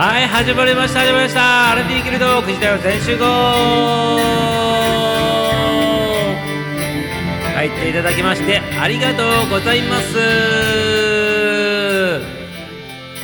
[0.00, 1.72] はい始まりました始まりました。
[1.72, 3.24] アルピーギルド9時台は全集合。
[7.56, 10.16] 入っていただきましてありがとうございます。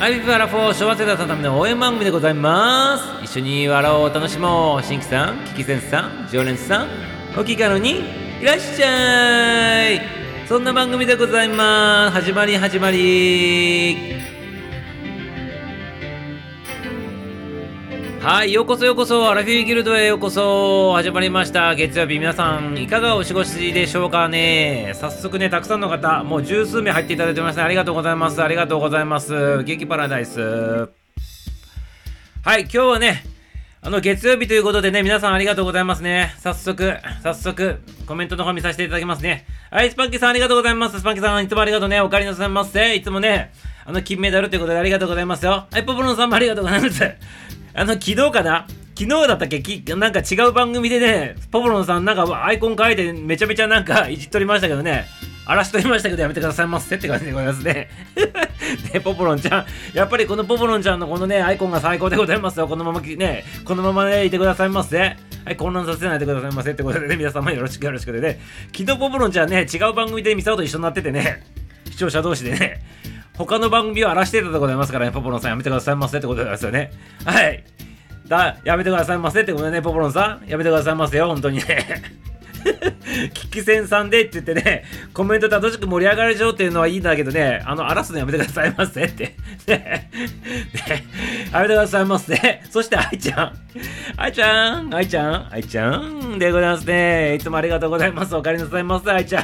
[0.01, 3.25] アルピーアラフォー昭和世代さんのための応援番組でございます。
[3.25, 4.83] 一緒に笑おう楽しもう。
[4.83, 6.88] 新規さんキキセンスさん常連さん
[7.38, 8.01] お気軽に
[8.41, 10.01] いらっしゃい。
[10.48, 12.15] そんな番組でございます。
[12.15, 14.34] 始まり始まり。
[18.24, 21.74] はい、ようこそようこそ、アラフィーギルドへようこそ、始まりました。
[21.74, 24.95] 月曜日、皆さん、いかがお過ごしでしょうかね。
[24.95, 27.62] 早速ね、たくさんの方、もう十数名入っていただいてます、ね。
[27.65, 28.42] ありがとうございます。
[28.42, 29.62] ありがとうございます。
[29.65, 30.41] 激パラダイス。
[30.41, 30.88] は
[32.56, 33.24] い、今日はね、
[33.82, 36.34] あの、月曜日ということでね、皆さんありがとうございますね。
[36.38, 39.45] 早速、早速、コメントの方見させていただきますね。
[39.70, 40.99] はい、スパンキーさんありがとうございます。
[40.99, 42.01] スパンキーさん、いつもありがとうね。
[42.01, 42.95] お帰りなさいませ。
[42.95, 43.52] いつもね、
[43.84, 45.66] あの、金メダルということでありがとうございますよ。
[45.71, 47.02] はい、ポポロンさんもありがとうございます。
[47.75, 48.67] あの、昨日かな？
[48.97, 49.61] 昨日だったっけ？
[49.61, 55.07] きなんか違う番組でね、ポポロンさんなんかアイコン変えてめちゃめちゃなんかいじっとりましたけどね、
[55.45, 57.91] 荒らしとりましたけどやめてくださいませって感じでございますね。
[58.95, 62.69] ね、ポポロンちゃん、やっぱりこのポポロンちゃんのこのね、アイコンが最高でございますよ。
[62.69, 65.17] このままね、このままね、いてくださいませ。
[65.45, 68.41] はい、混乱させないでくださいませってことでね、皆様よろしくよろしくでね、
[68.72, 71.43] 昨日ポポロンちゃんね、違う番組でミサオと一緒になっててね、
[71.91, 72.81] 視聴者同士でね、
[73.37, 76.93] 他の番組を荒らしてたでございますからね、ポポロンさんやめてくださいませってことですよね。
[77.25, 77.65] はい。
[78.28, 80.49] だ、やめてくださいませってことでね、ポポロンさん。
[80.49, 81.65] やめてくださいませよ、本当にね。
[83.34, 89.34] キキセンさんでって言ってね、コメント楽しく盛り上がる状っていうのはいいんだけどね、あの、荒らすのやめてくださいませって。
[89.66, 90.10] ね、
[91.53, 92.62] やめてくださいませ。
[92.71, 93.53] そして、愛ちゃん。
[94.16, 97.34] 愛ちゃん、愛ちゃん、愛ちゃんでございますね。
[97.34, 98.34] いつもありがとうございます。
[98.34, 99.41] お帰りなさいませ、愛ちゃ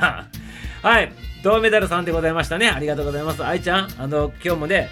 [0.83, 0.86] ん。
[0.86, 1.30] はい。
[1.42, 2.69] 銅メダルさんでございましたね。
[2.69, 3.44] ありがとうございます。
[3.44, 4.90] 愛ちゃん、あの、今日もね、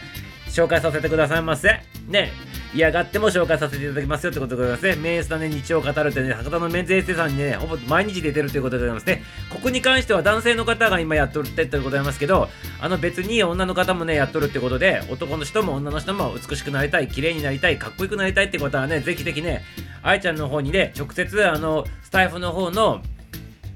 [0.49, 1.81] 紹介させてくださいませ。
[2.09, 2.33] ね、
[2.75, 4.97] 嫌がっても紹介させていただきますよってことでございますね。
[4.97, 9.23] 名スだね、日曜語るってね、博多のメンズエステさんにね、ほぼ毎日出てるということでございますね。
[9.51, 12.49] ここに関しては男性の方が今やっとるってことでございますけど、
[12.81, 19.65] あの別に女の方もね、やっとるってことで、男の人も女の人も美しくなりたい、綺麗になりたい、かっこよくなりたいってことはね、ぜひぜひね、
[20.03, 23.03] 愛ちゃんの方にね、直接、あの、スタイフの方の、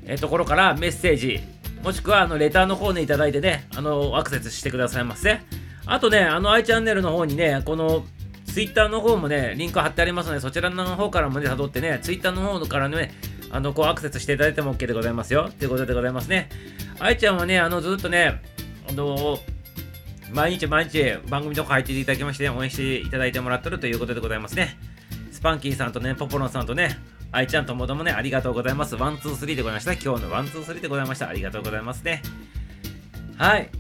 [0.07, 1.41] えところからメッセージ、
[1.83, 5.41] もしくはあのレターの方ねいただいてね、あのアクセスしてくださいませ。
[5.87, 8.05] あとね、あの i チャンネルの方にね、この
[8.47, 13.13] Twitter の方もね、リンク貼ってありますので、そちらの方からもね、辿ってね、Twitter の方からね、
[13.51, 15.51] あの、こうアクセスしていただいても OK でございますよ。
[15.59, 16.49] ということでございますね。
[17.01, 18.41] 愛ちゃんはね、あの、ずっとね、
[18.89, 19.39] あの
[20.33, 24.79] 毎日毎日番組とか入っていただきまして、応援していただいてもらってるということでございますね。
[25.31, 26.99] スパンキーさんとね、ポポロンさんとね、
[27.33, 28.95] 愛ちゃんともどもね、ありがとうございます。
[28.95, 29.95] ワン、ツー、スリーでございました。
[29.95, 31.31] 今日のワン、ツー、スリーでございました。
[31.31, 32.21] ありがとうございますね。
[33.39, 33.71] はい。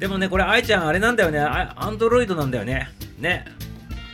[0.00, 1.38] でもね、これ、愛ちゃん、あれなんだよね。
[1.38, 2.88] アンドロイドなんだよね。
[3.20, 3.44] ね。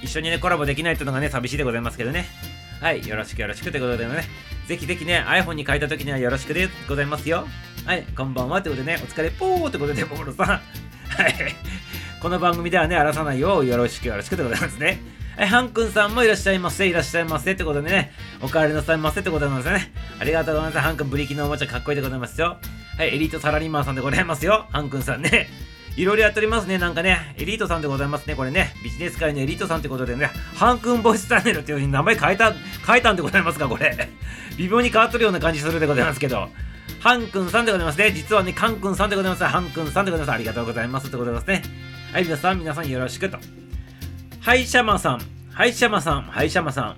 [0.03, 2.27] 一緒にね、コラボできないってのがね、寂しいでございますけどね。
[2.83, 4.25] はい、よろしくよろしくということでね、
[4.67, 7.47] ぜひぜひね、iPhone に変えた時にはよろしくでございますよ。
[7.87, 10.47] はい、こんばんはということでね、お疲れぽーということで、ポポロさん。
[10.47, 10.61] は
[11.29, 11.35] い。
[12.21, 15.01] この番組ではね、荒らさないようよろしくよろしくでございますね。
[15.41, 18.13] はい、ハンくんさんもいらっしゃいませ、いらっしゃいませってことでね、
[18.43, 19.91] お帰りなさいませってことなんですね。
[20.19, 20.79] ありがとうございます。
[20.81, 22.59] ハンくん、ブリキのおもちゃかっこいいでございますよ。
[22.99, 24.67] はい、エリートサラリーマンさんでございますよ。
[24.71, 25.49] ハンくんさんね。
[25.97, 26.77] いろいろやっておりますね。
[26.77, 28.35] なんかね、エリートさんでございますね。
[28.35, 32.53] これね、ビジネス界のエリートさんってことでね、ハンクンボイスチャンネルっていうふうに名前変えた、
[32.87, 34.11] 変えたんでございますか、これ。
[34.59, 36.51] 微妙に変わっとるような感じするでございますけど。
[37.01, 38.13] ハンクンさんでございますね。
[38.13, 39.45] 実はね、カンクンさんでございます。
[39.45, 40.37] ハンクンさんでございます。
[40.37, 41.07] ありがとうございます。
[41.07, 41.75] ってことでございますね。
[42.13, 43.39] はい、皆さん、皆さんよろしくと。
[44.41, 45.21] ハイシャマさん、
[45.53, 46.97] ハイシャマさん、ハイシャマさん。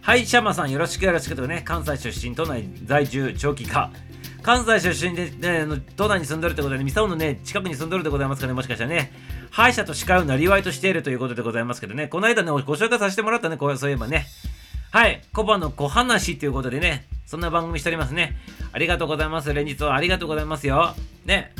[0.00, 3.92] ハイシャマさんよろしくよろしくとね、関西出身、都内在住、長期化。
[4.42, 9.12] 関西出身で、ね、都内に住んでるってことで、ミサオのね、近くに住んでるでございますかね、もしかしたらね、
[9.52, 14.26] 歯医者と歯科をなりわいとしているということでございますけどね、この間ね、ご紹介させてもらったね、こうそういえばね。
[14.90, 18.36] はい、コバの小話ということでね、そんな番組しておりますね。
[18.72, 19.54] ありがとうございます。
[19.54, 20.96] 連日はありがとうございますよ。
[21.24, 21.52] ね。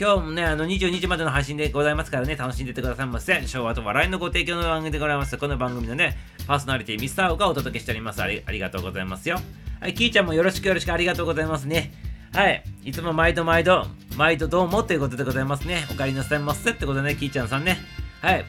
[0.00, 3.46] 今日もね、あの22時までの配信でございますからね、楽しんでてくださいませ。
[3.46, 5.36] 昭和と笑いのご提供の番組でございます。
[5.36, 6.16] この番組のね、
[6.46, 8.42] パーソナリティミスターオがお届けしておりますあり。
[8.46, 9.38] ありがとうございますよ。
[9.78, 11.92] はい、キーちゃんもよろしくよろしくありがとうございますね。
[12.32, 12.64] はい。
[12.82, 15.84] いつも毎度毎度、毎度どうもということでございますね。
[15.90, 17.76] お帰りなさいませってことね、キーちゃんさんね。
[18.22, 18.44] はい。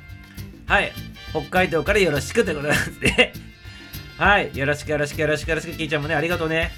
[0.67, 0.93] はい。
[1.31, 3.33] 北海道からよろしくということですね。
[4.17, 4.57] はい。
[4.57, 6.71] よろしくよろしくよろしくよろしく、キーちゃんもね、ありがとうね。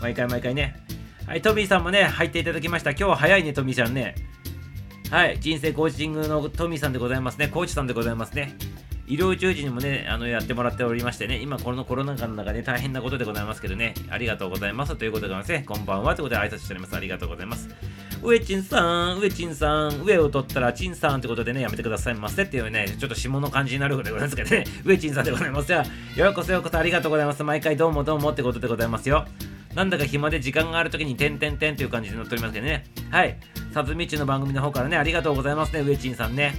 [0.00, 0.89] 毎回毎回ね。
[1.30, 1.42] はい。
[1.42, 2.90] トミーさんもね、入っていただきました。
[2.90, 4.16] 今日は早いね、トミーちゃんね。
[5.12, 5.38] はい。
[5.38, 7.46] 人生コーチングのトミーさんでございますね。
[7.46, 8.56] コーチさんでございますね。
[9.06, 16.96] 医療従事にもね、あの、やってもらっておりましてね、今このコロナ禍の中で大変なことでございますけどね、ありがとうございますということでございますね、こんばんはということで挨拶しております。
[16.96, 17.68] ありがとうございます。
[18.24, 25.84] 上ちんさん、上ちんさん、上を取ったらちんさんってことでね、やめてくださいませっていうね、ちょっと下の感じになるでございますけどね、上ちんさんでございますよ。
[26.16, 27.44] ようこそようこそありがとうございます。
[27.44, 29.26] 毎回どうもどうもってことでございますよ。
[29.74, 32.84] なんだか暇で時間があるときに、てんてんてんっていう感じになっておりますけどね。
[33.10, 33.36] はい。
[33.72, 36.54] さずみちの番組の方からね、ありがとうございますね、上ちんさんね。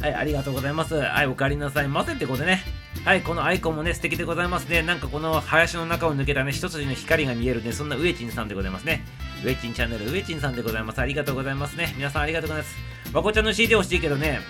[0.00, 0.94] はい、ありがとうございます。
[0.94, 2.62] はい、お帰りなさいませってことでね。
[3.04, 4.82] はい、このアイコンもね、素敵でございますね。
[4.82, 9.04] なんかこの林の中を抜けたね、一筋の光が見えるね、そんなウエチンさんでございますね。
[9.44, 11.00] ウエチンチャンネル、ウエチンさんでございます。
[11.00, 11.94] ありがとうございますね。
[11.96, 12.76] 皆さんありがとうございます。
[13.12, 14.40] まこちゃんの CD 欲しいけどね、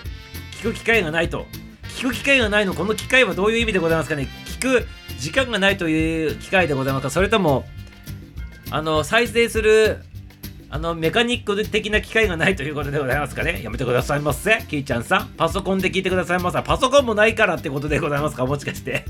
[0.59, 1.45] 聞く機会がないと。
[1.97, 4.27] 聞く機会がないの、この機会はどういう意味でございますかね。
[4.45, 4.87] 聞く
[5.17, 7.65] 時間がないという機会でございますかそれとも、
[8.71, 9.99] あの、再生する
[10.69, 13.61] あの、メカニック的な機会がないということでございますかね。
[13.63, 14.63] やめてくださいませ。
[14.67, 15.27] キーちゃんさん。
[15.37, 16.61] パソコンで聞いてくださいませ。
[16.61, 18.45] パソコンもないからってことでございますか？
[18.45, 19.05] もしかして。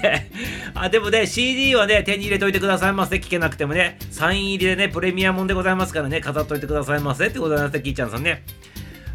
[0.00, 0.30] で、
[0.74, 3.16] あ、でもね、CD はね、手に入れといてくださいませ。
[3.16, 3.98] 聞けなくてもね。
[4.12, 7.26] サイン入りでね、プレミアムでございますからね、飾っといてくださいませ。
[7.26, 8.44] ってことでございます、キーちゃんさんね。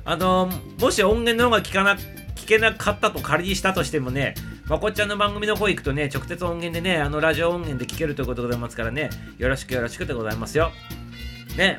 [0.04, 0.52] あの、
[0.82, 1.96] もし音源の方が聞かな、
[2.36, 4.36] 聞けなかったと仮にしたとしてもね、
[4.68, 10.72] まこっちゃんの番組の方行くとね、直接音源でね、あのラジオ音源で聞けるということでございますからね、よろしくよろしくでございますよ。
[11.58, 11.78] ね。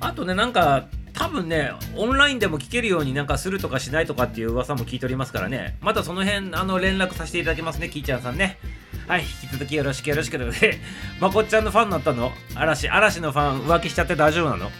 [0.00, 8.58] あとね、なんか、多分ね、オンラインでも聞けるようになんかするとかしないとかっていう噂も聞いておりますからね、またその辺、あの、連絡させていただきますね、キーちゃんさんね。
[9.06, 10.78] はい、引き続きよろしくよろしくということで、
[11.20, 12.32] まこっちゃんのファンになったの？
[12.54, 14.70] 嵐、嵐のファン浮気しちゃって大丈夫なの？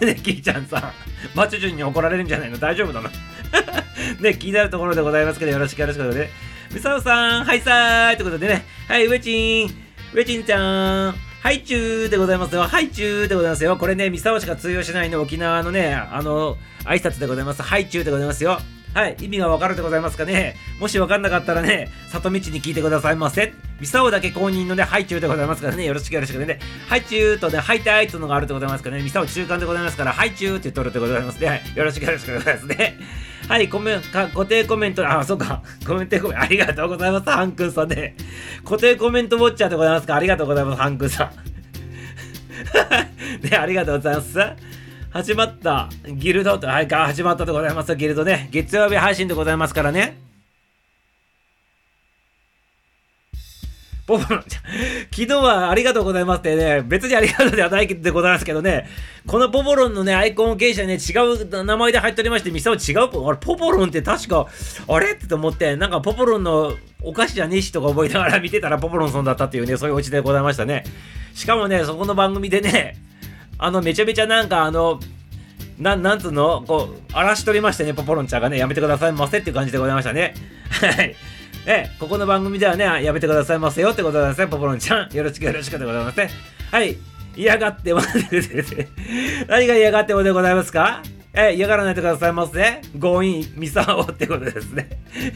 [0.00, 0.92] ね、キーちゃんさん、
[1.34, 2.58] マチュジュンに怒られるんじゃないの？
[2.58, 3.10] 大丈夫なの？
[4.20, 6.30] ね、気になるところでございますけど、よろしくよろしくで、ね。
[6.72, 9.66] みさおさん、はいさーいということでね、はい、ウェチン、
[10.12, 12.62] ウェチンちゃん、はいチューでございますよ。
[12.62, 13.76] はいチューでございますよ。
[13.76, 17.62] これね、ミサオしか通用しないの沖縄のね、あの、挨拶でございます。
[17.62, 18.60] はいチューでございますよ。
[18.94, 20.56] はい、意味がわかるでございますかね。
[20.80, 23.52] もしわかんなかったらね、里道に聞いてくださいませ。
[23.80, 26.58] ミサオだけ公認のね、ハイチュウでございますからね、よろしくよろしくね。
[26.88, 31.46] ハイチュウとね、ハイタイというのがあるでございますからね、ミサオ中間でございますから、ハイチュウって言っとるでございますね。
[31.46, 32.98] はい、よろしくよろしくでございますね。
[33.48, 38.16] はい、コメンか固定コメント、あ、そうか、コメントコメント、ありがとうございます、ハンクンさんね。
[38.64, 41.30] 固定コメントウォッチャーでございますか、ありがとうございます、ハンクンさん。
[43.46, 44.77] ね、ありがとうございます。
[45.18, 45.88] 始まった。
[46.06, 47.96] ギルドと、はい、か、始まったでございます。
[47.96, 48.48] ギルドね。
[48.52, 50.16] 月曜日配信でございますからね。
[54.06, 54.62] ポポロンちゃん。
[55.10, 58.86] 昨日はありがとうございますってね、別にありがとうではないでございますけどね、
[59.26, 64.46] このポポロンのね、アイコン芸者ね、違う名前で入っておりまして、店を違うポ、あれ、ポポロンって確か、
[64.86, 65.14] あれ？
[65.14, 70.84] って思って、なんかポポロンのお菓子じゃねえしとか覚えながら見てたらポポロンさんだったっていうね、そういうオチでございましたね。
[71.34, 73.07] しかもね、そこの番組でね、
[73.58, 75.00] あの、めちゃめちゃなんかあの、
[75.78, 76.64] ななんつうの？
[76.66, 80.34] こう、荒らしとりましてね、ポポロンちゃんがね、やめてくださいませっていう感じでございましたね。
[80.70, 81.14] はい。
[81.66, 85.12] え、ここの番組ではね、やめてくださいませよってことでございますね、ポポロンちゃん。
[85.14, 86.30] よろしくよろしくでございますね。
[86.70, 86.96] はい。
[87.36, 88.18] 嫌がってます
[89.48, 91.02] 何が嫌がってもでございますか？
[91.34, 92.80] え、嫌がらないでくださいませ。
[92.98, 94.88] 強引、ミサオってことですね。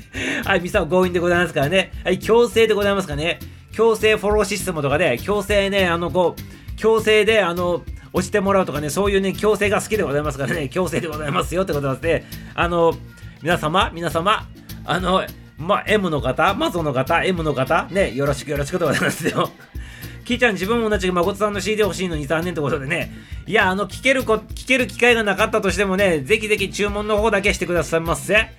[0.45, 1.93] はい、ミサオ強引でございますからね。
[2.03, 3.39] はい、強制でございますかね。
[3.73, 6.43] 強制フォローシステムとかで、強制ね、あの、こう、
[6.77, 7.83] 強制で、あの、
[8.13, 12.25] 押してもらうとかね、そういうね、強制が好きでございますからね、強制でございますよってことですね。
[12.55, 12.95] あの、
[13.43, 14.47] 皆様、皆様、
[14.85, 15.25] あの、
[15.59, 19.51] まあ、M の方、マゾの方、M の方、ね、よろしくよろしくでございますよ。
[20.25, 23.13] キーちゃん、自分も同じく誠さんの CD 欲しいのに3年ってことでね、
[23.47, 28.51] いや、あの、聞けるこ、聞ける機会がなかったとしてもね、ぜひぜひ注文の方だけしてくださいませ。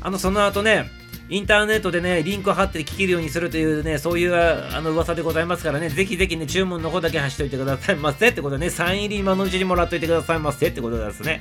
[0.00, 0.86] あの、その後ね、
[1.32, 11.40] インターネットでね、リンク貼って聞けるようにするというね、そういうあの噂でございますからね、ぜひぜひね、注文の方だけ発しておいてくださいませってことでね、サイン入り今のうちにもらっといてくださいませってことですね。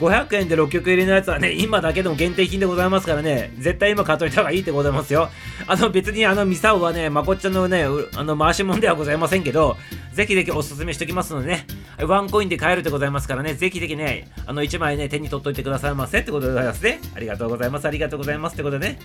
[0.00, 5.30] 500円で6曲入りのやつはね、今だけでも限定品でございますからね、絶対今買っといた方がいいってございますよ。
[5.68, 7.84] あの別にあのミサオはね、まこっちゃんのね、
[8.16, 9.76] あの回し物ではございませんけど、
[10.12, 11.66] ぜひぜひおすすめしておきますのでね、
[12.06, 17.00] ワンコインで買えるでございますからね、ぜひぜひね、あの1枚ね、手に取っといてくださいませってことでございますね。
[17.14, 18.98] ありがとうございます、ありがとうございますってことでね。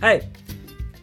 [0.00, 0.22] はい。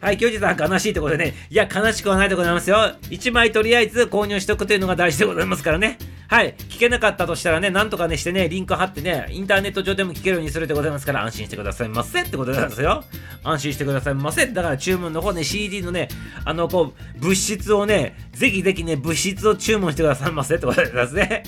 [0.00, 2.76] はい、教授さん悲しいってことでね、いや、悲しくはないでございますよ。
[3.10, 5.98] 1枚とりあえず購入しておくというのが大事でございますからね。
[6.28, 6.54] はい。
[6.68, 13.04] 聞けなかったとしたらね、なんとかねしてね、リンク貼ってね、インターネット上でも聞けるようにするでございますから、安心してくださいませってことなんですよ。
[13.44, 14.46] 安心してくださいませ。
[14.46, 16.08] だから注文の方ね、CD のね、
[16.44, 21.44] あの、こう、物質をね、ぜひぜひね、物質を注文してくださいませってことですね。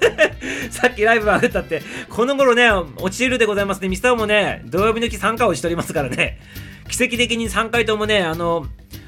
[0.70, 3.88] さっきライブ上がったって、この頃ね、落ちるでございますね。
[3.88, 6.40] ミスターもね、土曜日の日参加をしておりますからね。
[6.88, 8.66] 奇跡的に3回ともね、あの、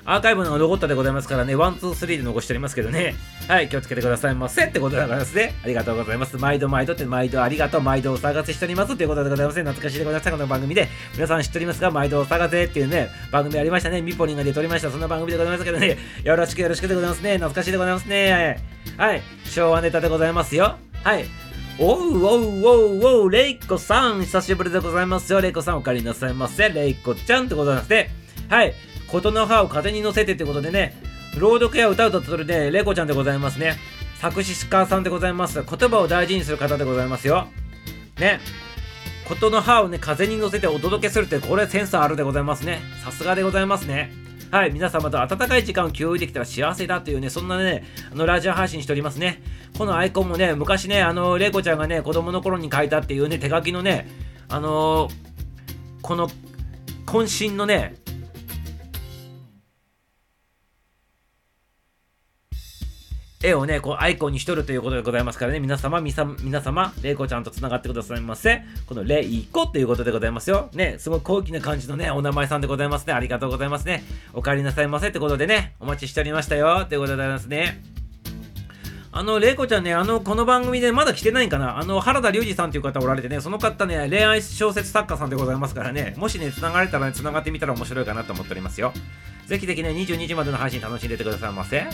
[0.09, 3.15] アーカイブの残ったでございますからね、ワン、ツー、スリーで残しておりますけどね。
[3.49, 5.53] はい、気をつけてくださいませってことでございますね。
[5.65, 6.37] ありがとうございます。
[6.37, 9.63] 毎度毎度って毎度ありがとう、毎度お探せしておりますということでございますね。
[9.63, 10.31] 懐かしいでございます。
[10.31, 14.01] この番組で、皆さん知っておりますが、毎度お探せっていうね、番組ありましたね。
[14.01, 14.91] ミポリンが出ておりました。
[14.91, 17.35] そんな番組でございますけどね、よろしくよろしくでございますね。
[17.35, 18.61] 懐かしいでございますね。
[18.97, 20.77] はい、昭和ネタでございますよ。
[21.03, 21.46] はい。
[21.79, 25.43] おうおうおうおう、レイコさん、久しぶりでございますよ。
[25.43, 26.71] レイコさん、お帰りなさいませ。
[26.71, 28.11] レイコちゃんってことなんですね。
[28.49, 28.73] はい。
[29.09, 30.99] 琴の葉を風に乗せてってことでね、
[31.39, 33.77] 朗読や歌うとそれで、レコちゃんでございますね。
[34.21, 35.63] 作詞家さんでございます。
[35.63, 37.49] 言葉を大事にする方でございますよ。
[38.19, 38.41] ね。
[39.29, 42.81] 琴の葉をね、風に乗せてお届けするって、これセンスあるでございますね。
[43.05, 44.13] さすがでございますね。
[44.51, 49.43] はい、皆様と温かい時間を共有できたら幸せだというね、そんなね、あの、ラジオ配信しておりますね。
[49.77, 54.09] このアイコンもね、昔ね、あの、レイコちゃんがね、子供の頃に書いたっていうね、手書きのね、
[54.49, 55.13] あのー、
[56.01, 56.29] この、
[57.07, 57.97] 渾身のね、
[63.47, 68.63] 絵をね、こうアイコンにしとるということでございますからね、皆様、みさ皆様、レイコちゃんと繋がってくださいませ。
[68.87, 70.69] このレイコということでございますよ。
[70.75, 73.13] ね、すごい高貴な感じのね、お名前さんでございますね。
[73.13, 74.03] ありがとうございますね。
[74.33, 76.87] お帰りなさいませってことでね、お待ちしておりましたよ。
[76.89, 77.83] ということでございますね。
[79.13, 88.93] あの、レイコちゃんね、あの、この番組でまだ来てないんかなあの、原田龍二さんという方おられてね、その方ね、恋愛小説作家さんでございますからね、もしね、繋がれたらね、繋がってみたら面白いかなと思っておりますよ。
[89.47, 91.87] ぜひぜひね、22時までの配信楽しんでてくださいませ。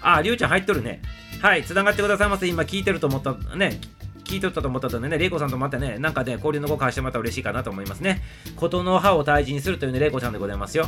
[0.00, 1.02] あ、りゅうちゃん入っとるね。
[1.40, 2.46] はい、繋がってくださいませ。
[2.46, 3.80] 今聞いてると思った、ね、
[4.24, 8.22] 聞いとったと思ったのでね、レイコさんとまたね、なんかね、交流のご返してもらったら嬉しいかなと思いますね。
[8.56, 10.86] ことの葉を大事にするというね、レイコちゃんでございますよ。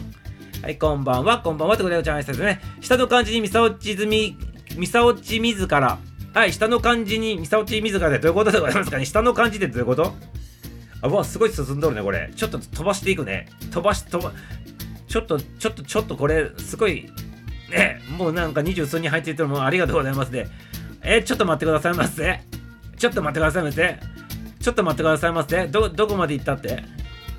[0.62, 2.60] はい、こんばんは、こんばんはってことで、ちゃん挨拶ね。
[2.80, 4.36] 下の漢字にみさおちずみ、
[4.76, 5.98] みさおち自ら。
[6.34, 10.14] はい、下の漢字にみさおち自らでどういうことでございますかね下の漢字ってどういうこと？
[11.02, 12.30] あ、わ、すごい進んどるね、これ。
[12.36, 13.48] ちょっと飛ばしていくね。
[13.72, 14.32] 飛ばし、飛ば、
[15.08, 17.10] ちょっと、ちょっと、ちょっとこれ、すごい、
[17.72, 20.48] え、もうなんか二十数人入っていてもありがとうございますね。
[21.02, 22.40] え、ちょっと待ってくださいませ。
[22.96, 23.98] ちょっと待ってくださいませ。
[24.60, 25.66] ちょっと待ってくださいませ。
[25.66, 26.84] ど、どこまで行ったって？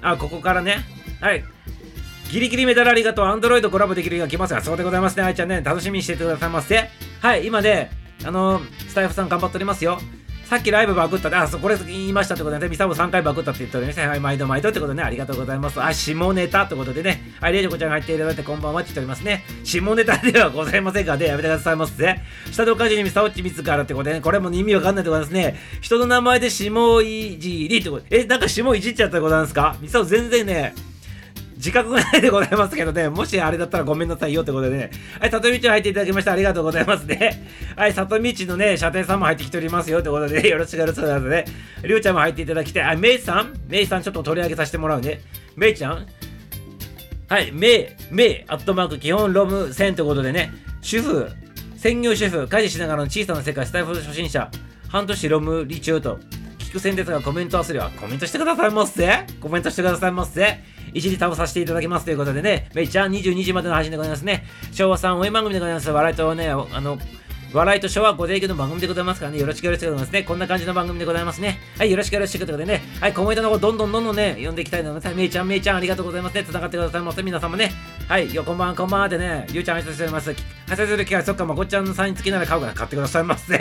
[0.02, 0.80] あ、ここからね。
[1.22, 1.44] はい。
[2.32, 3.25] ギリギリメダルありがとう。
[3.25, 5.24] アンドロイドコラボできる日が来ますが、そうでございますね。
[5.24, 6.90] 愛ちゃんね、楽しみにしててくださいませ。
[7.22, 7.92] はい、今ね、
[8.25, 10.00] あのー、スタイフさん頑張っておりますよ。
[10.50, 14.07] さっきライブバグったで、あ、そ、これ言いましたってことでね、ミサも3回バグったって言っておりますね。
[14.07, 15.81] はい、毎度毎度ってことでね、ありがとうございます。
[15.81, 19.43] あ、下ネタってことでね、はい、レイジコちゃんが入っていただいてこんばんはって言っておりますね。
[19.63, 22.19] 下ネタではございませんがね、やめてくださいませ。
[22.51, 25.57] 下の漢字にミサオチ自らってことでね、これも意味わかんないってことですね。
[25.81, 29.75] 人の名前で下いじりってことえ、なんか下いじっちゃったってことなんですか？
[29.81, 30.75] ミサオ全然ね、
[31.63, 34.91] 自覚がないでございますけどね、もしあれだったらごめんなさいよってことでね、
[35.22, 37.48] はい、里道入っていただきましてありがとうございますね。
[37.77, 41.46] はい、里道のね、射程さんも入ってきておりますよってことで、ね、 よろしくお願いしますね。
[41.84, 43.53] りゅうちゃんも入っていただきて、あ、めいさん？
[43.70, 45.22] めいさんちょっと取り上げさせてもらうね。
[45.55, 46.05] めいちゃん？
[47.29, 50.51] はい、めい、めい、アットマーク、基本ロム線ってことでね、
[50.82, 51.29] 主婦、
[51.77, 54.51] 専業主婦、家事しながらの小さな世界、スタイフ初心者、
[54.89, 56.20] 半年ロムリチュート、
[56.74, 59.25] く線ですがコメント忘ればコメントしてくださいませ。
[59.39, 60.60] コメントしてくださいませ。
[60.94, 64.46] 一時倒させていただきますということでね、めいちゃん22時までの配信でございますね。
[64.72, 65.89] 昭和さん応援番組でございます。
[65.89, 66.98] 笑いとね、あの、
[67.53, 70.24] 笑いと昭和ご提供の番組でございますからね、よろしくよろしますね。
[70.24, 71.60] こんな感じの番組でございますね。
[71.77, 75.15] はい、よろしくよろしくということでね、はい、コメントの方どんどんどんどんね、読んでいきたいと思います。
[75.15, 76.43] めいちゃん、めいちゃん、ありがとうございますね。
[76.43, 77.22] 繋がってくださいませ。
[77.22, 77.72] 皆様ね。
[78.07, 80.31] はい、よ、こんばんこんばんはでね、ゆうちゃん挨拶しております。
[80.31, 80.36] 挨
[80.67, 83.55] 拶する機会、そっか、まこっちゃんのサイン付きなら買うから買ってくださいませ。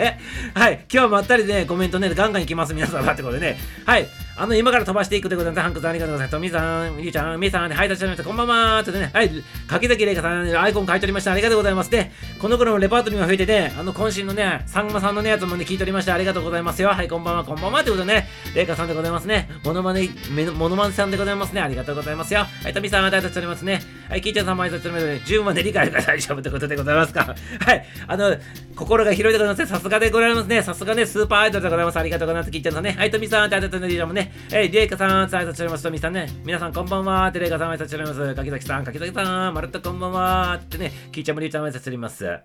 [0.55, 3.59] はい、今日はまったりでね、コメントね、ガンガンいきます、皆様ってことでね。
[3.85, 6.31] はい、あの、今から飛ばしていくということで、ハンクさんありがとうございます。
[6.31, 8.23] とみさん、ゆうちゃん、みさんで、はい、立ち上げました。
[8.23, 9.29] こんばんはってね、はい、
[9.67, 11.31] 柿崎玲香さん、アイコン書いておりました。
[11.33, 11.91] ありがとうございます。
[11.91, 16.15] で、この頃のレパートリーが増えてて、あの、渾身のね、さんまさんのね、やつもね、聞いておりました。
[16.15, 16.89] ありがとうございますよ。
[16.89, 19.49] はい、こんばんは、こんばんはってことでね、玲香さんでございますね。
[19.63, 20.09] モノマネ、
[20.57, 21.61] モノマネさんでございますね。
[21.61, 22.47] ありがとうございますよ。
[22.63, 23.81] はい、とみさん、また挨拶しておりますね。
[24.09, 25.21] はい、キーちゃんさんも挨拶しておりますね。
[25.25, 27.35] 10まで理解が大丈夫ということでございますか。
[27.59, 28.35] はい、あの、
[28.75, 29.65] 心が広いでございますね。
[29.67, 30.63] さすがでございますね。
[30.63, 31.99] さすがね、スーパーアイドルでございます。
[31.99, 32.51] ありがとうございます。
[32.51, 32.95] キーちゃんさんね。
[32.97, 34.13] はい、とみさん、ありがとうございます。
[34.13, 35.83] ね、えー、玲香さん、挨拶しております。
[35.83, 36.27] とみさんね。
[36.45, 37.31] 皆さん、こんばんは。
[37.31, 38.35] て玲香さん、挨拶しております。
[38.35, 40.59] 柿崎さん、柿崎さん、まるっとこんばんは。
[40.61, 42.39] ってね、キーちゃんもりゅうちゃん、挨拶しております。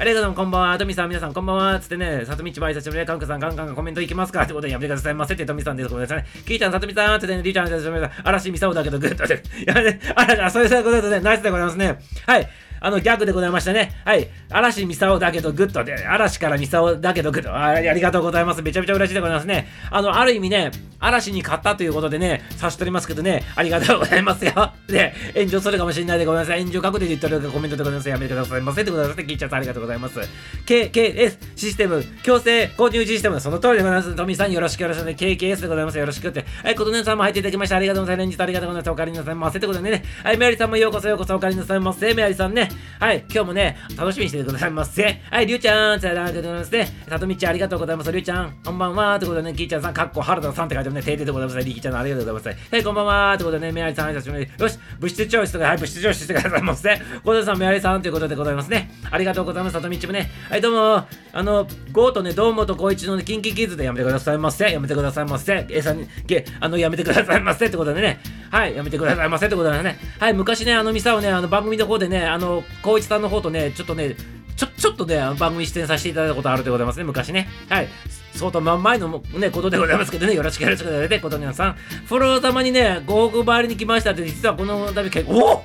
[0.00, 0.78] ありがとうこんばんは。
[0.78, 1.80] トミさん、皆さん、こんばんは。
[1.80, 5.88] つってね、さとみちばいさちもね、カンクさん、ガンガンコメントいきますかってことでやめてくださいませって、トミさんです。
[5.88, 6.28] ごめんなさいね。
[6.46, 9.24] キーちゃん、さとみさん、ってね、りーちゃん、さとみさん、嵐みさおだけど、グッと。
[9.66, 11.98] やめて、あら、そういうことでね、ナイスでございますね。
[12.26, 12.48] はい。
[12.80, 13.92] あのギャグでございましたね。
[14.04, 14.28] はい。
[14.50, 17.50] 嵐ミサオだけどグッドで、嵐からミサオだけどグッド。
[17.52, 18.62] あありがとうございます。
[18.62, 19.68] めちゃめちゃ嬉しいでございますね。
[19.90, 20.70] あの、ある意味ね、
[21.00, 24.72] 嵐に勝ったということでね、差し取りますけどね、ありがとうございますよ。
[24.88, 26.58] で、 炎上するかもしれないでございます。
[26.58, 28.08] 炎上確定で言ってるコメントでございます。
[28.08, 28.84] やめてくださいませ。
[28.84, 28.90] で。
[28.90, 30.18] 聞いちゃってありがとうございます。
[30.66, 34.14] KKS システム、強制購入システム、その通りでございます。
[34.14, 35.12] トミーさんよろしくよろしくね。
[35.18, 35.98] KKS でございます。
[35.98, 36.44] よろしくって。
[36.64, 37.76] はい、琴音さんも入っていただきました。
[37.76, 38.26] ありがとうございます。
[38.26, 38.90] 連日ありがとうございます。
[38.90, 39.58] お帰りなさいませ。
[39.58, 40.02] ってことでね。
[40.24, 42.14] はい、メアリさんもようこそようこそお帰りなさいませ。
[42.14, 42.67] メアリさんね。
[43.00, 45.20] はい、今日もね、楽しみにしててくださいませ。
[45.30, 46.88] はい、りゅうちゃん、さよならでございますね。
[47.08, 48.10] さとみちゃん、ありがとうございます。
[48.12, 49.18] りゅうちゃん、こんばんは。
[49.18, 51.02] ということでね、きーちゃんさん、かっこ原田さんって書いてあるね。
[51.02, 51.66] ていてでございます。
[51.66, 52.74] りきちゃん、ありがとうございます。
[52.74, 53.36] はい、こんばんは。
[53.38, 57.00] ということでね、メアリさん、挨拶しまよし、物質調子とか、はい、物質調子してくださいませ。
[57.24, 58.90] 小田さん、メアリさんということでございますね。
[59.10, 59.72] ありがとうございます。
[59.74, 60.30] さとみちもね。
[60.50, 64.70] はい、どうも、あの、ゴーとね、堂本光一のね、キンキキッズでやめてくださいませ。
[64.70, 65.66] やめてくださいませ。
[65.70, 67.66] えさんに、げ、あの、やめてくださいませ。
[67.66, 68.20] ってことでね。
[68.50, 69.46] はい、やめてくださいませ。
[69.46, 69.98] ってことでね。
[70.18, 74.16] はい、昔ね、あの、ミサをね、あの、番組の方でね、あの、光一さんの方とね、ちょっとね、
[74.56, 77.48] ちょ、ちょっとね、番組出演させていただいたことあるでございますね、昔ね。
[77.68, 77.88] はい。
[78.34, 81.74] 相当前のね、ことでございますけどね、よろしくよろしくお願いしますことにさん。
[82.06, 85.62] フォロー様にね、ご報告回りに来ましたって、実はこの度結構、お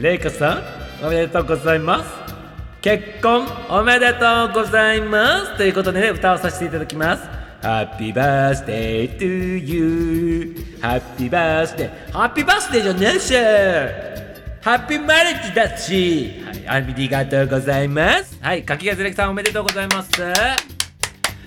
[0.00, 0.62] レイカさ
[1.02, 2.10] ん、おめでとうございます。
[2.82, 5.56] 結婚おめでとうございます。
[5.56, 7.43] ということでね、歌をさせていただきます。
[7.64, 10.54] Happy birthday to you.
[10.82, 11.90] Happy birthday.
[12.12, 13.34] Happy birthday じゃねえし
[14.60, 18.38] ハッピーマリッジだし、はい、ありがとうございます。
[18.42, 20.10] はい、柿がずれさんおめでとうございます。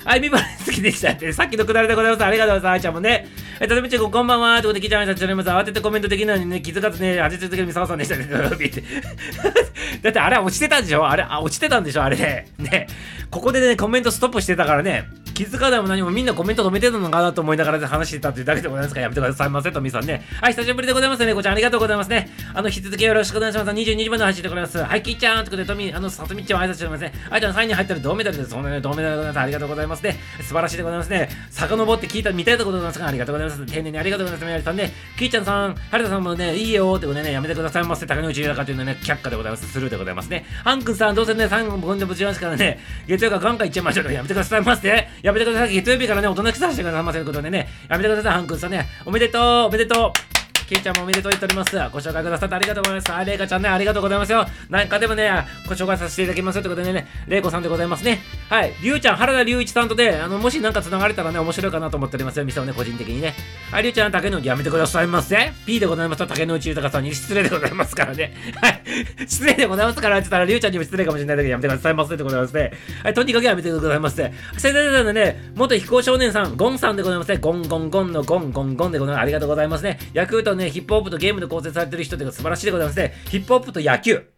[0.07, 2.23] はい、ビバレ好きでしたって、さっきのくだりでございます。
[2.23, 2.73] ありがとうございます。
[2.75, 3.27] あいちゃんもね。
[3.59, 4.61] え、たとみちゃんこんばんは。
[4.61, 5.27] ということで、聞いちゃいました。
[5.27, 5.49] ちょます。
[5.49, 8.25] 慌ててコメントできないのにね、気づかずね、味続けるみさわさんでしたね。
[10.01, 11.05] だってあれ落ちてたんでしょ？
[11.05, 12.03] あれ、あ、落ちてたんでしょ？
[12.03, 12.47] あれね。
[12.57, 12.87] ね。
[13.29, 15.09] ここでね、コメントストップしてたからね。
[15.33, 20.23] 気づかないも何もみんなコメント止めてたのかなと思いながら話してたっていうだけでございますからやめてくださいませとみさんね。
[20.41, 21.35] はい、久しぶりでございますね。
[21.35, 22.31] こちらありがとうございますね。
[22.55, 23.69] あの、引き続きよろしくお願いします。
[23.69, 24.79] 22時まで走ってくれます。
[24.79, 27.13] はい、きーちゃんということで、トミー、あの、さとみちゃん挨拶してますね。
[27.29, 28.49] あいちゃん3位に入ったら銅メダルです。
[28.49, 29.39] そんなね、銅メダルでございます。
[29.39, 30.19] ありがとうございますね。
[30.41, 31.29] 素晴らしいでございますね。
[31.49, 33.65] 遡って聞いた、見たいとこでございますが、ありがとうございます。
[33.65, 34.47] 丁寧にありがとうございます。
[34.47, 34.93] 宮さんね。
[35.17, 38.05] きーちゃんさん、はるたさんもね、いいよってことね、やめてくださいませ。
[38.05, 39.67] 高野内豊というのはね、却下でございます。
[39.67, 40.45] スルーでございますね。
[40.63, 44.11] ハンクさん、どうせね、3本でぶちますからね、月曜日ガンガンいっちゃいましょう。
[44.11, 45.07] やめてくださいませ。
[45.21, 45.73] やめてください。
[45.73, 48.87] 月曜日からね、大人きさせてくださいませということでね、やめてください、ハンクさんね。
[49.05, 50.46] おめでとう、おめでとう。
[50.67, 51.75] ケイちゃんもおめでとう言っております。
[51.75, 53.13] ご紹介くださってありがとうございます。
[53.13, 54.45] あ、レイカちゃんね、ありがとうございますよ。
[54.69, 55.31] なんかでもね、
[55.65, 58.19] ご紹介させていただきますということでね、レイコさんでございますね。
[58.49, 58.73] はい。
[58.81, 62.43] りゅうちゃん、原田隆一さんとで、あの、もしなんか繋がれたらね、面白いかなと思っておりますよ。
[62.43, 63.33] 店をね、個人的にね。
[63.71, 65.53] はい、りゅうちゃん、竹野内やめてくださいませ。
[65.65, 68.33] P でございますと、竹野内豊さんに失礼でございますからね。
[68.61, 68.81] はい。
[69.27, 72.71] 失礼でございますから、って言ったら、りゅうちゃんにも失礼かもしれないけど、やめてくださいませでございますね。
[73.03, 74.31] はい、とにかくやめてくださいませ。
[74.57, 77.37] 先生のね、元飛行少年さん、ゴンさんでございますね。
[77.37, 79.23] ゴンゴンゴンのゴンゴンゴンでございます。
[79.23, 79.99] ありがとうございますね。
[80.13, 83.13] ヤクルトね、ヒップホップとゲームで構成されてる人というか素晴らしいでございますね。
[83.29, 84.37] ヒップホップと野球。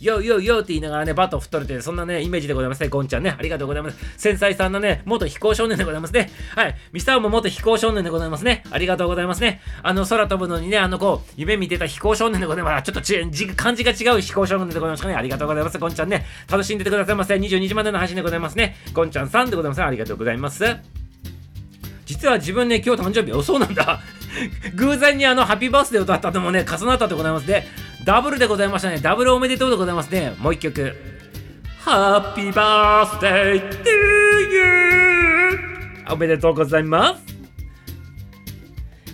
[0.00, 3.36] ヨーヨーヨーって言いながらね、バットを振っとるという、そんなね、イメージでございますね、ゴンちゃんね。
[3.38, 3.98] ありがとうございます。
[4.16, 6.30] 繊細さんのね、元飛行少年でございますね。
[6.56, 6.76] はい。
[6.92, 8.62] ミスターも元飛行少年でございますね。
[8.70, 9.60] ありがとうございますね。
[9.82, 12.84] あの、空飛ぶのにね、あの、こう、夢見てた飛行少年でございます。
[12.84, 15.16] ちょっとち漢字が違う飛行少年でございますかね。
[15.16, 15.78] ありがとうございます。
[15.78, 16.24] ゴンちゃんね。
[16.50, 17.34] 楽しんでてくださいませ。
[17.34, 18.76] 22時までの配信でございますね。
[18.94, 19.82] ゴンちゃんさんでございます。
[19.82, 20.99] ありがとうございます。
[22.10, 24.00] 実は自分ね、今日誕生日、お、そうなんだ。
[24.74, 27.68] 偶然にあの、ハッピーバースデー歌ったのもね、重なったでございますね。
[28.04, 28.98] ダブルでございましたね。
[28.98, 30.34] ダブルおめでとうでございますね。
[30.40, 30.92] もう一曲。
[31.78, 33.90] ハッピーバースデー to
[34.52, 35.58] you!
[36.10, 37.39] おめでとうございます。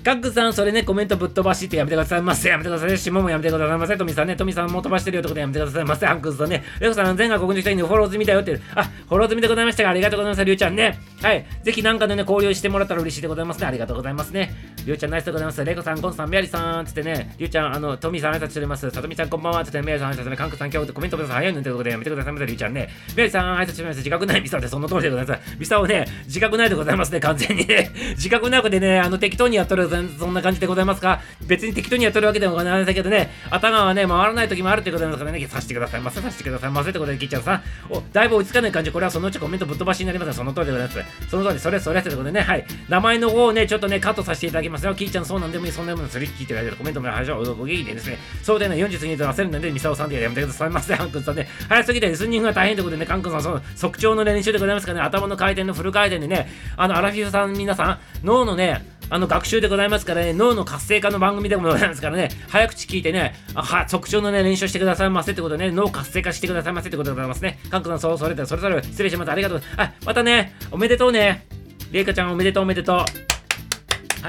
[0.06, 2.48] カックさん、それね、コメントぶっ飛ばしってやめてくださいませ。
[2.48, 2.96] やめてください。
[2.96, 3.96] シモもやめてくださいませ。
[3.96, 6.06] トミさんね、トミさんも飛ばしてるよってことやめてくださいませ。
[6.06, 8.56] ハンクスさんね、レコさん、全国の人にフォロー済みだよって。
[8.76, 10.44] あ、フォロー済みでございましたが、ありがとうございます。
[10.44, 10.96] りゅうちゃんね。
[11.20, 11.44] はい。
[11.64, 13.66] ぜひなんかでね、交流してもらったら嬉しいでございますね。
[13.66, 14.54] ありがとうございますね。
[14.86, 15.64] りゅうちゃん、ナイスでございます。
[15.64, 18.88] レコさん、ゴンさん、メアリさん、つってね、りゅうちゃん、あの、トミさん挨拶しております。
[18.88, 19.64] さとみちゃん、こんばんは。
[19.64, 21.36] つって、メアリさん挨拶ね、カンクさん、今日コメントください。
[21.38, 22.46] 早いのってことでやめてくださいませ。
[22.46, 22.88] りゅうちゃんね。
[23.16, 23.96] メアリさん、挨拶しております。
[23.96, 25.58] 自覚ないミサで、その通りでございます。
[25.58, 27.18] ミサをね、自覚ないでございますね。
[27.18, 27.90] 完全にね。
[28.10, 31.20] 自覚なくでね、あの、適当にやっとる、そんな感じでございますか？
[31.46, 36.00] 別に適当にやってるわけでもございませんけどね、頭はね、回らない時もあるってことなんですからね、させてください。
[36.00, 36.70] ませ、させてください。
[36.70, 40.32] ませってことで、キッチャンさん、お、だいぶ追いつかない感じ、これはそのうちコメントぶっ飛ばしになります。
[40.32, 41.30] その通りでございます。
[41.30, 42.64] その通り、それそれってことでね、はい。
[42.88, 44.94] 名前の方をね、ちょっとね、カットさせていただきますよ。
[44.94, 46.18] キーちゃん、そうなんでもいい、そんなものす。
[46.18, 50.70] り聞いてくれるコメントも最初、お元気でですね、そうでね、40過ぎて焦るので、ミサオさんでやめてください。
[50.70, 51.36] ませ、ハン君さん。
[51.36, 52.82] ね、早すぎてリスニングが大変とい。
[52.82, 67.58] うことでね、カン君さん、その即調の練習でございますからね、頭の回転のフル回転でね、あの、アラフィフさん、皆さん、脳のね、あの学習でございますからね、脳の活性化の番組でもございますからね、早口聞いてね、あは、即調のね、練習してくださいませってことでね、脳活性化してくださいませってことでございますね。
[67.70, 69.30] 韓国のそう、それで、それぞれ、失礼します。
[69.30, 69.62] ありがとう。
[69.76, 71.46] あ、またね、おめでとうね。
[71.92, 72.96] れいかちゃんおめでとうおめでとう。
[72.96, 73.04] は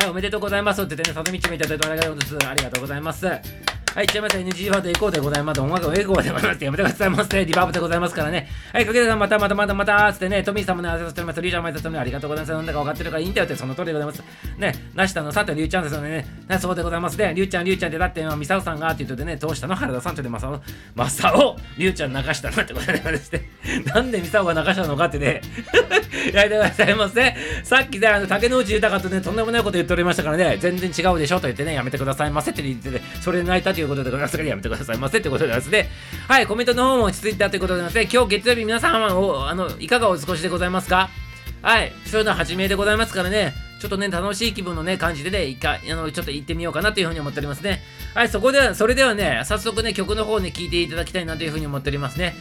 [0.05, 2.47] い、おめでとうございますって言ってね、里道もいただいてありがとうございます。
[2.47, 3.76] ありがとうございます。
[3.93, 4.37] はい、いっちゃいまた。
[4.37, 5.61] NG ワードエコーでございます。
[5.61, 6.63] 音楽エコーでございます。
[6.63, 7.45] やめてくださいませ。
[7.45, 8.47] リバーブでございますからね。
[8.71, 11.41] はい、かけてさん、またまたまたまたつってね、トミーさんもね、ありがとうございます。
[11.41, 12.01] リュウちゃんもありがとうございます。
[12.01, 12.53] ありがとうございます。
[12.53, 14.23] なんだか分かってるからいいんだよって、その通りでございます。
[14.57, 16.25] ね、なしたのさて、リュウちゃんですよね。
[16.47, 17.33] ね、そうでございますね。
[17.33, 20.61] リュウちゃん、リュウちゃんってだって、ミサオさんがって言ってね、どうしたの原田さんって言って、マサオ、
[20.93, 23.41] マサオ、リュウちゃん流したなってことでまして、
[23.93, 25.41] なんでミサオが流したのかってね、
[26.33, 27.33] やりてくださいませ。
[27.63, 35.89] さっきね、あの竹野内豊とね、とんでもないこと言っておりましたからね、全然違うでしょと言ってね、やめてくださいませって言ってて、それで泣いたということでございますから、やめてくださいませってことでですね。
[36.27, 41.09] はい、コメントの方も落ち着いたということでですね、今日月曜日皆さんはあのいかがお過ごしでございますか？
[41.61, 47.81] はい、そういうのは初めでございますからね、ちょっとね、楽しい気分のね、感じでね、いかあのちょっと行ってみようかなというふうに思っておりますね。
[48.13, 52.35] はい、そこでは、それではね、早速ね、曲の方ね、聴いていただきたいなというふうに思っておりますね。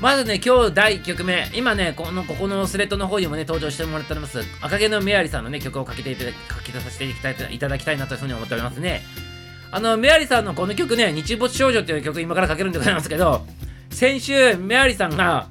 [0.00, 9.02] まずね、今日第1曲目、今ね、この、ここのスレッドの方にもね、登場してもらっております、赤毛のメアリさんのね、曲をかけていただかけさせていただきたいなというふうに思っておりますね。
[9.70, 13.46] あの、メアリさんのこの曲ね、日没少女っていう曲今からかけるんでございますけど、
[13.90, 15.48] 先週、メアリさんが、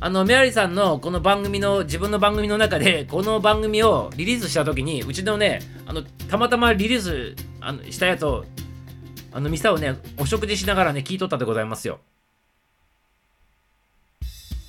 [0.00, 8.44] あの、メアリさんのこの番組の、自分の番組の中で、この番組をリリースした時に、うちのね、あの、たまたまリリースあのしたやつを、
[9.32, 12.00] あの、ミサをね、お食事しながらね、聞いとったでございますよ。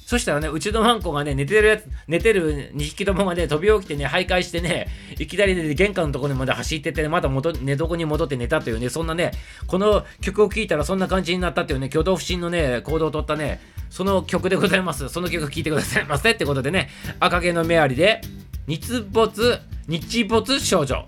[0.05, 4.87] そしたらね、うちのワンコがね、寝てるやつ、寝てる2匹ともがね、飛び起きてね、徘徊してね、
[5.17, 9.31] いきなりね、玄関のところにまで走ってって、ね、また元寝床に戻って寝たというね、そんなね、
[9.65, 15.09] この曲を聴いたらそんな感じになったというね、挙動不審のね、行動をとったね、その曲でございます。
[15.09, 16.89] その曲聴いてくださいませってことでね、
[17.19, 18.21] 赤毛のメアリで、
[18.67, 21.07] 日没、日没少女。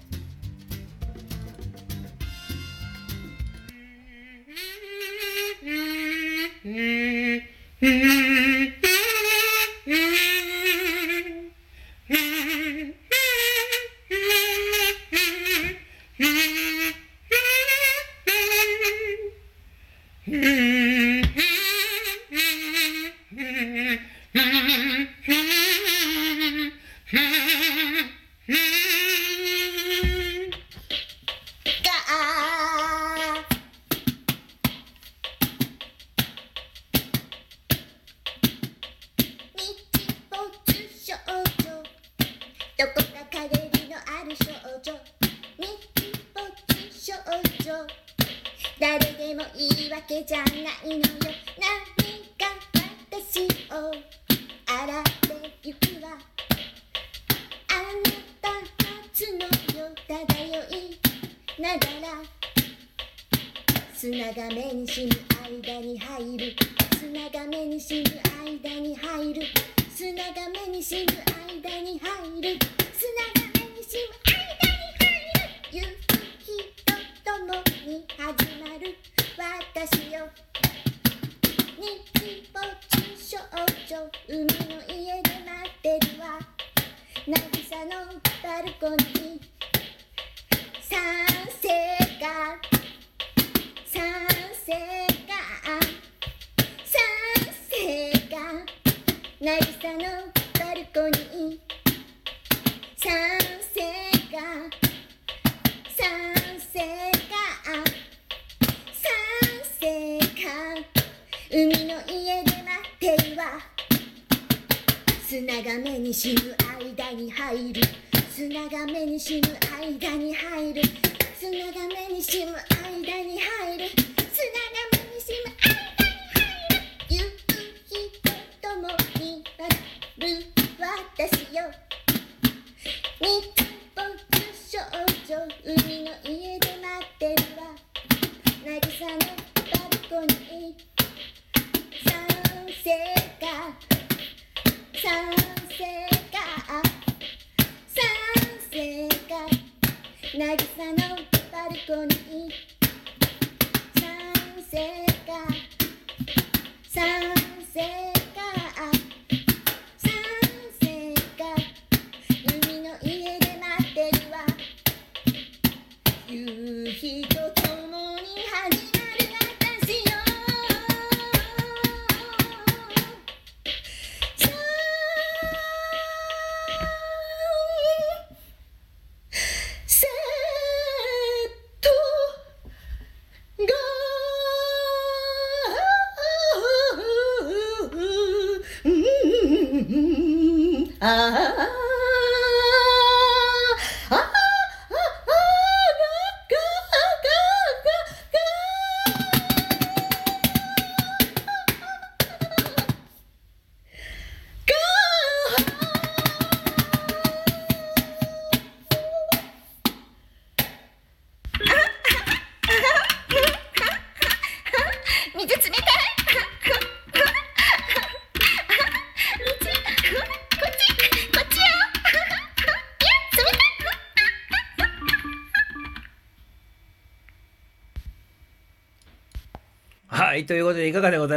[6.66, 6.96] Mmm.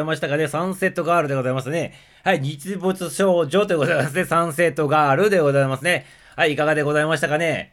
[0.01, 0.49] いましたかね？
[0.49, 1.95] サンセットガールでございますね。
[2.25, 4.25] はい、日没少女でございますね。
[4.25, 6.07] サンセットガールでございますね。
[6.37, 7.73] はい、いかがでございましたかね？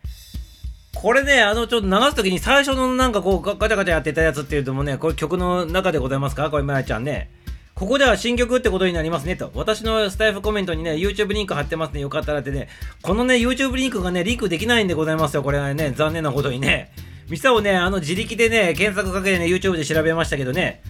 [0.96, 6.50] これね、あの、ちょっと流すときに最初のなんかこうガチャガチャやってたやつっていうのもね、これ曲の中でございますか？
[6.50, 7.30] これ、まやちゃんね。
[7.76, 9.52] ここでは新曲ってことになりますねと。
[9.54, 12.00] 私のスタイフコメントにね、YouTube リンク貼ってますね。
[12.00, 12.70] よかったらってね。
[13.04, 15.44] このね、YouTube リンクがね、リンクできないんでございますよ。
[15.44, 16.92] これはね、残念なことにね。
[17.30, 20.82] ミサをね、あの自力でね、検索かけてね、YouTube で調べましたけどね。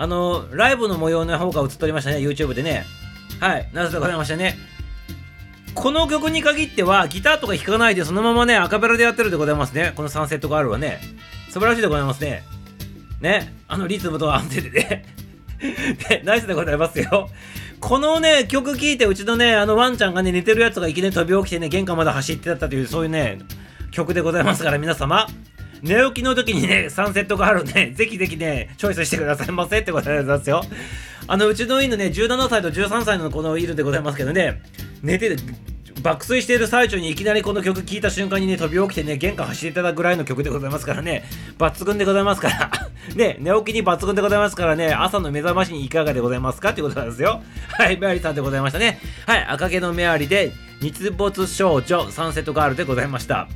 [0.00, 2.86] あの、ライブの模様の方が映っておりましたね、YouTube でね。
[3.40, 4.56] はい、なぜでございましたね。
[5.74, 9.92] この曲に限っては、ギターとか弾かないで、そのままね、アカペラでやってるでございますね。
[9.96, 11.00] このサンセットガールはね。
[11.50, 12.44] 素晴らしいでございますね。
[13.20, 15.04] ね、あのリズムと安定でね。
[16.10, 17.28] ね、ナイスでございますよ。
[17.80, 23.40] このね、曲聴いて、うちのね、あのワンちゃんがね、寝てるやつがいきなり飛び起きてね、玄関まで走ってたという、そういうね、
[23.90, 25.26] 曲でございますから、皆様。
[25.82, 30.62] 寝起きの時にね、サンセットがあるんで、 ぜひぜひね、チョイスしてくださいませってことでございますよ。
[31.26, 34.62] あの、うちの犬ね、17歳と13歳の子のいるでございますけどね、
[35.02, 35.36] 寝てる、
[36.02, 41.24] 爆睡している最中にいきなりこの曲聴いた瞬間にね、飛び起きてね、玄関走っていただくぐらいの曲でございますからね、
[41.58, 42.70] 抜群でございますから、
[43.14, 47.42] ね、寝起きに抜群でございますからね、朝の目覚ましにいかがでございますかってことなんですよ。
[47.76, 49.00] はい、メアリさんでございましたね。
[49.26, 53.48] はい、赤毛のメアリで、日没少女、サンセットガールでございました。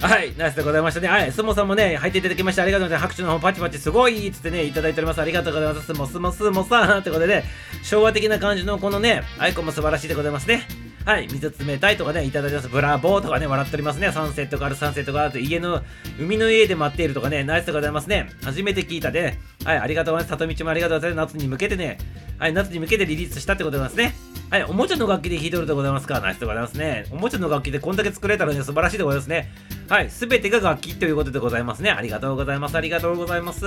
[0.00, 1.08] はい、ナイスでございましたね。
[1.08, 3.08] はい、スモさんもね、入っていただきましてありがとうございます。
[3.08, 5.20] 拍手の方パチパチすごいっつってね、いただいております。
[5.20, 5.86] ありがとうございます。
[5.86, 7.44] スモスモスモさんってことでね、
[7.82, 10.66] 昭和的な感じのこのね、アイコンも素晴らしいでございますね。
[11.04, 12.68] はい、水冷たいとかね、いただいてます。
[12.68, 14.10] ブラボーとかね、笑っておりますね。
[14.10, 15.82] サンセットがある、サンセットがあると、家の、
[16.18, 18.30] 海の家で待っているとかね、ナイスでございますね。
[18.42, 20.38] 初めて聞いたで、ね、はい、ありがとうございます。
[20.38, 21.34] 里道もありがとうございます。
[21.34, 21.98] 夏に向けてね、
[22.38, 24.29] はい、夏に向けてリリースしたってことでございますね。
[24.50, 26.18] はい、おもちゃの楽器で弾いとるでございますか。
[26.18, 27.06] ナイスでございますね。
[27.12, 29.48] おもちゃの楽器でこんだけ作れたらね、素晴らしいでございますね。
[29.88, 31.90] はい、すべてが楽器ということでございますね。
[31.90, 32.76] ありがとうございます。
[32.76, 33.64] ありがとうございます。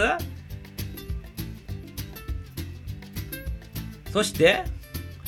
[4.12, 4.66] そして、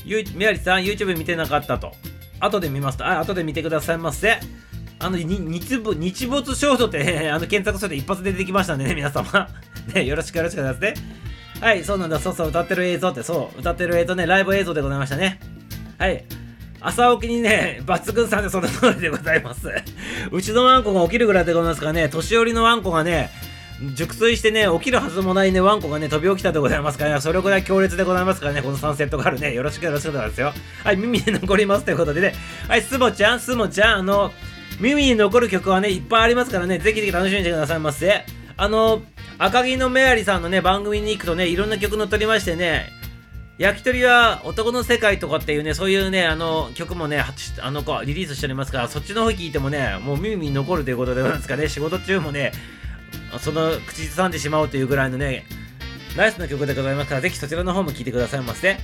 [0.03, 1.93] ゆメアリさん、YouTube 見てなかったと。
[2.41, 4.37] 後で見ますと、あ、後で見てくださいませ。
[4.99, 9.47] あの、日没日没少女って、 あの、検索すると一発で出てきましたんでね、皆様。
[9.93, 11.24] ね、よろしくよろしくお願いしますね。
[11.61, 15.39] はい、そうなんだ、そうそう、歌ってる映像って、そう、歌ってる映像ね、ライブ映像でございましたね。
[15.97, 16.23] はい。
[16.81, 19.69] 朝起きにね、 抜群さんでその通りでございます。
[20.31, 23.31] うちのワンコが起きるぐらいでございますからね、年寄りのワンコがね、
[23.95, 30.53] 熟睡してね、起きるはずもないね、ワンコがね、飛び起きたでございますからね、それぐらい強烈でございますからね、このサンセットがあるね、よろしくよろしくなんですよ。
[30.83, 32.35] はい、耳に残りますということでね、
[32.67, 34.31] はい、スモちゃん、スモちゃん、あの、
[34.79, 38.25] 耳に残る曲はね、いっぱいありますからね、ぜひぜひ楽しみにしてくださいませ。
[38.57, 39.01] あの、
[39.37, 42.89] 赤木のメアリさんのね、番組に行くとね、いろんな曲載っておりましてね、
[43.57, 47.21] 焼き鳥は男の世界とかっていうね、そういうね、あの曲もね、
[47.61, 52.53] あの子リリースしておりますから、そっちの方聞いてもね、もう耳に残るということでございますかね、仕事中もね、
[53.39, 55.45] その口ずさんでしまうというぐらいのね、
[56.15, 58.77] ナイスな曲でございますから、ぜひそちらの方も聴いてくださいませ。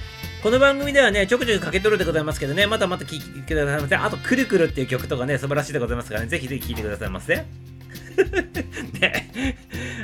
[0.44, 3.96] この番組ではね、ちょくちょくかけとるでございますけどね、またまた聴いてくださいませ。
[3.96, 7.46] あと、くるくるっていう曲とかね、素晴らしいでございますからね、ぜひぜひ聴いてくださいませ。
[9.00, 9.56] ね。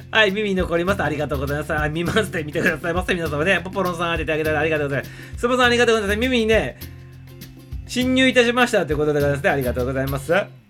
[0.09, 1.03] はい、耳に残ります。
[1.03, 1.73] ありがとうございます。
[1.73, 3.13] あ、見ますって見てくださいませ。
[3.13, 5.37] 皆様ね、ポポロンさん当ててあげたらありがとうございます。
[5.37, 6.19] スポさんありがとうございます。
[6.19, 6.79] 耳にね、
[7.87, 9.49] 侵入いたしましたということでございますね。
[9.49, 10.66] ありがとうございます。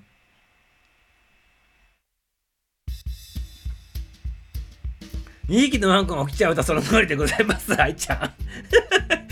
[5.49, 8.31] 2匹のワンコが起きちゃうとその通りでございます、 愛ちゃん。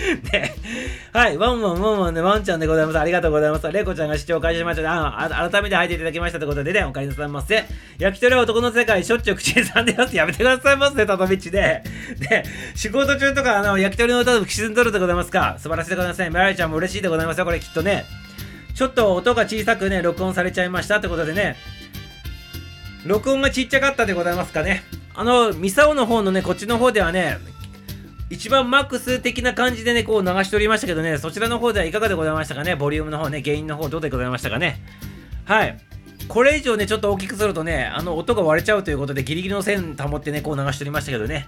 [0.32, 0.54] ね、
[1.12, 3.00] はい、ワンワンワンワンね、ワンちゃんでございます。
[3.00, 3.72] ありがとうございます。
[3.72, 5.24] レコちゃんが視聴開始しました。
[5.24, 7.66] あ、改めて入っていただきましたということでね、お帰りなさいませ。
[7.98, 10.16] 焼き鳥は男の世界、しょっちゅう口ずさんでます。
[10.16, 11.84] やめてくださいませ、たとみちで。
[12.20, 12.44] で、
[12.76, 15.58] 仕事中とか、あの、焼き鳥の歌を口ずんとるでございますか。
[15.58, 16.30] 素晴らしいでございますね。
[16.30, 18.06] メライちゃんも嬉しいでございますよ、これきっとね。
[18.76, 21.56] ちょっと音が小さくね、録音されちゃいましたってことでね。
[23.06, 24.84] 録音がちっちゃかったでございますかね。
[25.18, 27.38] あの、ミサオの方のね、こっちの方ではね、
[28.30, 34.82] 一番マックス的な感じでね、こう流しておりましたけどね、そちらの方ではいかがでございましたかね、ボリュームの方ね、原因の方どうでございましたかね？
[35.46, 35.78] はい。
[36.28, 41.48] これ以上ね、ちょっと大きくするとね、あの、音が割れちゃうということで、ギリギリの線保ってね、こう流しておりましたけどね。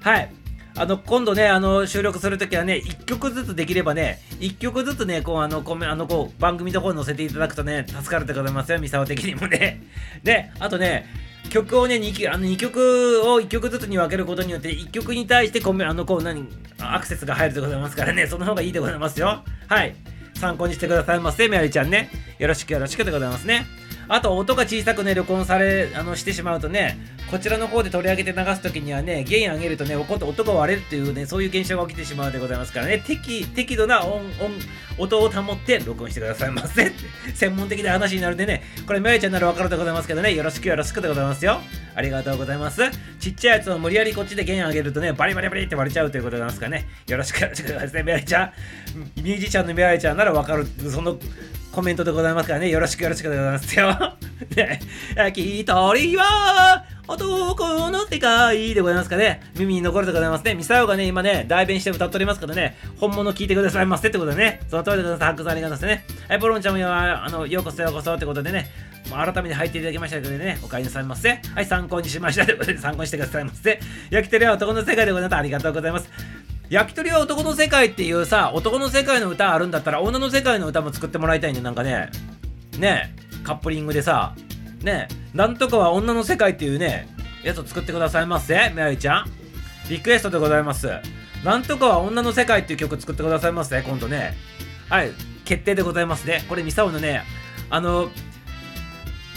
[0.00, 0.32] はい。
[0.78, 9.82] あの、今度ね、あの、収録するときはね、1曲ずつできればね、1曲ずつね、こう、あの、コメ、あの、こう、番組の方に載せていただくとね、助かるでございますよ、ミサオ的にもね。
[10.22, 11.06] で、あとね、
[11.48, 18.26] 曲をね 2, あの2曲を1曲ずつに分けることによって1曲に対してコメあのこう何アクセスが入るでございますからね。
[18.26, 19.42] その方がいいでございますよ。
[19.68, 19.94] はい。
[20.34, 21.48] 参考にしてくださいませ。
[21.48, 22.10] メアリちゃんね。
[22.38, 23.66] よろしくよろしくでございますね。
[24.08, 26.98] あと音が小さくね、録音され、あの、してしまうとね、
[27.30, 34.26] こちらの方で取り上げて流すときにはね、ゲイン上げるとね、音が割れるっていうね、そういう現象が起きてしまうでございますからね、適、適度な音、
[34.98, 36.92] 音、音を保って録音してくださいませ。
[37.34, 41.60] 専門的な話になるんでね、これ、めいちゃんならわかるでございますけどね、よろしくよろしくでございますよ。
[41.96, 42.82] ありがとうございます。
[43.18, 46.86] ちっちゃいやつを無理やりこっちで弦上げるとね、バリバリバリって割れちゃうということでございますかね。
[47.08, 48.52] よろしくよろしくですね、メアリちゃん。
[49.22, 51.18] ミュージシャンのメアリちゃんならわかる、その
[51.76, 54.16] コメントでございますからね、よろしくよろしくでございますよ。
[54.56, 54.80] ね、
[55.34, 55.62] 一
[55.94, 59.42] 人は男の世界でございますかね。
[59.58, 60.54] 耳に残るでございますね。
[60.54, 65.24] ミサオがね、今ね、代弁して歌っておりますからね、本物聞いてくださいませってことでね、その通りでございます。
[65.26, 66.26] 発掘ありがとうございますね。
[66.30, 68.70] はい、ボロンちゃんもあのようこそようこそってことでね、
[69.10, 71.42] 改めて入っていただきましたけどね、お帰りなさいませ。
[71.54, 73.78] はい、参考にしましたということで、参考にしてくださいませ。
[74.08, 75.38] 焼き鳥は男の世界でございます。
[75.38, 76.08] ありがとうございます。
[76.68, 82.10] 焼き鳥は男の世界っていうさ、男の世界の歌あるんだったら、女の世界の歌も作ってもらいたいね、なんかね。
[82.78, 84.34] ねカップリングでさ、
[84.82, 87.08] ねなんとかは女の世界っていうね、
[87.44, 88.70] やつを作ってくださいませ。
[88.74, 89.30] メアリちゃん。
[89.88, 90.88] リクエストでございます。
[91.44, 93.80] なんとかは女の世界っていう曲作ってくださいませ。
[93.82, 94.34] 今度ね。
[94.88, 95.12] はい、
[95.44, 96.44] 決定でございますね。
[96.48, 97.22] これ、ミサオのね、
[97.70, 98.10] あの、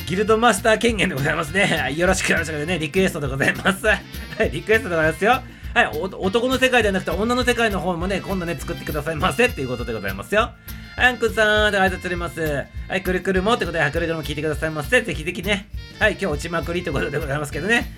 [0.07, 1.93] ギルドマスター権限でございますね。
[1.95, 3.85] よろしくよろしくね、リクエストでございます。
[3.85, 3.95] は
[4.43, 5.41] い、リクエストでございますよ。
[5.73, 10.51] はい、男の世界ではなくて女の世界の方もね、今度ね、作ってくださいませっていうことでございますよ。
[10.97, 12.65] アンクさんで挨拶されます。
[12.87, 15.01] はい、くるくるもってことで、くるくるも聞いてくださいませ。
[15.01, 15.69] ぜひぜひね。
[15.99, 17.89] はい、今日落ちまくりってことでございますけどね。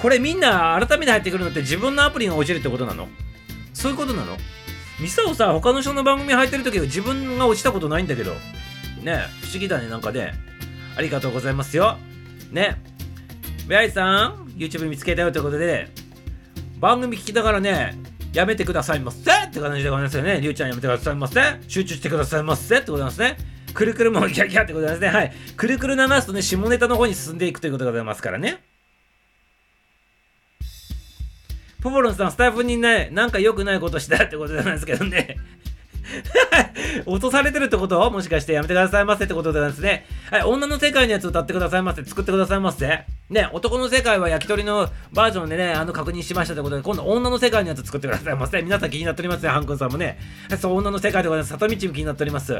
[0.00, 3.08] これみんな改めて入ってくるのって自分のアプリが落ちるってことなの？
[3.74, 4.36] そういうことなの？
[5.00, 8.34] ミサをさ、他の人の番組入ってる時は自分が落ちたことないんだけど。
[9.02, 10.32] ね不思議だね、なんかね。
[10.96, 11.98] ありがとうございますよ。
[12.50, 12.80] ね。
[13.66, 15.88] ベアイさん、YouTube 見つけたよということで、
[16.82, 17.94] 番組聞きながらね、
[18.32, 20.40] やめてくださいませって感じでございますよね。
[20.40, 23.36] りゅうちゃんやめてくださいませ集中してくださいませってことなんですね。
[23.72, 25.16] くるくるもギャギャってことなんですね。
[25.16, 25.32] はい。
[25.56, 28.64] くるくる流すとね、下ネタの方に進んでいくということでございますからね。
[31.80, 35.36] ポポロンさん、スタッフにね、なんか良くないことしたってことなんですけどね。
[37.06, 40.06] 落とされてるってこともしかしてやめてくださいませってことなんですね。
[40.30, 42.04] はい、女の世界のやつ歌ってくださいませ。
[42.04, 43.04] 作ってくださいませ。
[43.30, 48.60] ね、男の世界は焼き鳥のバージョンでね、あの確認しましたということで、今度女の世界のやつ作ってくださいませ。
[48.60, 50.18] 皆さん気になっておりますね、ハン君さんもね。
[50.60, 51.50] そう、女の世界でございます。
[51.50, 52.58] 里道も気になっております。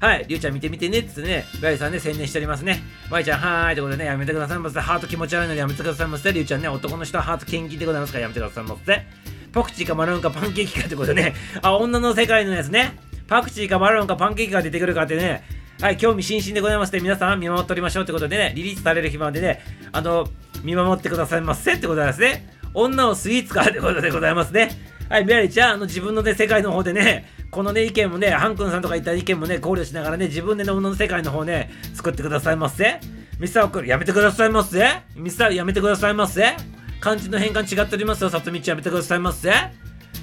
[0.00, 2.82] はい、りゅうちゃん見てみてねつってね、バイさんね、宣伝しておりますね。
[3.10, 4.80] バイちゃん、はーいってことでね、やめてくださいませ。
[4.80, 6.32] ハート気持ち悪いのでやめてくださいませ。
[6.32, 9.39] りゅうちゃんね、男の人はハート献金でございますからやめてくださいませ。
[9.52, 12.98] パクチーかマロンかパンケーキかってことね、あ、女の世界のやつね。
[13.26, 15.44] パクチーかマロンかパンケーキが出てくるかってね、
[15.80, 20.28] はい、興味津々でございまして、皆さん見守っておりましょうってことでね、リリースされる日までね、あの、
[20.62, 22.58] 見守ってくださいませってことなんですね。
[22.74, 24.70] 女をスイーツかってことでございますね。
[25.08, 33.00] はい、メアリーちゃん、あの、自分のね、世界の方でね、このね、意見もね、ハン君さんとか言った意見もね、考慮しながらね、自分でね、女の世界の方ね、作ってくださいませ。
[33.40, 34.86] ミスターオクル、やめてくださいませ。
[35.16, 36.54] ミスター、やめてくださいませ。
[37.00, 39.50] 漢字の変換違っておりますよ、さとみちやめてくださいませ。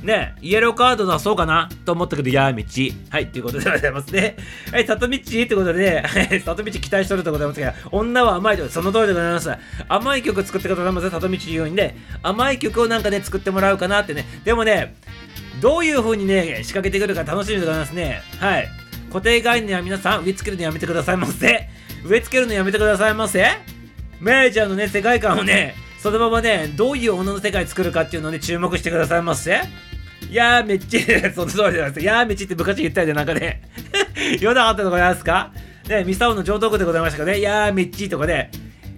[0.04, 1.70] ね、イエローカード出そうかな？
[1.84, 2.94] と思ったけど、やーみち。
[3.10, 4.38] はい、ということでございますね。
[4.72, 9.50] はい、さとみちってことでね、さとみち期待しとるでございますが、女は甘いと、その通りでございます。
[9.90, 14.26] 甘い曲作ってくださいませ、さとみち言うにね、甘い曲をなんかね、作ってもらうかなってね。
[14.46, 14.96] でもね、
[15.62, 18.22] どういう風にね、仕掛けてくるか楽しみでございますね。
[18.40, 18.68] はい。
[19.08, 21.70] 固定概念は皆さん、植え付けるのやめてくださいませ。
[22.06, 23.48] 植え付けるのやめてくださいませ。
[24.20, 29.62] メイちゃんのね、世界観をね、そのままね、どういう女の世界作るかっていうのをね、注目してくださいませ。
[30.30, 32.00] いやーめっちゃ、 その通りでございます。
[32.00, 33.62] いやーめっちゃって昔言ったよね、なんかね。
[34.40, 35.52] 言わなかったでございますか
[35.88, 38.52] ね、ミサオの上等句でございましたけどね、いやーめっちとかね、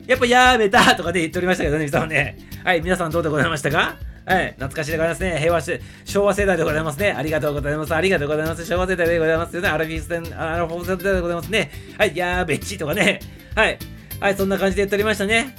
[0.08, 2.38] やっぱやめたとかで言っておりましたけどね、ミサオね。
[2.64, 3.96] はい、皆さんどうでございましたか？
[4.26, 5.38] はい、懐かしいでございますね。
[5.40, 7.12] 平和し、昭和世代でございますね。
[7.12, 7.96] ありがとうございます。
[7.96, 8.66] ありがとうございます。
[8.66, 9.70] 昭和世代でございますよね。
[9.70, 11.72] アラビステン、アラフォー世代でございますね。
[11.98, 13.20] はい、やーべっちとかね。
[13.56, 13.78] はい、
[14.20, 15.56] はい、そんな感じで言っておりましたね。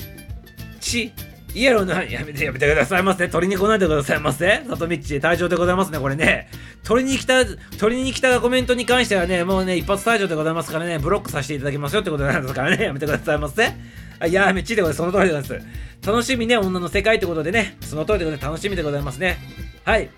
[0.80, 1.12] ち、
[1.54, 3.28] イエローの、やめてやめてくださいませ。
[3.28, 4.62] 取りに来ないでくださいませ。
[4.68, 6.48] 里道退場でございますね、これね。
[6.84, 7.44] 取りに来た、
[7.78, 13.72] 取りに来たコメントに関してはね、もうね、一発退場でございますからね、ブロックさせていただきますよってことなんですからね、やめてくださいませ。
[14.22, 14.96] あいやめっちでございます。
[14.98, 15.64] その通りでございま
[16.02, 16.06] す。
[16.06, 18.46] 楽しみね、女の世界ってことでね、その通りでございます。
[18.46, 19.38] 楽しみでございますね。
[19.84, 20.10] はい。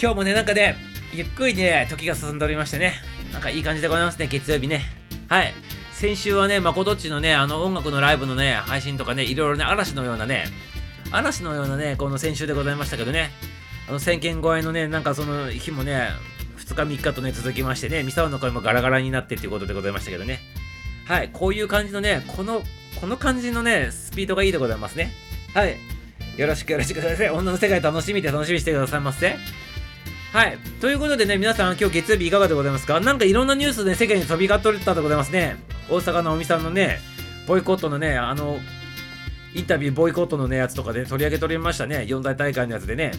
[0.00, 0.76] 今日もね、なんかね、
[1.12, 2.94] ゆっくりね、時が進んでおりましてね、
[3.32, 4.82] なんかいい感じでございますね、月曜日ね。
[5.28, 5.54] はい。
[5.98, 10.44] 先週はね、まことっちのね、あの音楽のライブのね、配信とかね、いろいろね、嵐のようなね、
[11.10, 13.32] 嵐のようなね、この先週でございましたけどね、
[13.88, 16.10] あの1000件超えのね、なんかその日もね、
[16.58, 20.38] 2日3日とね、続きましてね、ミサオの声もガラガラになってっていうことでございましたけどね。
[21.04, 22.62] はい、こういう感じのね、この、
[23.00, 25.10] この感じのね、スピードがいいでございますね。
[25.52, 25.76] はい。
[26.36, 27.30] よろしくよろしくください。
[27.30, 29.36] 女の世界楽しみで楽しみにしてくださいませ。
[30.32, 30.58] はい。
[30.80, 33.00] ということでね、皆さん今日月曜日いかがでございますか？
[33.00, 35.56] なんかいろんなニュースで、ね、世間に飛び交ってたでございますね。
[35.88, 36.98] 大阪のおみさんのね、
[37.46, 38.58] ボイコットのね、あの、
[39.54, 42.04] インタビューボイコットのね、やつとかで取り上げ取りましたね。
[42.06, 43.12] 四大大会のやつでね。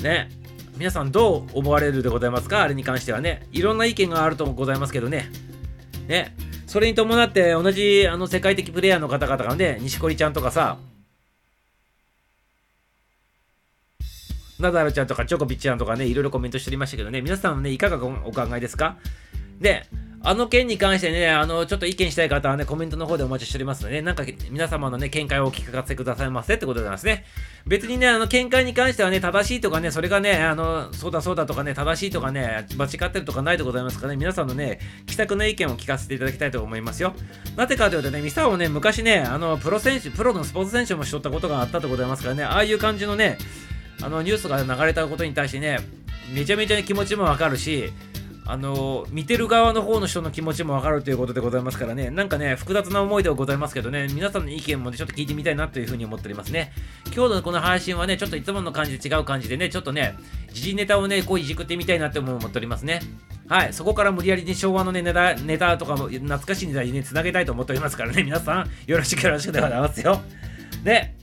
[0.00, 0.28] ね。
[0.76, 2.62] 皆さんどう思われるでございますか？
[2.62, 3.46] あれに関してはね。
[3.50, 5.30] いろんな意見があるともございますけどね。
[6.08, 6.36] ね。
[6.66, 10.76] それに伴って同じあの世界的プレイヤーの方々がね、錦織ちゃんとかさ、
[14.58, 18.96] ナダルちゃんとかチョコビッチちゃんとかね、いろいろコメントしておりましたけどね、皆さんね、いかがお考えですか？
[19.60, 19.86] で、
[20.22, 27.24] あの件に関してね、あの、ちょっと意見したい方はね、コメントの方でお待ちしておりますので、ね、なんか皆様のね、見解をお聞かせくださいませってことでございますね。
[27.66, 37.14] 別にね、あの、見解に関してはね、正しいとかね、それがね、あの、そうだそうだとかね、正しいとかね、間違ってるとかないでございますからね、皆さんのね、気さくな意見を聞かせていただきたいと思いますよ。
[37.56, 43.38] なぜかというとね、ミサをね、昔ね、あの、プロ選手、プロのスポーツ選手もしとったことがあったとございますからね、ああいう感じのね、
[44.02, 45.78] あのニュースが流れたことに対してね
[46.34, 47.92] めちゃめちゃ気持ちもわかるし
[48.48, 56.72] あの見てる側の方の人の気持ちもわかるということでございますからね、なんかね、複雑な思いではございますけどね、皆さんの意見もね、ちょっと聞いてみたいなというふうに思っておりますね。
[57.06, 60.16] 今日のこの配信はね、ちょっといつもの感じで違う感じでね、ちょっとね、
[60.52, 63.00] 時事ネタをね、こういじくってみたいなって思っておりますね。
[63.48, 70.20] はい、そこから無理やりに昭和のね、ネタネタとかも懐かしいネタにね、つなげたいと思っておりますからね、皆さん、よろしくよろしくでございますよ。
[70.84, 71.16] ね、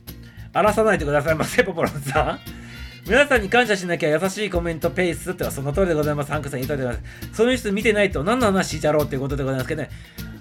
[0.51, 2.62] 荒らさないでくださいませ、ポポロンさん。
[3.05, 6.31] 皆さんに感謝しなきゃ優しいコメントペースってはその通りでございます。
[6.31, 7.35] ハンクさん言いたいでございます。
[7.35, 9.89] そのニュース見てないと何の話じゃろうっていうことでございますけどね。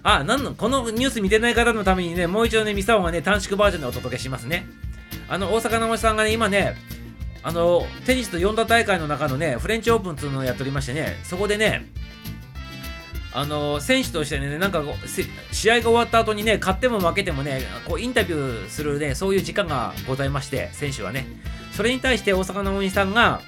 [0.05, 4.67] あ、なんの、このニュース見てない方のためにね、もう一度ね、ミサオがね、短縮バージョンでお届けしますね。
[5.29, 6.77] あの、大阪のおじさんがね、今ね、
[7.43, 11.91] あの、テニスと四大大会の中のね、フレンチオープンっていうのをやっておりましてね、そこでね、
[13.35, 14.83] あの選手としてね、なんか
[15.53, 21.27] 試合が終わった後にね、勝っても負けてもね、こうインタビューするね、そういう時間がございまして、選手はね。
[21.73, 23.41] それに対して大阪のお兄さんが、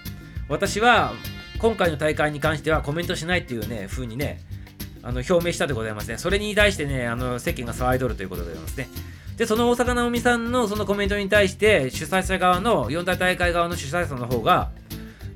[0.48, 1.12] 私は
[1.58, 4.40] 今回の大会に関してはコメントしないっていうね、風にね、
[5.02, 6.18] あの表明したでございますね。
[6.18, 8.88] それに対してね、あの世間が騒いどるということでございますね。
[9.36, 14.70] で、その大阪なおみさんのそのコメントに対して、主催者側の、四大大会側の主催者の方が、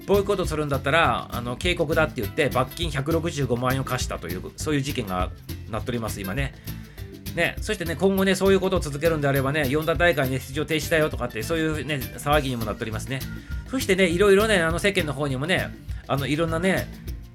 [0.07, 5.31] ボイコットするんだったら、あの警告だって言って、罰金165万円を課したという、そういう事件が
[5.71, 6.55] なっております、今ね。
[7.35, 13.21] ね、そしてね、今後ね、そういうことを続けるんであればね、四大大会ね、出場停止だよとかって、そういうね、騒ぎにもなっておりますね。
[13.71, 15.71] そしてね、いろいろね、あの世間の方にもね、
[16.07, 16.89] あのいろんなね、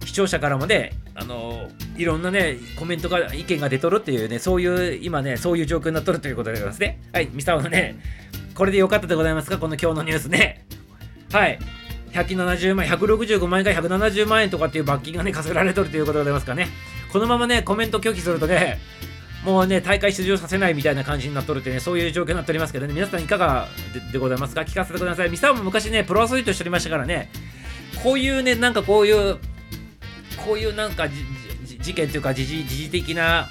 [0.05, 6.99] 視聴者からもね、あのいろんなね、コメントが、意見が出とるっていうね、そういう、今ね、そういう状況になっとるということでございますね。
[7.13, 7.99] はい、ミサオのね、
[8.55, 9.57] これでよかったでございますか？
[9.57, 10.65] この今日のニュースね。
[11.31, 11.59] はい。
[12.11, 16.67] 170万円、165万円から170万円とかっていう罰金がね、課せられとるということでございますかね。
[17.11, 18.79] このままね、コメント拒否するとね、
[19.43, 23.67] もうね、大会出場させないみたいな感じになっとるってね、そういう状況になっておりますけどね、皆さんいかが
[24.11, 24.61] でございますか？
[24.61, 25.29] 聞かせてください。
[25.29, 27.29] ミサも昔ね、プロアスリートしておりましたからね、
[28.01, 29.37] こういうね、なんかこういう、
[30.45, 31.07] こういうなんか
[31.81, 33.49] 事件というか、時事的な、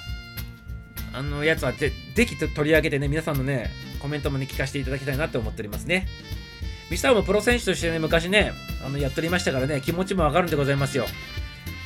[1.13, 3.69] あの、やつはぜ、ぜひ取り上げてね、皆さんのね、
[3.99, 6.07] コメントもね、聞かせていただきたいなって思っておりますね。
[6.89, 8.51] ミサもプロ選手としてね、昔ね、
[8.85, 11.05] あのやっておりましたからね、気持ちもわかるんでございますよ。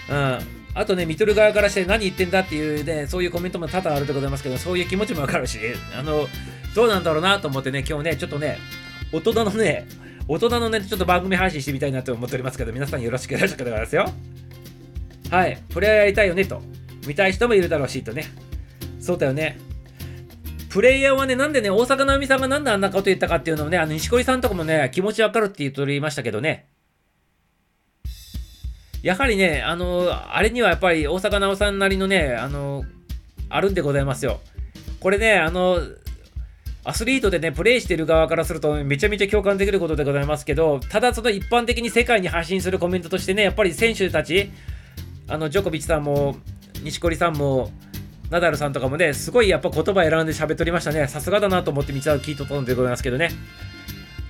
[0.10, 0.40] うん。
[0.78, 5.58] あとね、見とる側からして何言ってんだっていうね、そういうコメントも多々あるでございますけど、そういう気持ちもわかるし、
[5.98, 6.28] あの、
[6.76, 8.60] どうなんだろうなと思ってね、今日ね、ちょっとね、
[9.12, 9.88] 大人のね、
[10.28, 14.06] 大人のね、ちょっと番組配信してみたいなと思っておりますけど、皆さんよろしくよろしくでございますよ。
[15.32, 16.62] はい、プレイヤーやりたいよねと。
[17.08, 18.26] 見たい人もいるだろうしとね。
[19.00, 19.58] そうだよね。
[20.70, 26.68] プレイヤーはね、なんでね、大坂なおみさんがなんであんなこと言ったかっていうのをね、あの、錦織さんとかもね、気持ちわかるって言っておりましたけどね。
[29.08, 32.84] やはりね、あの、あれにはやっぱり大坂なおさんなりのね、あの、
[33.48, 34.42] あるんでございますよ。
[35.00, 35.80] これね、あの、
[36.84, 44.52] アスリートでね、プレイしてる側からするとめちゃめちゃ共感できることでございますけど、ただその一般的に世界に発信するコメントとしてね、やっぱり選手たち、
[45.30, 46.36] あの、ジョコビッチさんも、
[46.84, 47.72] 錦織さんも、
[48.30, 51.08] ナダルさんとかもね、すごいやっぱ言葉選んで喋っておりましたね。
[51.08, 53.30] さすがだなと思って道は聞いとったんでございますけどね。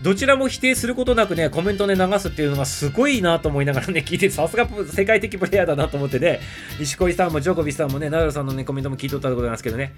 [0.02, 6.40] どちらも否定することなくね、コメントね、流すっていうのがすごいなと思いながらね、 聞いて、さすが世界的プレイヤーだなと思ってね、
[6.80, 9.94] 錦織さんもジョコビさんもね、ナダルさんのね、コメントも聞いとったでございますけどね、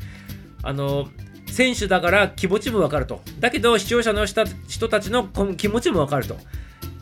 [0.64, 1.10] あの、
[1.48, 3.22] 選手だから気持ちもわかると。
[3.40, 4.46] だけど、視聴者の人
[4.88, 5.28] たちの
[5.58, 6.38] 気持ちもわかると。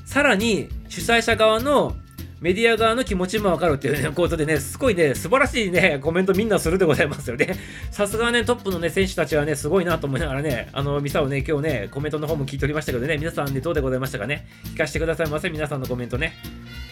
[0.06, 1.96] さらに、主催者側の
[2.40, 7.56] メディア側の気持ちもわかるっていう、ね、ことでね、すごいね、素晴らしいね、コメントみんなするでございますよね。
[7.90, 14.46] さすがね、トップのね、選手たちはね、すごいなと思いながらね、あの、ミサをね、今日ね、コメントの方も聞いておりましたけどね、皆さんね、どうでございましたかね？
[14.66, 16.34] 聞かせてくださいませ、皆さんのコメントね。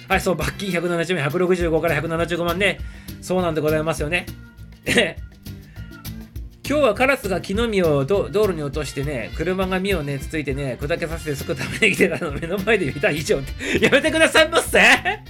[0.07, 2.79] はい、そう、罰金170万、165から175万ね、
[3.21, 4.25] そうなんでございますよね。
[6.67, 15.23] 今日はカラスが木の実を道路に落としてね、車が実をね、つついてね、砕けさせてすぐ食べに来てたの目の前で見た以上って、やめてくださいませね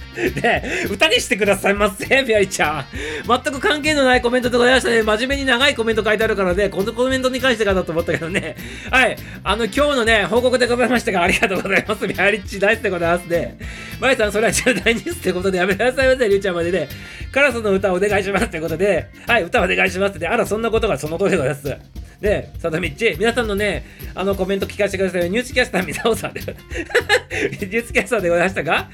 [0.90, 2.84] 歌にしてくださいませみやりちゃん。
[3.26, 5.02] 全く関係のないコメントでございましたね。
[5.02, 8.56] 真面目に長いコメント書いてあるからね、このコメントに関してかだと思ったけどね。
[8.90, 9.18] はい。
[9.44, 12.06] あの、今日のね、報告でございましたが、ありがとうございます。
[12.06, 13.58] みやりち大好きでございますね。
[14.00, 16.88] まいさん、それは重大ニュースってことでやめてくださいませ、りゅうちゃんまでね。
[17.30, 21.76] カラスの歌お願いしますってことで、はい、歌お願いしますって、あら、そんなことがその通りでございます。
[22.20, 25.30] で、さとみっち、皆さんのね、あのコメント聞かせてください。
[25.30, 28.88] ニュースキャスターみさおさんで、 ニュースキャスターでございましたか？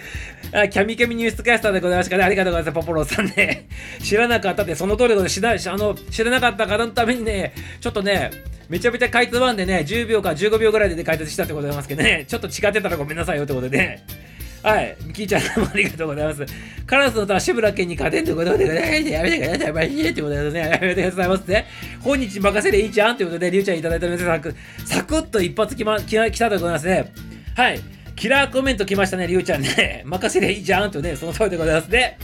[0.52, 2.24] あキャミキャミニュースキャスターでございましたかね？
[2.24, 3.68] ありがとうございます、ポポロさんね。
[4.02, 8.30] 知らなかったって、その通りで知らあの知らなかった方のためにね、ちょっとね、
[8.68, 14.02] めちゃめちゃかいつまんでね、10秒か15秒ぐらいで、ね、解説したってことでございますけどね、ちょっと違ってたらごめんなさいよってことでね。
[14.62, 14.96] はい。
[15.12, 16.46] キーちゃんどうもありがとうございます。
[16.86, 18.66] カラスの歌は志村けんに勝てんということで、
[19.10, 19.72] やめてください。
[19.72, 21.66] マジでってことでね、やめてくださいませね。
[22.00, 24.54] 本日任せでいいじゃんということで、りゅうちゃんいただいたので、サク
[24.86, 27.12] サクッと一発きま、き来たでございますね。
[27.56, 27.80] はい。
[28.14, 30.04] キラーコメント来ましたね、りゅうちゃんね。
[30.06, 32.18] 任せでいいじゃんとね、その通りでございますね。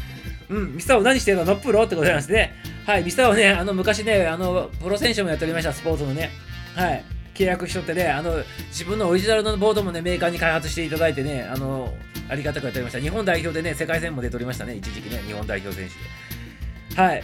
[0.49, 1.45] うん、ミスターを何してるの？
[1.45, 2.53] ノップロってございますね。
[2.86, 6.30] はい、ミスターをね、あの、昔ね、あの、プロ選手もやっておりました、スポーツのね。
[6.76, 7.05] はい。
[7.34, 11.93] 契約しとってね、あの、自分のオリジナルのボードもね、メーカーに開発していただいてね、あの、
[12.29, 13.01] ありがたくやっておりました。
[13.01, 17.01] 日本代表でね、世界戦も出ておりましたね、一時期ね、日本代表選手で。
[17.01, 17.22] はい。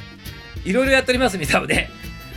[0.64, 1.90] いろいろやっております、ミサオね。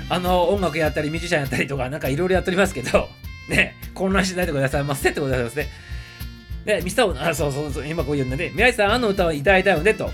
[0.09, 3.09] あの、音楽やったり、ミュージシャンやったりとか、なんかいろいろやっておりますけど、
[3.49, 5.69] ね、混乱しないでくださいませってことでございますね。
[6.65, 8.51] ね、ミサオ、あ、そうそうそう、今こう言うんだね。
[8.53, 10.11] 宮治さん、あの歌は痛いだよね、と。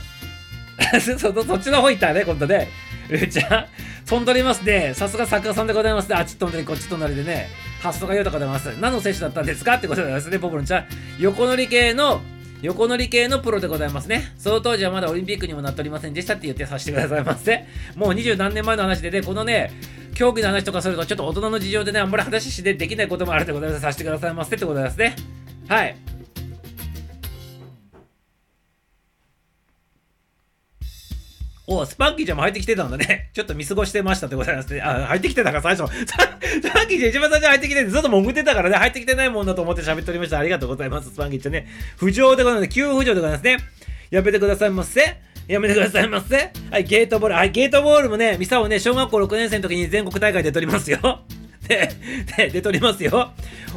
[0.99, 2.69] そそっちの方行ったね、今度ね。
[3.09, 3.65] ルーちゃん。
[4.05, 4.93] 飛んでおりますね。
[4.93, 6.15] さすが作家さんでございますね。
[6.15, 7.49] あっち飛んだりこっち飛んだりでね。
[7.81, 8.79] 発想が豊かでございます。
[8.79, 10.85] 何の選手だったんですかってことでございますね、ポポロンちゃん。
[11.19, 12.21] 横乗り系の
[12.63, 14.31] 横乗り系のプロでございますね。
[14.37, 17.65] その当時はまだオリンピックにもなっておりませんでしたって言ってさせてくださいませ。
[17.95, 19.71] もう二十何年前の話でね、このね、
[20.15, 23.81] 競技の話とかするとちょっと大人の事情でね、あんまり話してできないこともあるでございます。
[23.81, 25.15] させてくださいませってことですね。
[25.67, 26.12] はい。
[31.65, 33.29] おスパンキーちゃんも入ってきてたんだね。
[33.33, 34.81] ちょっと見過ごしてましたでございますね。
[34.81, 35.89] あ、入ってきてたか最初。
[35.95, 36.05] ス
[36.71, 40.39] パンキーちゃん一番最初入ってきててずっと潜ってたからね、入ってきてないもんだと思って喋っておりました。
[40.39, 41.67] ありがとうございます、スパンキーちゃんね。
[41.97, 42.69] 浮上でございます。
[42.69, 43.57] 急浮上でございますね。
[44.11, 45.15] やめてくださいませ。
[45.47, 46.51] やめてくださいませ。
[46.69, 47.35] はい、ゲートボール。
[47.35, 51.21] はい、ゲートボールもね、ミサをね、小学校6年生の時に全国大会で取りますよ。
[51.67, 51.89] で、
[52.37, 53.31] で、で、取りますよ。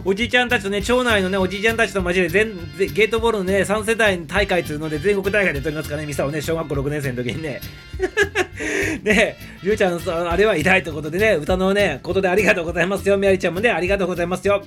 [0.05, 2.55] おじいちゃんたちとね、町内のね、おじいちゃんたちと交えて全、
[2.93, 7.61] ゲートボールのね、3世代大会っていうので、全国大会で取りますからね、ミサをね、小学校6年生の時にね。
[9.03, 13.17] ねりゅうちゃん、あれは偉いということでね、歌のね、ことでありがとうございますよ。
[13.17, 14.63] みやりちゃんもね、ありがとうございますよ。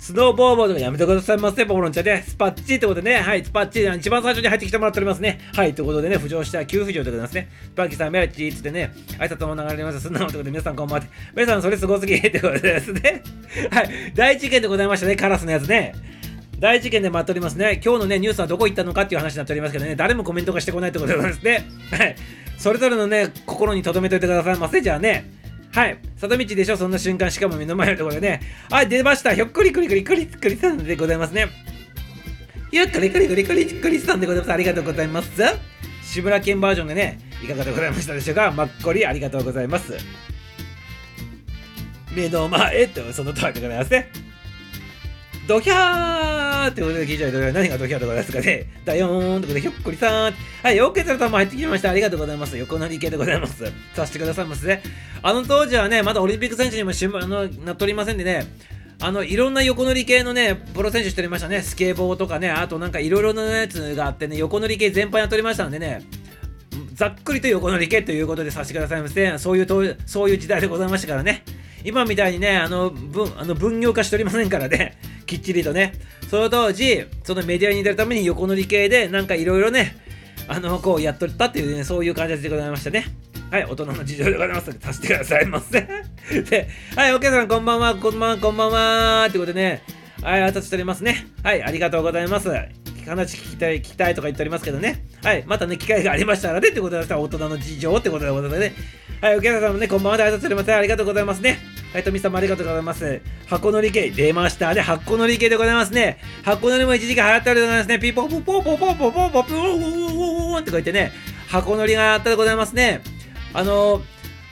[0.00, 2.24] スノーボーボードがやめてくださいませ、ポコロンちゃんね。
[2.26, 5.38] スパッチってことでね、はい、スパッチ、一番最初に入ってきてもらっておりますね。
[5.54, 7.50] はい、ということでね、浮上した急浮上でございますね。
[7.64, 10.00] スパッキーさん、メラチーつってね、挨拶も流れます。
[10.00, 11.06] すんなのということで、皆さんこんばんは。
[11.36, 13.22] 皆さん、それすごすぎってことですね。
[13.70, 15.94] はい、大事件でございましたね、カラスのやつね。
[16.58, 17.80] 大事件で待っておりますね。
[17.82, 21.66] 今日のね、ニュースはどこ行ったのかっていう話になっておりますけどね、誰もコメントがしてこないってことでございますね。
[21.90, 22.16] はい。
[22.58, 24.82] それぞれのね、心に留めといてくださいませ。
[24.82, 25.30] じゃあね。
[25.72, 25.98] はい。
[26.16, 26.76] 里道でしょ？
[26.76, 28.40] そんな瞬間、しかも目の前のところでね。
[28.70, 29.32] はい、出ました。
[29.32, 31.46] ひょっこりくりくりくりくりさんでございますね。
[32.72, 34.52] ゆっくりくりくりくりくりさんでございます。
[34.52, 35.30] ありがとうございます。
[36.02, 38.50] 志村けんバージョンでね、いかがでございましたでしょうか。
[38.50, 39.94] まっこりありがとうございます。
[42.14, 44.10] 目の前とその通りでございますね。
[45.46, 48.66] ドキャーってことで聞いちゃうと、何がドキャーとかですかね。
[48.84, 50.34] ダヨーンってことで、ひょっこりさーん。
[50.62, 51.90] はい、ヨーケツラさんも入ってきました。
[51.90, 52.56] ありがとうございます。
[52.56, 53.64] 横乗り系でございます。
[53.94, 54.82] させてくださいますね。
[55.22, 58.46] あの当時はね、まだオリンピック選手にもしあのなっておりませんでね、
[59.00, 61.62] あの、いろんな横乗り系のね、プロ選手しておりましたね。
[61.62, 66.02] スケボーとかね、あとなんかいろいろなやつがあってね、横乗り系全般やっておりましたんでね、
[67.00, 69.38] ざっくりと横乗り系ということでさせてくださいませ。
[69.38, 71.44] そういう、そういう時代でございましたからね。
[71.82, 74.98] 今みたいにね、あの、分、あの分業化しておりませんからね。
[75.24, 75.94] きっちりとね、
[76.28, 79.96] その当時、そのメディアに出るために横乗り系で、なんかいろいろね、
[80.46, 83.06] あの、こうやっとったっていうね、そういう感じでございましたね。
[83.50, 85.88] はい、大人の事情でございますので、させてくださいませ。
[86.50, 89.82] で、はい、お客さん、こんばんは、こんばんは、こんばんは、ってことでね、
[90.20, 91.26] はい、挨拶しておりますね。
[91.42, 92.50] はい、ありがとうございます。
[93.08, 95.04] 話聞きたい、聞きたいとか言っておりますけどね。
[95.22, 98.74] はい、またね、機会がありましたらね、ってことでした、大人の事情ってことでございますね。
[99.20, 100.72] はい、お客さんもね、こんばんはで挨拶しております。
[100.72, 101.58] ありがとうございますね。
[101.92, 103.20] はい、富さんもありがとうございます。
[103.46, 104.80] 箱乗り系出ましたね。
[104.80, 106.18] 箱乗り系でございますね。
[106.42, 107.98] 箱乗りも一時期流行っておりますね。
[107.98, 111.12] ピポポポポポポポポポポってこう言ってね、
[111.48, 113.02] 箱乗りがあったでございますね。
[113.52, 114.02] あの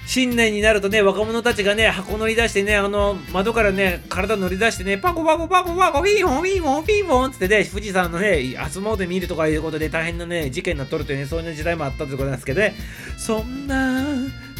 [0.08, 12.74] 新年になるとね、若者たちがね、箱乗り出してね、あの、窓からね、体乗り出してね、パコパコパコパコ、フィーモンフィーモンフィーモンってね、富士山のね、集まうで見るとかいうことで大変なね、事件になっとるというね、そういう時代もあったということなんですけどね、
[13.18, 14.02] そんな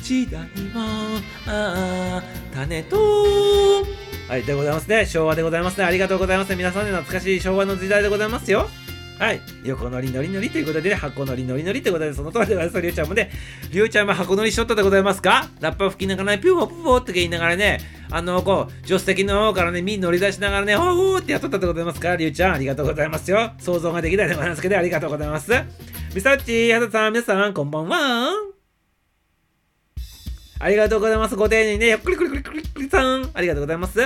[0.03, 0.43] 時代
[0.75, 2.23] もあ
[2.55, 2.99] 金と。
[4.29, 5.07] はいでございますね。
[5.07, 5.85] 昭和でございますね。
[5.85, 6.57] ありがとうございますね。
[6.57, 8.69] 皆さんね懐かしい昭和の時代でございますよ。
[9.19, 9.41] はい。
[9.65, 12.81] 横乗り乗り乗りということで、ね、箱乗り乗り乗りということで、その通りでございます。
[12.81, 13.31] りゅうちゃんもね、
[13.73, 15.49] りゅうちゃんも箱乗りしとったでございますか？
[15.61, 23.53] ラッパ吹きながらね、ピューポーポーって言いながらね、あの、こう、助手席の方からね、みん乗り出しながらね、ほーほーってやっとったでございますかりゅうちゃん、ありがとうございますよ。
[23.59, 25.51] 想像ができないでございますけど、ありがとうございます。
[26.15, 28.31] みさっち、はたさん、皆さん、こんばんは。
[30.61, 31.35] ありがとうございます。
[31.35, 34.01] ご丁寧にね、よっくりくりくりくりくりさん、ありがとうございます。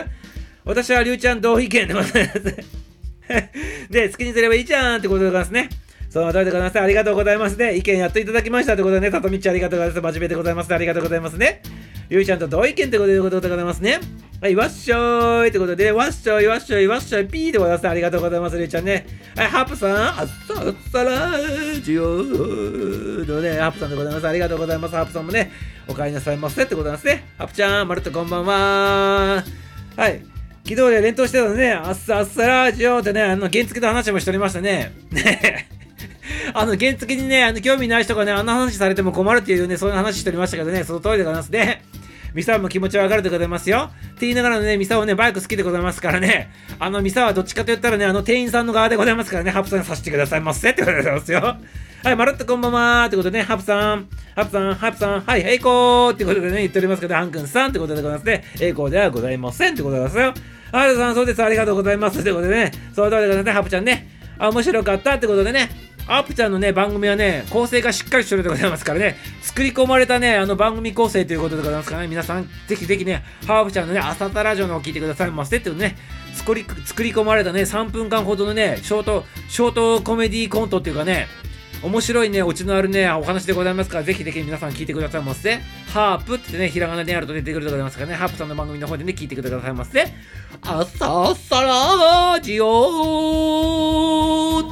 [0.65, 2.92] 私はりゅうちゃん同意見でございます。
[3.91, 5.69] で、好きにすればいいじゃんってことでございますね。
[6.11, 6.79] その通りでございます。
[6.79, 7.75] ありがとうございますね。
[7.75, 10.03] 意見やっといただきましたということでね、さとみちゃんありがとうございます。
[10.03, 10.75] 真面目でございます。
[10.75, 11.63] ありがとうございますね。
[12.11, 13.99] ゆいちゃんと同意見ってことでございますね。
[14.43, 17.89] はい、わっしょーいってことで、わっしょい、わっしょい、わっしょい、ピーでございます。
[17.89, 19.07] ありがとうございます、ゆいちゃんね。
[19.37, 24.29] はい、ハープさん、あっさあっさらーじよーのね、ハープさんでございます。
[24.29, 24.95] ありがとうございます。
[24.95, 25.51] ハープさんもね、
[25.89, 27.25] お帰りなさいませってことなんですね。
[27.39, 29.45] ハープちゃん、まるっとこんばんは
[29.97, 30.32] はい。
[30.65, 34.93] 昨日で連投してたのね、あっさあっさラジオってね、あの、原付の話もしておりましたね。
[35.11, 35.69] ね
[36.55, 41.83] あの、原付にね、あの、興味ない人がね、あんな話されても困るっていうね、そういう話しておりましたけどね、その通りでございますね。
[42.35, 43.91] ミサも気持ちは上がるでございますよ。
[43.93, 51.57] って言いながらね、ミサはね、バイク好きでございますからね、あの、ミサはどっちかと言ったらね、あの、店員さんの側でございますからね、ハプさんさせてくださいませってことでございますよ。
[52.05, 60.45] はい、まるっとこんばんはってことでね、ハプさん、ハプさん、ハプさん、はい、栄光ってことでね、言っておりますけど、ハン君さんってことでございますね、栄光ではございませんってことでございますよ。
[60.73, 62.21] はい、さん、そうです、ありがとうございます。
[62.21, 65.71] ということでね、そうでございますね、ハプちゃんね、あ、面白かったってことでね、
[66.09, 75.97] アップちゃんのね、番組はね、構成がしっかりしてるでございますからね、作り込まれたね、あの番組構成ということでございますからね、皆さん、ぜひぜひね、ハーブちゃんのね、朝タラジオのを聞いてくださいませっていうね、
[76.35, 81.29] 作り、作り込まれたね、3分間ほどのね、ショート、ショートコメディコントっていうかね、
[81.83, 85.59] 面白いね、オチのあるね、お話でございますから、ぜひぜひ皆さん聞いてくださいませ。
[85.93, 90.07] ハープってね、ひらがなでやると出てくるでございますからね、ハープさんの番組の方でね、聞いてくださいませ。
[90.63, 92.69] 朝サラジオ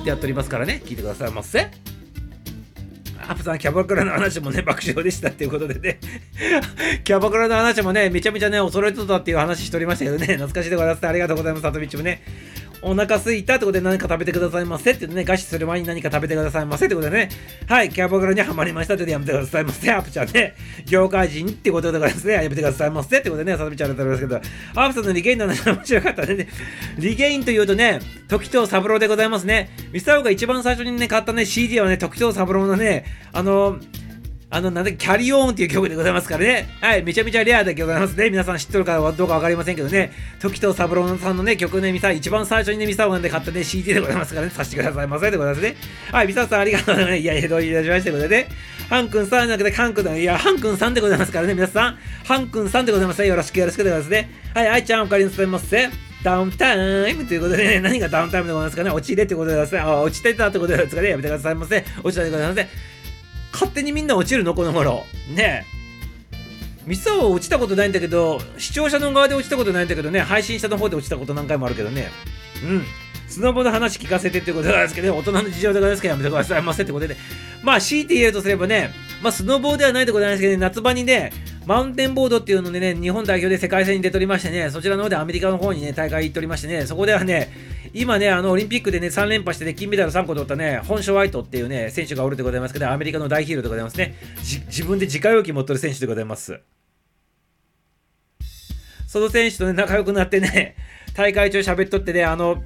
[0.00, 1.68] ってやっておりますからね、聞いてくださいませ。
[3.18, 5.98] ハープさん、キャバクラの話もね、爆笑でしたっていうことでね
[7.04, 11.06] キャバクラの話もね、めちゃめちゃね、恐れてたっていう話しておりましたけどね、懐かしいでございます。
[11.06, 12.22] ありがとうございます、さとみちもね。
[12.82, 14.92] お腹すいたってことで何か食べてくださいませ。
[14.92, 16.86] ってね、餓死する前に何か食べてくださいませ。
[16.86, 17.28] ってことでね、
[17.68, 18.94] はい、キャバクラにはまりました。
[18.94, 20.54] ってことでやめてくださいませ、アプちゃんね、
[20.86, 23.18] 業界人ってことでございますね、やめてくださいませ。
[23.18, 24.40] ってことでね、さとみちゃんだったんですけど、
[24.74, 26.48] アプさんのリゲインの話面白かったね。
[26.98, 29.70] リゲインというとね、時藤三郎でございますね。
[29.92, 33.78] ミサオが一番最初にね、買ったね、CD はね、時藤三郎のね、あの
[34.52, 36.68] あの、なんで、キャリオンっていう曲でございますからね。
[36.80, 38.30] はい、めちゃめちゃレアでございますね。
[38.30, 40.12] 皆さん知ってるかどうかわかりませんけどね。
[40.40, 45.76] 時藤三郎さんのね、曲ね、ミサ、一番最初にね、ミサオンで買ったね、CD でございますからね、させてくださいませでございますね。
[46.10, 47.16] はい、ミサさんありがとうございます。
[47.18, 48.48] いやいや、どういたしましてことでね。
[48.88, 50.16] ハン君さんじゃなくて、ハン君だ。
[50.16, 51.98] いや、ハン君さんでございますからね、皆さん。
[52.24, 53.28] ハン君さんでございますね。
[53.28, 54.30] よろしくよろしくでございますね。
[54.52, 55.90] はい、愛ちゃんお借りなさいませ。
[56.24, 56.74] ダウンタ
[57.08, 59.92] イムということでね、何がダウンタイムでございますかね、落ちれってことでございますね。
[59.92, 61.84] あ、落ちてたってことでございますかね、やめてくださいませ。
[62.02, 62.99] 落ちたでございませ。
[63.52, 64.54] 勝手にみんな落ちるの？
[64.54, 65.04] この頃。
[65.34, 66.86] ねえ。
[66.86, 70.20] ミサオ落ちたことないんだけど視聴者の側で落ちたことないんだけどね。
[70.20, 72.08] 配信者の方で落ちたこと何回もあるけどね。
[72.64, 72.84] うん。
[73.28, 76.02] スノボの話聞かせてってことなんですけど、ね、大人の事情でございます。
[76.02, 77.20] からやめてくださいませってことで、ね、
[77.62, 78.90] まあ強いて言えるとすればね。
[79.22, 81.32] まあスノボではないでございますけど、ね、夏場にね
[81.66, 87.52] マウンテンボードっていうのでね、日本代表で世界戦に出ておりましてね、そちらの方でアメリカの方にね、大会行っておりましてね、そこではね、
[87.92, 94.14] 今ね、あの、オリンピックでね、3連覇してね、金メダル3個取ったね、本ショワイトっていうね、選手がおるでございますけど、アメリカの大ヒーローでございますね。
[94.38, 96.60] 自分で自家用機持ってる選手でございます。
[99.06, 100.76] その選手とね、仲良くなってね、
[101.14, 102.62] 大会中喋っとってね、あの、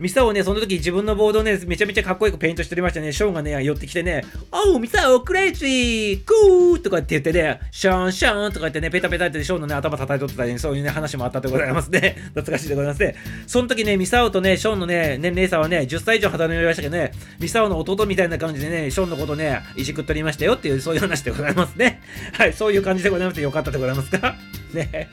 [0.00, 3.12] ミサオね、その時自分のボードをね、めちゃめちゃかっこよくペイントしておりましたね。
[3.12, 12.16] ショーンがね、寄ってきてね、おう、ミサオ、クレイジー、グーとかって言ってね、シャン、シャンとか言ってね、ペタペタってショーンのね、頭叩いとったり、ね、そういうね、話もあったでございますね。
[12.34, 13.14] 懐かしいでございますね。
[13.46, 22.00] その時ね、ミサオとね、ショーンのね、年齢差はね、10歳以上離れましたけどね、ミサオの弟みたいな感じでね、ショーンのことね、いじくっとりましたよっていう、そういう話でございますね。
[22.32, 24.34] はい、そういう感じでございますよかったでございますか？
[24.74, 25.08] ね。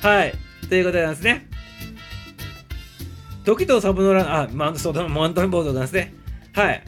[0.00, 0.34] はい。
[0.68, 1.46] ということなんですね。
[3.44, 6.14] 時とサブノラン、あ、マウント、そうだ、マウンボードなんですね。
[6.52, 6.82] はい。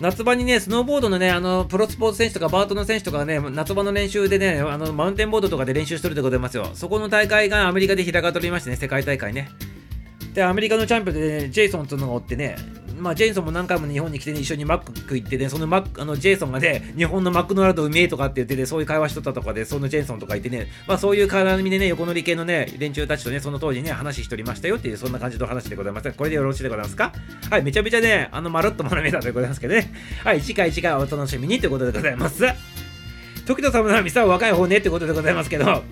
[0.00, 6.70] 夏場にね、スノーボードのね、あの、プロスポーツ選手とかバートの選手とかね、夏場の練習でね、あの、マウンテンボードとかで練習してるでございますよ。
[6.72, 9.50] そこの大会がアメリカで開かれておりましてね、世界大会ね。
[10.32, 12.56] で、アメリカのチャンピオンで、ね、ジェイソンというのがおってね、
[13.00, 26.12] まあ、ジェイソンも何回も日本に来て、ね、一緒にマック食いってね、そのマック、あの、ジェイソンがね、日本のマクドナルドうめえとかって言ってね、そういう会話しとったとかで、そのジェイソンとかいてね、まあ、そういう絡みでね、横乗り系のね、連中たちとね、その当時ね、話しておりましたよっていう、そんな感じの話でございます。
[26.12, 27.12] これでよろしいでございますか？
[27.50, 29.92] はい、めちゃめちゃね、あの、まるっと学べたでございますけどね。
[30.22, 32.44] はい、次回次回お楽しみにということでございます。
[33.46, 35.82] 時と様のミサは若い方ねってことでございますけど、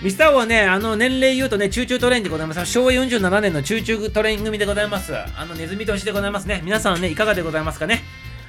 [0.00, 2.64] ミスターはね、あの年齢言うとね、チューチュートレインでございます。
[2.66, 5.12] 昭和47年のチューチュートレイン組でございます。
[5.16, 6.60] あのネズミ年でございますね。
[6.64, 8.04] 皆さんね、いかがでございますかね？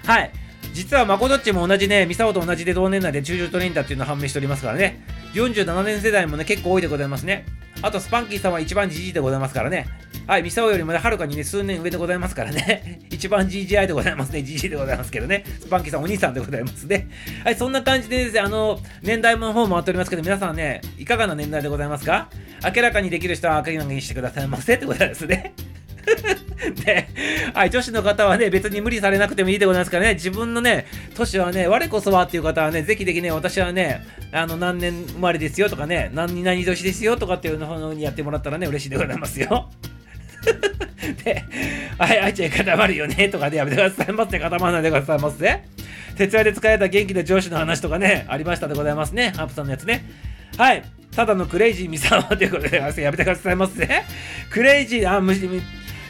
[0.06, 0.32] はい。
[0.74, 5.04] 実はマコドッチも同じね、ミサオと同じで同年代でチューチュートレインだっていうのを判明しておりますからね。
[5.34, 7.46] 47年世代もね、結構多いでございますね。
[7.82, 9.88] あと、スパンキーさんは一番じじいでございますからね。
[10.28, 13.02] はい、ミサオよりもね、はるかにね、数年上でございますからね。
[13.10, 14.40] 一番 GGI でございますね。
[14.40, 15.44] GG でございますけどね。
[15.60, 17.08] スパンキーさんお兄さんでございますね。
[17.44, 22.30] はい、そんな感じでですね、あの、年代の方回っておりますけど、皆さんね、いかがな年代でございますか？
[22.76, 25.54] 明らかにできる人は明らかにしてくださいませってことですね。
[26.84, 27.08] で
[27.54, 30.86] はい、女子の方はね、別に無理されなくてもいいでございますからね、自分のね、
[31.16, 39.70] 年はね、我こそはっていう方はね、ぜひぜひね、私はね、あの、何年生まれですよとかね、何々年ですよとかっていうのにやってもらったらね、嬉しいでございますよ。
[41.24, 41.44] で、
[41.98, 45.62] はい、あいちゃん固まるよねとかでやめてくださいませ、固まらないでくださいませ。
[46.18, 49.32] 徹夜で疲れた元気な上司の話とかね、ありましたでございますね。
[49.36, 50.04] ハープさんのやつね。
[50.58, 50.84] はい。
[51.16, 53.88] ただのクレイジーミサワということで、やめてくださいませ。
[54.52, 55.50] クレイジー、あ、むし、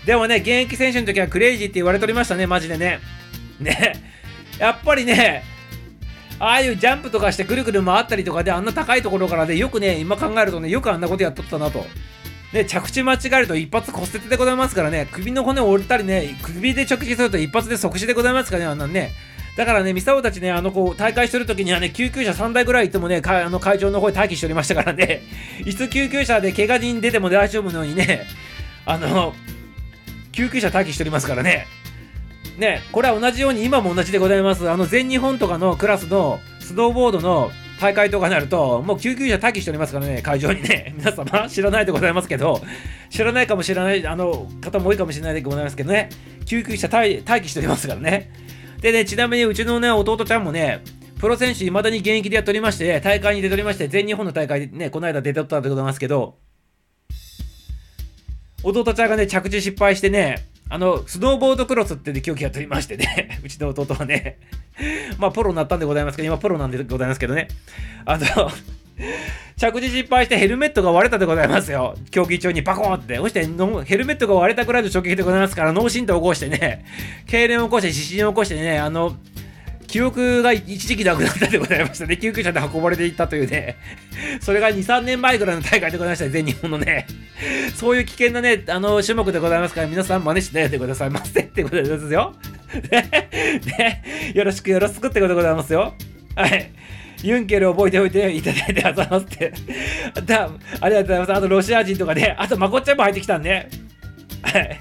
[0.05, 2.99] でもね、現役選手の時はクレイジーって言われておりましたね、マジでね。
[3.59, 3.93] ね。
[4.57, 5.43] やっぱりね、
[6.39, 11.85] ああいうジャンプとかしてくるくる回ったりとかであんな高いところからで、よくね、今考えるとね、よくあんなことやっとったなと。
[12.53, 19.11] ね、着地間違えると一発骨折でございますからね、首の骨を折ったりね、首で直撃すると一発で即死でございますからね、あんなんね。
[19.55, 25.21] だからね、ミサオたちね、あのこう大会してる時にはね、救急車3台ぐらい行ってもね、あの会場の方で待機しておりましたからね、
[25.65, 28.25] いつ救急車で怪我人出ても大丈夫のようにね、
[28.85, 29.35] あの、
[30.31, 31.67] 救急車待機しておりますからね。
[32.57, 34.69] ね、これは同じように今も同じでございます。
[34.69, 40.93] あの全日本とかのクラスのスノーボードの大会とかになると、もう救急車待機しておりますからね、会場にね。
[40.99, 42.61] 皆様、知らないでございますけど、
[43.09, 46.09] 知らないかもしれないあの方も多いかもしれないでございますけどね、
[46.45, 48.29] 救急車待機しておりますからね。
[48.81, 50.81] でね、ちなみにうちのね、弟ちゃんもね、
[51.19, 56.35] プロ選手、いまだに現役でやっておりまして、大会に出ておりまして、全日本の大会でね、この間出ておったでございますけど、
[58.63, 64.37] 弟ちゃんがね、着地失敗してね、あの、スノーボードクロスってで競技やっておりましてね、 うちの弟はね、
[65.17, 67.47] まあ、プロになったんでございますけど、今プロなんでございますけどね。
[68.05, 68.25] あの
[69.55, 71.95] 着地失敗してヘルメットが割れたでございますよ。
[72.11, 73.17] 競技中にパコーンって。
[73.17, 73.45] そして
[73.85, 76.85] ヘルメットが割れたくらいの衝撃でございますから、脳震盪を起こしてね、
[77.27, 79.17] 痙攣を起こして、失神を起こしてね、あの、
[79.89, 82.15] 記憶が一時期なくなったでございましたね。
[82.17, 83.75] 救急車で運ばれていったというね。
[84.39, 86.31] それが2、3年前ぐらいの大会でございましたね。
[86.31, 87.07] 全日本のね。
[87.75, 92.35] そういう危険なね、あの、種目でございますから、皆さん真似しないでくださいませってことですよ。
[92.91, 93.09] ね。
[93.77, 94.03] ね。
[94.35, 95.95] よろしくよろしくってことでございますよ。
[96.35, 96.71] はい。
[97.23, 99.51] ユンケル覚えておいていただいてあざますって。
[100.81, 101.33] ありがとうございます。
[101.33, 103.69] あとロシア人とかね、あとまこっちゃんも入ってきたんね。
[104.43, 104.79] はい。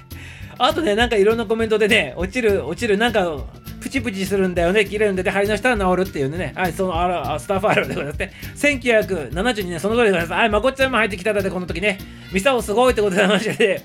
[0.59, 3.45] あとね、なんかいろんなコメントでね、落ちる、落ちる、なんか、
[3.79, 8.33] プチプチするんだよね、切れるんで、貼り直したら治るっていうね、はい、そのあらスタッファイルでございますね。
[8.55, 10.33] 1972年、その通りでございます。
[10.33, 11.97] はい、まこっちゃんも入ってきたので、この時ね、
[12.33, 13.81] ミサオすごいってことでございまして、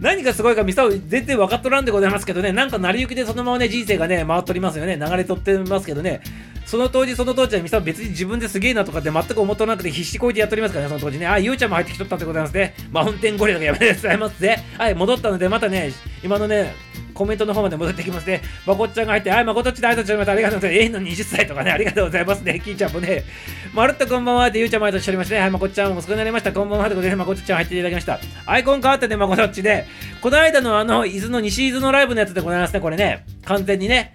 [0.00, 6.20] 何がすごいかミサオ全然分かっとらんでございますけどね、なんか成り行きでそのままね、人生がね、回っとりますよね、流れとってますけどね、
[6.66, 11.26] その当時その当時はミサオ別に自分ですげえなとかって全く思っとらなくて必死こいてやっとりますからね、その当時ね。
[11.26, 12.74] あ、ゆうちゃんも入ってきとったんでございますね。
[12.90, 14.64] マウンテンゴリラがやめてくださいますね。
[14.78, 15.92] はい、戻ったので、またね、
[16.22, 16.74] 今のね、
[17.14, 18.42] コメントの方まで戻ってきますね。
[18.66, 20.32] まこっちゃんが入って、あい、まこっちで挨拶しました。
[20.32, 20.80] ありがとうございます。
[20.80, 22.60] 永遠の20歳とかね、ありがとうございますね。
[22.60, 23.24] きーちゃんもね、
[23.72, 26.52] まるっとこんばんはってゆうちゃんも挨拶しておりましてね、はい、まこっちゃんも少になりました。
[26.52, 28.20] こんばんはってことで、まこっちゃん入っていただきました。
[28.46, 29.86] アイコン変わったね、まこっちで、
[30.20, 33.24] この間のあの、伊豆の西伊豆のライブのやつでございますね、これね。
[33.44, 34.14] 完全にね。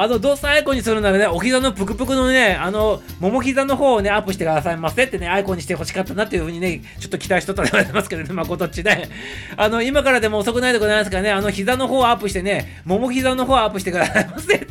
[0.00, 9.10] あの、動作アイコンにするならね、お膝のぷくぷくのね、あの、もも膝の方をね、アップしてくださいませってね、アイコンにしてほしかったなっていうふうにね、ちょっと期待しとったでございますけどね、 まことっちね。
[9.58, 14.66] あの、今からでも遅くないでございますからね、あの、膝の方をアップしてね、もも 膝の方をアップしてくださいませ。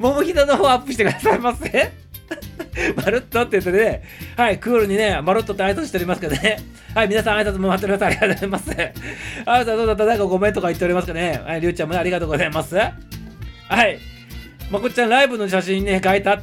[0.00, 1.92] もも膝の方をアップしてくださいませ。
[2.96, 4.02] まるっとって言ってね、
[4.36, 6.58] はい、クールにね、まるっとって挨拶しておりますけどね。
[6.94, 8.04] はい、皆さん挨拶も待っております。
[8.06, 8.92] ありがとうございます。
[9.44, 10.04] あなたどうだった？
[10.06, 11.38] なんかごめんとか言っておりますかね。
[11.44, 12.76] はい、りゅうちゃんも、ね、ありがとうございます。
[12.76, 12.90] は
[13.84, 13.98] い。
[14.70, 16.42] まこっちゃんライブの写真ね、書いた。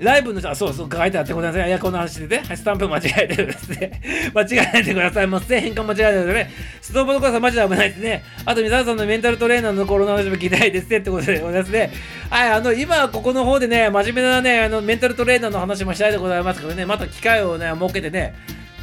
[0.00, 1.68] ライブの、あ、そうそう、書いてあってごめんなさい。
[1.68, 4.00] いや、この話でね、スタンプ間違えてるですね。
[4.32, 5.60] 間違えないでくださいませ。
[5.60, 6.50] 変換間違えてるね。
[6.80, 8.22] ストーブのさんマジで危ないですね。
[8.44, 10.98] あと、皆さんのメンタルトレーナーの頃の話も聞きたいですね。
[10.98, 11.90] ってことでございますね。
[12.30, 18.34] はい、あの、今、ここの方でね、真面目なね、あの、メンタルトレーナーの話もしたいでございますけどね、また機会をね、設けてね、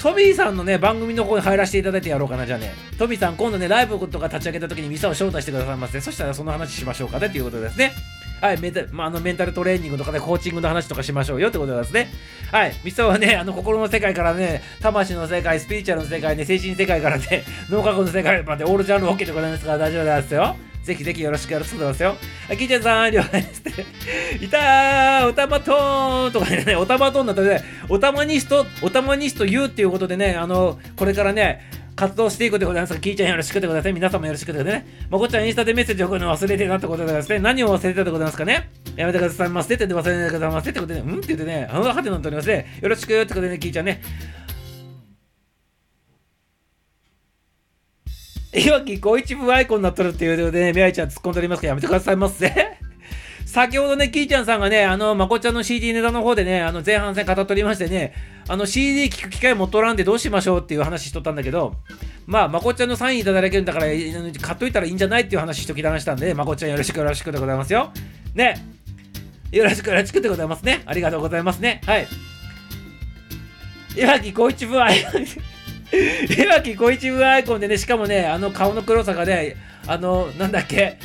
[0.05, 2.75] トビーさんのね、番組の方に入らせていただいてやろうかな、じゃあね。
[2.99, 5.99] トビーさん、今度ね、ライブとか立ち上げた時にミサを招待してくださいませ。
[5.99, 7.91] そしたらその話しましょうかね、ということですね。
[8.39, 12.09] はい、メンタまあ、あのメンタルトレーニングとかで、ね、コーチングの話とかしましょうよってことですね。
[12.51, 20.55] はい、ミサはね、あの心の世界からね、魂の世界、スピリチュアルの世界ね、精神世界からね、脳科学の世界までオールジャンル OK でございますから大丈夫ですよ。
[20.85, 22.15] ぜひぜひよろしくよろしくお願いしますよ。
[22.47, 23.63] あ、キーちゃんさん、了解です。
[24.39, 31.59] いたーおたまとーんとか ね、おたまとーんだったらね、おたまニスト、おたまニスト言うっていうことでね、あの、これからね、
[31.95, 32.99] 活動していくでございます。
[32.99, 33.93] キーちゃんよろしくでございます。
[33.93, 35.07] 皆さんもよろしくでございますね。
[35.09, 37.39] まこちゃんインスタでメッセージ送るの忘れてたってことでございますね。
[37.39, 42.79] 何を忘れてたでございますかねやめてくださいませって言って忘れないでくださいませってことで、うんって言ってね、あのはてなっておりますね。
[42.81, 44.01] よろしくってことでね、キーちゃんね。
[48.55, 52.53] いわき小一部アイコンになっとるっていうのでね、みあいちゃん突っ込んでおりますからやめてくださいませ。
[53.45, 58.13] 先ほどね、キーちゃんさんがね、あの、まこちゃんの CD ネタの方でね、あの、前半戦語っておりましてね、
[58.47, 61.75] あの、CD 聞く機会持っとらんでどうしましょうっていう話しとったんだけど、
[62.27, 67.91] まあ、まこちゃんのサインいただけるんだから、買っといたらいいんじゃないっていう話しときだましたんで、まこちゃんよろしくよろしくでございますよ。
[68.33, 68.55] ね。
[69.51, 70.81] よろしくよろしくでございますね。
[70.85, 71.81] ありがとうございますね。
[71.85, 72.07] はい。
[73.95, 75.11] 岩木小一部アイコ
[76.29, 76.43] ン。
[76.43, 79.55] 岩木小一部アイコンでね、しかもね、あの顔の黒さがね、
[79.87, 80.97] あの、なんだっけ、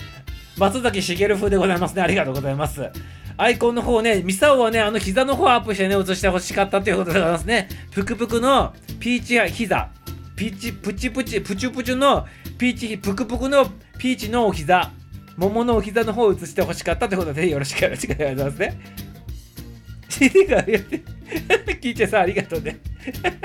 [0.56, 2.02] 松崎しげる風でございますね。
[2.02, 2.90] ありがとうございます。
[3.36, 7.68] アイコンの方ね、ミサオはね、あの膝の方アップしてね、映してほしかったということでございますね。
[7.90, 9.88] ぷくぷくのピーチ膝。
[10.36, 12.26] ピーチ、プチプチ、プチュプチュの
[12.58, 13.66] ピーチ、ぷくぷくの
[13.98, 14.90] ピーチのお膝。
[15.36, 18.78] 桃のお膝の方を映してほしかったということで、よろしくお願いしますね。
[20.08, 21.02] CD が言って、
[21.80, 22.78] 聞いてさ、ありがとうね。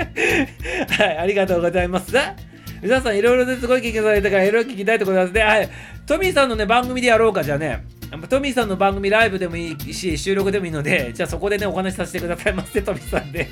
[0.98, 2.12] はい、ありがとうございます。
[2.82, 5.42] 皆さんいろいろですごい聞きされたからいろいろ聞きたいところなんですね。
[5.42, 5.68] はい。
[6.06, 7.84] トミーさんのね、番組でやろうか、じゃあね。
[8.28, 13.48] トミーさんの番組ライブでもいいし、収録でもいいので、じゃあそこでね、お話しさせてくださいませ、トミーさんで。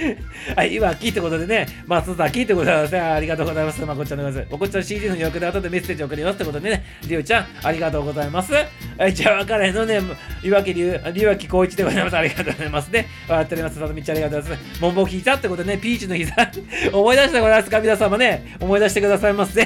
[0.56, 3.14] はい、今、キーってことでね、松田キーってことでございます。
[3.16, 3.84] ありがとうございます。
[3.84, 4.52] まこちゃんでございます。
[4.52, 8.54] まこちゃん CD の予約で後でメッセージ送りますってことでね、りゅうちゃん、ありがとうございます。
[8.54, 10.00] はい、じゃあ、分からへんのね、
[10.42, 12.16] 岩木龍、岩木光一でございます。
[12.16, 13.06] ありがとうございますね。
[13.28, 13.78] 笑っております。
[13.78, 14.80] さとみちゃんありがとうございます。
[14.80, 16.34] モンボ膝ってことでね、ピーチの膝、
[16.92, 17.80] 思い出してございますか？
[17.80, 19.60] 皆様ね、思い出してくださいませ。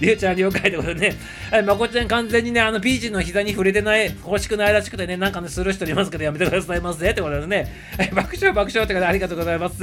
[0.00, 1.16] りゅうちゃん了解ってことでね、
[1.50, 7.10] はい、こちゃん完全にね、あの、ピーチの膝に触れてない、欲しくないらしくてね、なんかね、する人いますけど、やめてくださいませ。
[7.10, 9.82] ってことですね、はい、爆笑爆笑ってことでありがとうございます。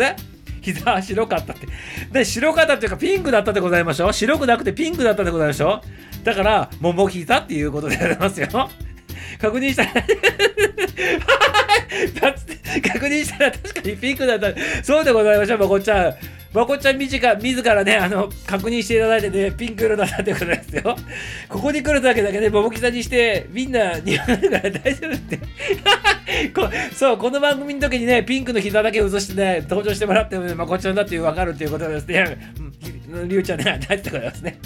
[0.62, 1.68] 膝は白かったって。
[2.12, 5.82] で、白かったっていうかピンクだったでございましょう白くなくてピンクだったでございましょ
[6.22, 8.48] うだから、桃膝っていうことでございますよ。
[9.40, 9.92] 確認したら
[12.82, 14.54] 確認したら確かにピンクだった。
[14.84, 16.39] そうでございましょう、まこちゃん。
[16.52, 20.95] まこちゃん自ら自らね、あの、確認していただいてね、ピンク色だったってことですよ。
[21.47, 25.38] ここに来るだけだけで、ボボキさにして、みんな似合うから大丈夫って
[26.54, 26.70] こ。
[26.95, 32.38] そう、この番組の時にね、ピンクの膝だけ映してね、登場してもらっても、ね、まこちゃんだって分かるっていうことですね。
[33.28, 34.58] りゅうちゃんね、大事でございますね。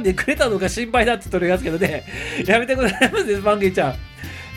[0.00, 2.04] 皮めくれたのが心配だって言っておりますけどね、
[2.46, 3.94] やめてくださいませ、バンギーちゃん。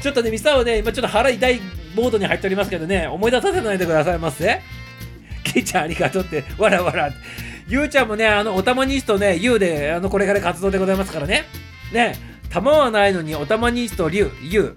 [0.02, 1.60] ちょっとね、ミサをね、今ちょっと腹痛い
[1.96, 4.62] モードに入っておりますけどね、思い出させないでくださいませ。
[5.54, 7.12] キーちゃんありがとうって、わらわら。
[7.68, 11.46] ゆうちゃんもね、あの、おたまニストね、ゆうで、あの、これから活動でございますからね。
[11.92, 12.16] ね、
[12.50, 14.76] 玉はないのにおたまニスト、りゅう、ゆう。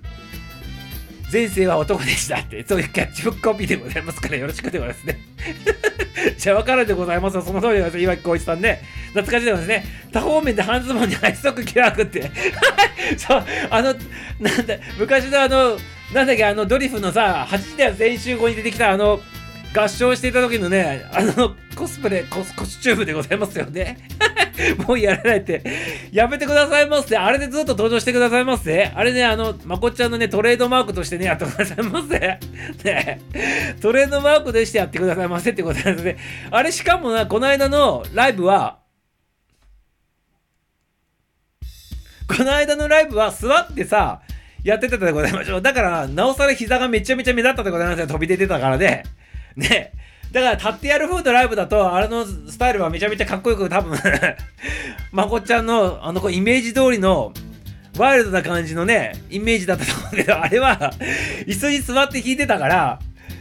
[1.33, 5.21] 前世は男でしたって、そういうキャッチブックコピーでございますから、よろしくでございますね。
[6.37, 7.99] じゃあ、分からんでございますその通りでございます。
[7.99, 8.83] 岩木浩一さんね。
[9.12, 9.85] 懐かしいですね。
[10.12, 12.31] 多方面で半ズボンに配足気楽って。
[13.16, 13.95] そう、あの、
[14.41, 15.79] なんだ、昔のあの、
[16.12, 19.21] なんだっけ、あの、ドリフのさ、8時台全集合に出てきたあの、
[19.73, 23.99] 合唱していた時のね、あの、コスプレ、コス、コスチューブでございますよね。
[24.87, 25.62] もうやらないって。
[26.11, 27.16] やめてくださいませ。
[27.16, 28.91] あれでずっと登場してくださいませ。
[28.93, 32.18] あれね、あの、まこっちゃんのね、トレードマークとしてね、やってくださいませ。
[32.85, 33.21] ね
[33.81, 36.16] トレードマークでしてやってくださいませってことなんですね。
[36.51, 38.81] あれしかもな、この間のライブは、
[42.27, 44.21] この間のライブは座ってさ、
[44.64, 45.62] やってたでございましょう。
[45.62, 48.07] だから、なおさら膝がめちゃめちゃ目立ったでございますよ。
[48.07, 49.05] 飛び出てたからね。
[49.57, 49.92] ね。
[50.32, 53.98] だから、立ってやる風のライブだと、あれのスタイルはめちゃめちゃかっこよく、多分
[55.12, 57.32] まこちゃんの、あの、イメージ通りの、
[57.98, 60.92] ワイルドな感じのね、イメージだったと思うけど、あれは
[61.46, 63.01] 椅子に座って弾いてたから、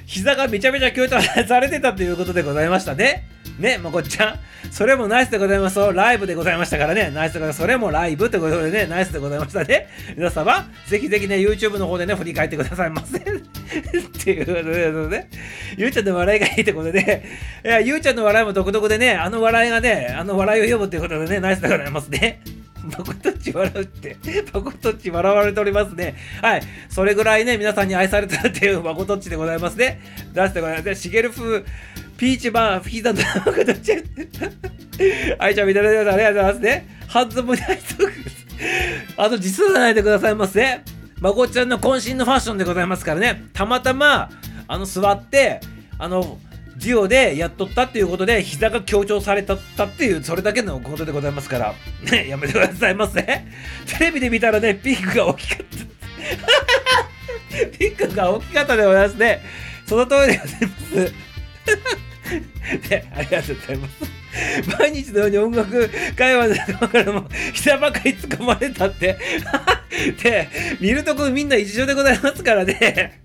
[0.09, 3.27] 膝がめちゃめちゃ強調されてたということでございましたね。
[3.59, 4.39] ね、まこっちゃん。
[4.71, 5.77] それもナイスでございます。
[5.93, 7.11] ライブでございましたからね。
[7.11, 7.59] ナイスでございます。
[7.59, 9.87] それもライブってことでね、ナイスでございましたね。
[10.17, 13.19] 皆様、ぜひぜひね、YouTube の方でね、振り返ってくださいませ。
[13.19, 15.29] っていうことで、ね、
[15.77, 17.23] ゆうちゃんの笑いがいいってことで、
[17.63, 22.41] いや、ゆうちゃんの笑いも独特でね、あの笑いがね、あの笑いを呼ぶっていうことでね、ナイスでございますね。
[22.97, 24.17] バコトッチ笑うって、
[24.53, 26.15] バコトッチ笑われておりますね。
[26.41, 26.61] はい。
[26.89, 30.01] それぐらいね、皆さんに愛されたっていうバコトッチでございますね。
[30.33, 30.95] 出してございますね。
[30.95, 31.63] しげる風、
[32.17, 34.03] ピーチバー、フィーザンドバコトッチ。
[35.39, 36.85] 愛ちゃん、みたいなありがとうございますね。
[37.07, 37.73] ハンズもないと
[39.17, 40.81] あと、実はないでくださいませ。
[41.19, 43.45] まこちゃんの渾身のファッションでございますからね。
[43.53, 44.29] たまたま、
[44.67, 45.59] あの、座って、
[45.97, 46.39] あの、
[46.79, 49.59] デュオでやっとったっていうことで、膝が強調されたっ
[49.97, 51.73] ていう、それだけのことでございますから、
[52.09, 53.21] ね、やめてくださいませ。
[53.21, 53.43] テ
[53.99, 55.65] レビで見たらね、ピンクが大きかった。
[57.77, 59.41] ピンクが大きかったでございますね。
[59.85, 60.95] その通りでございます。
[62.89, 64.18] で、 ありがとうございます。
[64.79, 69.17] 毎日のように音楽会話でからも膝ばかり突っ込まれたって
[70.21, 70.49] で、
[70.79, 73.21] 見るとこみんな一緒でございますからね。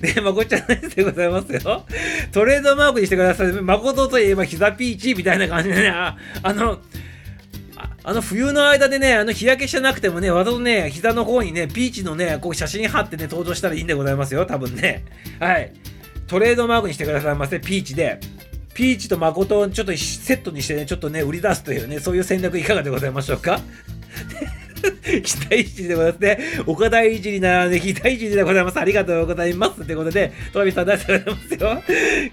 [0.00, 1.84] で、 まこちゃんですでございますよ。
[2.32, 3.52] トレードマークにしてください。
[3.52, 6.80] 誠といえば膝ピーチみたいな感じでね、ああの、
[8.02, 15.04] あの冬の間でね、あの日焼けしてなくてもね、わざとね、膝の方にね、ピーチのね、こう写真貼ってね、登場したらいいんでございますよ、多分ね。
[15.38, 15.72] はい。
[16.26, 18.18] トレードマークにしてくださいませ、ピーチで。
[18.76, 23.58] ピーチと誠をちょっとセットにしてね、ちょっとね、売り出すというね、そういう戦略いかがでございましょうか？
[25.02, 26.38] 期待値でございますね。
[26.66, 28.78] 岡田一に並んで期待値でございます。
[28.78, 29.82] ありがとうございます。
[29.84, 31.82] ということで、トミさん出してございますよ。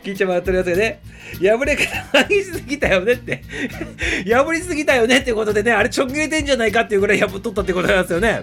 [0.03, 0.99] 聞いてもらっておりますけどね。
[1.39, 3.41] 破れ方激しすぎたよねって。
[4.27, 8.41] 破りすぎたよねってことでね、あれ直切れてんじゃないかっていうぐらい破っとったってことなんですよね。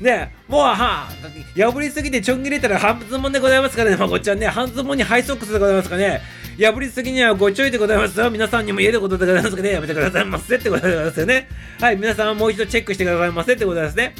[0.00, 1.08] ねもうは
[1.56, 6.22] 破りすぎてちょん切れたら半ズボンでございますからね、まこっちゃんね、半ズボンにハイソックスでございますからね、
[6.58, 8.30] 破りすぎにはご注意でございますよ。
[8.30, 11.48] 皆さんにも言えることでございますけどね、やめてくださいませってことでございますよね。
[11.80, 14.14] はい、皆さんもう一度チェックしてくださいませってことですね。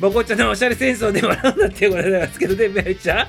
[0.00, 3.22] まこちゃんのおしゃれセンスをね、笑うんだっていうことでございますけどね、メアリちゃ？
[3.24, 3.28] ん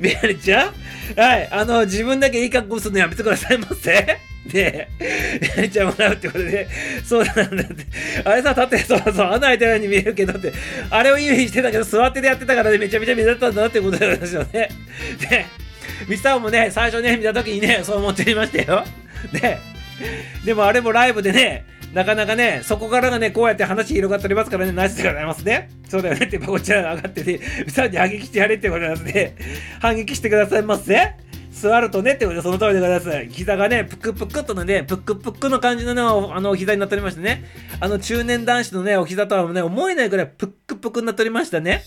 [0.00, 0.66] メアリちゃ？
[0.66, 0.74] ん
[1.16, 4.18] はい、あの、自分だけいい格好するのやめてくださいませ。
[4.46, 4.88] で、
[5.56, 6.66] やりちゃもらうってことで、
[7.04, 7.64] そうなんだって。
[8.24, 10.52] あれさ、立って、そうそう、穴開いたように見えるけどって、
[10.90, 14.70] あれをイメージしてたけど、座ってでやってたからね、めちゃめちゃ目立ったんだなってことなんですよね。
[15.20, 15.46] で、
[16.08, 18.84] ミスターもね、最初ね、見た時にね、そう思っていましたよ。
[19.32, 19.58] で、
[20.44, 25.68] でもあれもライブでね、なかなかね、そこからがね、こうやって話広がっておりますからね、ナイスでございますね。
[25.88, 29.34] そうだよねって、バコちゃん上がってね、ミスターに反撃してやれってことなんですね。
[29.80, 31.12] 反撃してくださいませ。
[31.50, 33.24] 座るとねってことでその通りでございます。
[33.30, 37.44] 膝がね、ぷくぷくっとのね、ぷくぷくの感じのね、あの、膝になっておりましてね、
[37.80, 41.82] あの中年男子のね、お膝とはね、思えないぐらいぷくぷくになっておりましたね。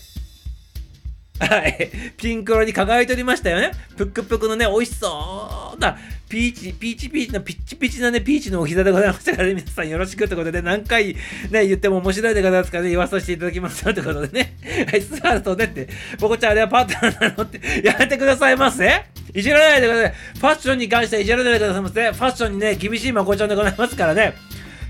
[1.46, 1.90] はい。
[2.16, 3.72] ピンク色に輝いておりましたよね。
[3.96, 5.96] ぷっくぷくのね、美味しそうな、
[6.28, 11.14] ピーチ、ピーチピーチのピッチピチなね、ピーチのお膝でございましたからね、皆さんよろしくってことで、何回
[11.50, 14.56] ね、言っても面白いでございますからね、言わさせていただきますよってことでね。
[14.90, 15.88] はい、座るとねって、
[16.18, 19.04] ボコちゃんあれはパートナーなのって、やめてくださいませ。
[19.34, 20.12] いじらないでください。
[20.12, 22.12] ファッションに関してはいじらないでくださいませ。
[22.12, 24.34] ファッションにね、厳しいまこちゃんでございますからね。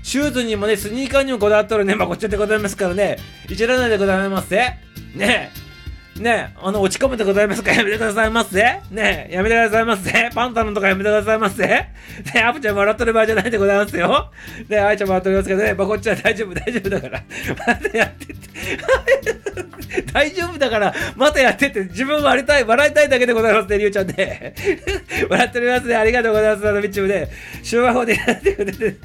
[0.03, 3.17] シューズにもね、スニーカーにもこだわっとるね、まこちゃんでございますからね。
[3.49, 4.83] いじらないでございますね。
[5.15, 5.64] ね
[6.19, 7.71] ねあの、落ち込むでございますか？
[7.71, 8.61] やめてくださいませ。
[8.91, 10.29] ねやめてくださいませ。
[10.33, 11.67] パンタロンとかやめてくださいませ。
[11.67, 11.93] ね
[12.45, 14.31] アプちゃん笑っとる場合じゃないでございますよ。
[14.69, 17.23] ねアイちゃん笑っとりますけどね、ま、こっちは大丈夫、大丈夫だから。
[17.67, 18.45] またやってって。
[20.11, 24.53] 大丈夫だから、またやってって、自分笑いたい、笑いたいだけでございますね、りゅうちゃんね。
[25.29, 25.95] 笑っておりますね。
[25.95, 27.29] ありがとうございます、あの、みちもね。
[27.63, 28.95] 昭和語でやってくれて、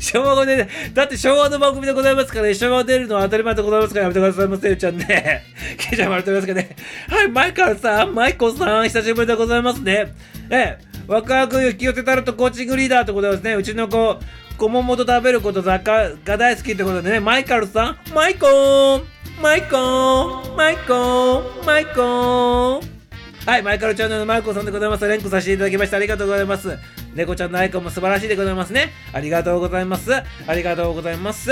[0.00, 5.42] 昭和語でね、だって昭和の番組でございますからね、昭和出るのは当たり前でございますから、やめてくださいませ、りゅうちゃんね。
[5.78, 6.76] ケイちゃん笑っておりますますけどね。
[7.08, 10.14] はい、マイカルさん、マイコさん、久しぶりでございますね。
[10.50, 13.54] ええ、ワクワク引き寄せたらとコーチングリーダーってことですね。
[13.54, 14.18] うちの子、
[14.56, 19.04] 子桃と食べること雑貨が大好きってことでね、マイカルさん、マイコー
[19.40, 22.98] マイコーマイコーマイコー
[23.46, 25.06] はい、マイカルチャンネルのマイコさんでございます。
[25.06, 26.76] 連呼させていただきましてありがとうございます。
[27.14, 28.90] 猫ちゃんのアイコンも素晴らしいでございますね。
[29.12, 30.12] ありがとうございます。
[30.12, 30.24] あ
[30.54, 31.50] りがとうございます。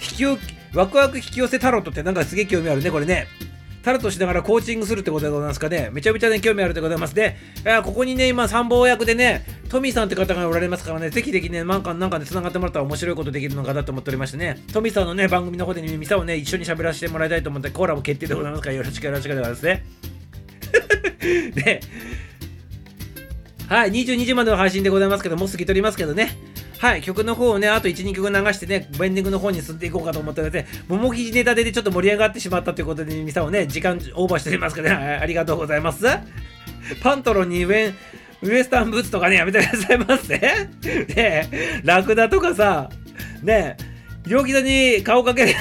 [0.00, 3.26] 引き受けワクワク引き寄せタロットってなんかすげえ興味あるね、これね。
[3.82, 5.90] タロットしながらコーチングするってことでございますかね。
[5.92, 7.36] めちゃめちゃね、興味あるでございますね。
[7.84, 19.84] ここにね、今、参謀役でね、トミーさんって方がおられますからね、ぜひぜひね、なんか、なんかね、繋がってもらったら面白いことできるのかなと思っておりましてね、トミーさんのね、番組の方でね、ミサをね、一緒に喋らせてもらいたいと思って、コーラも決定でございますから、よろしくよろしくでございますね。
[21.54, 21.80] で、
[23.68, 26.51] はい、22時までの配信でございますけど、もう過ぎとりますけどね。
[26.82, 36.04] はい、曲の方をね、あと1、2曲流してね、エンディングの方に進んでいこうかと思ってて、桃生地ネタでちょっと盛り上がってしまったということで、ミサをね、時間オーバーしておりますけどね、ありがとうございます。
[37.00, 37.94] パントロンにウェン、
[38.42, 40.36] ウエスタンブーツとかね、やめてくださいませ。
[41.14, 42.90] ねラクダとかさ、
[43.44, 43.76] ね
[44.26, 45.54] 両膝に顔かける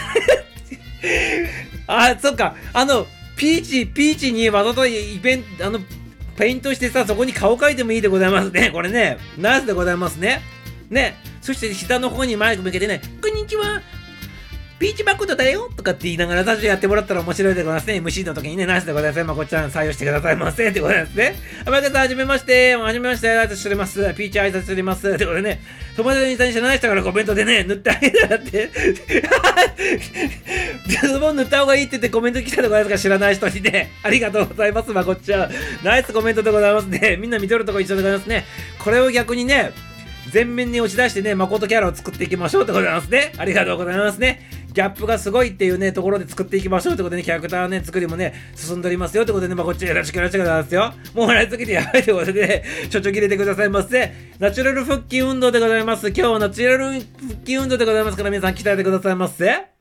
[1.86, 3.06] あ、そっか、あの、
[3.38, 5.82] ピーチ、ピーチにわざとイベント、あの、
[6.36, 8.72] ペイントしてさ、そこに顔描いてもいいでございますね。
[8.72, 10.42] これね、ナイスでございますね。
[10.92, 13.82] ね、そして下の方にマイク向けてね、こんにちは。
[14.78, 18.00] ピーチマクドだよとかって言いながらラジオやってもらったら面白いでございますね。
[18.00, 19.24] MC の時にね、ナイスでございますね。
[19.24, 20.68] まこちゃん採用してくださいませ。
[20.68, 21.36] ってことですね。
[21.66, 22.76] あまけさん、はじめまして。
[22.76, 23.28] はじめまして。
[23.28, 24.00] 挨拶しております。
[24.16, 25.08] ピーチ挨拶しております。
[25.08, 25.62] ってことでね、
[25.96, 28.70] 友達に知らない人からコメントでね、塗ってあげたらって。
[31.08, 33.92] ズボン塗った方がいいって言ってコメント来たでございますか、知らない人にね。
[34.02, 34.90] ありがとうございます。
[34.92, 35.52] まこっちゃん。
[35.84, 37.18] ナイスコメントでございますね。
[37.18, 38.46] みんな見とるとこ一緒でございますね。
[38.80, 39.72] これを逆にね、
[40.30, 43.34] 全面に押し出してね、誠キャラを作っていきましょうってことなんですね。
[43.38, 44.42] ありがとうございますね。
[44.74, 50.94] ギャップがすごいっていうね、ところで作っていきましょうってことでね、キャラクターね、作りもね、進んでおりますよってことでね、まあ、こっちよろしくよろしくお願いしますよ。
[51.14, 54.14] もう笑いすぎてやばいってことでね、ちょちょ切れてくださいませ。
[54.40, 56.08] ナチュラル腹筋運動でございます。
[56.08, 57.02] 今日はナチュラル腹
[57.44, 59.81] 筋運動でございますから、皆さん鍛えてくださいませ。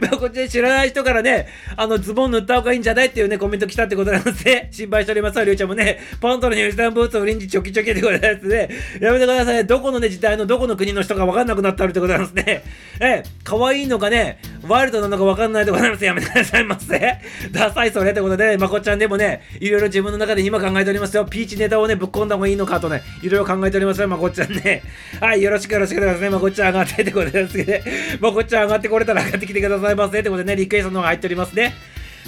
[0.00, 4.68] まあこっちで知らない人からね、あの、ズボン塗った方がいいんじゃないっていうね、コメント来たってことなんで。
[4.70, 8.68] 心配しておりますわ、りょうちゃんもね、パントロにウエスタンブーツをリンジチョキチョキってことなんですね。
[9.00, 9.66] やめてください。
[9.66, 12.62] どこのね、時代のどこの国の人か分かんなくなってるってことなんですね。
[13.00, 16.04] え、可愛いのかね、ワイルドなのか分かんないでございます。
[16.04, 17.18] やめてくださいませ。
[17.52, 21.24] ダサいそれってことで、まこちゃんでもね、いろいろ自分の中で今考えておりますよ。
[21.24, 24.82] ピーチネタをね、ぶっ込んだ方がいいのかとね、いろいろ考えておりますよ、まこちゃんね。
[25.20, 26.30] はい、よろしくよろしくですね。
[26.30, 27.78] まこちゃん上がってってことですけど。
[28.20, 31.74] まこちゃん上がってこれたら上がってきてくださいざいませってことでね、リクエストの方が入っておりますね。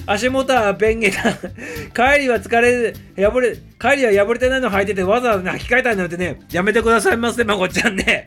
[0.07, 1.35] 足元はペンゲだ。
[1.95, 8.27] 帰りは疲れ、破れ、帰りは破れてないの履いててわざわざね、履き替えたいなんてね、やめてくださいませ、まこちゃんね。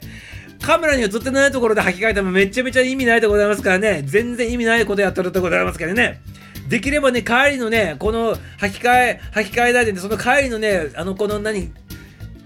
[0.62, 4.04] カメラに映ってないところで履き替えてもめちゃめちゃ意味ないでございますからね。
[4.06, 6.22] 全然意味ないことやってるでございますからね。
[6.70, 11.72] できればね、帰りのね、この履き替え、履き替え台でね、その帰りのね、あの、この何、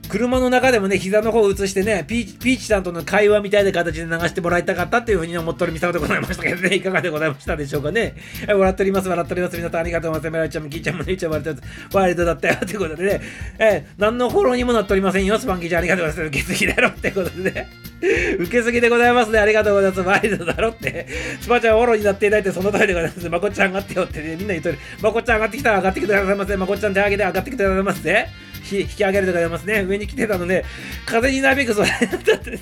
[0.10, 8.16] 車の中でもね、膝の方を映してね、ピーチ、さんとの会話みたいな形で流してもらいたかったっていうふうに思っておりみさでございましたけどね、いかがでございましたでしょうかね。
[8.48, 9.58] 笑っております、笑っております。
[9.58, 10.34] 皆さんありがとうございます。
[10.34, 11.98] メラちゃんもキーちゃんもねいちゃんもありがとうございます。
[11.98, 13.22] ワイルドだったよということでね、
[13.60, 15.38] えー、何のフォローにもなっておりませんよ。
[15.38, 16.38] スパンキーちゃんありがとうございます。
[16.40, 17.52] 受けすぎだろってことで。
[17.52, 17.68] ね。
[18.40, 19.40] 受けすぎでございますね。
[19.40, 20.02] ありがとうございます。
[20.02, 21.08] ワイルドだろって。
[21.40, 23.30] スパちゃんフォローになっていただいてその通りでございます。
[23.30, 24.72] まこっちゃん上がってよってね、みんな言っと。
[24.72, 24.78] る。
[25.02, 26.58] まこっちゃん上がってきたら上がってきてくださいませ。
[26.58, 28.55] まこっちゃん手上げて上がってきてくださいませ。
[28.72, 29.82] 引き上げるでございますね。
[29.84, 30.64] 上に来てたのね、
[31.06, 32.60] 風になびくそれだって。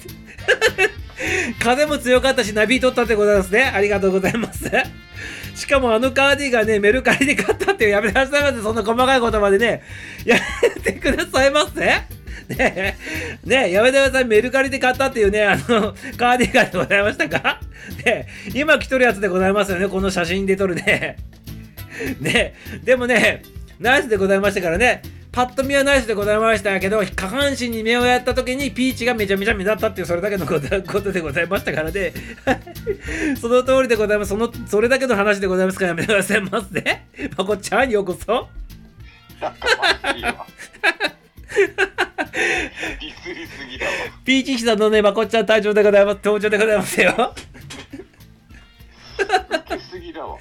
[1.60, 3.64] 風も強かったし、ナビ取ったってことなんですね。
[3.64, 4.70] ありがとうございます。
[5.56, 8.62] しかもあのカーディガンね、メルカリで買ったってやめてくださいませ。
[8.62, 9.84] そんな細かい言葉でね、
[10.26, 11.80] やめてくださいませ。
[11.82, 12.06] ね
[12.60, 12.96] え、
[13.46, 14.26] ね、やめてください。
[14.26, 17.62] メルカリで買ったっていうね、あの、カーディガンでございましたか？
[18.06, 19.88] ね、今着とるやつでございますよね。
[19.88, 21.18] この写真で撮るね。
[22.20, 23.44] ね、でもね、
[23.80, 25.02] ナイスでございましたからね。
[25.34, 32.14] パッと見はナイスでございましたけど、下半身に目をやった時にピーチがめちゃめちゃ目立ったっていうそれだけのことでございましたからね。
[33.42, 34.30] その通りでございます。
[34.30, 37.02] その、それだけの話でございますからやめてくださいませ。
[37.36, 38.48] まこっちゃん、ようこそ。
[39.42, 39.68] なんか
[40.04, 40.46] まずいわ。
[41.56, 43.92] ディスりすぎだわ。
[44.24, 46.20] ピーチ膝のね、まこっちゃん隊長でございます。
[46.24, 47.34] 登場でございますよ。
[49.90, 50.38] すぎだわ。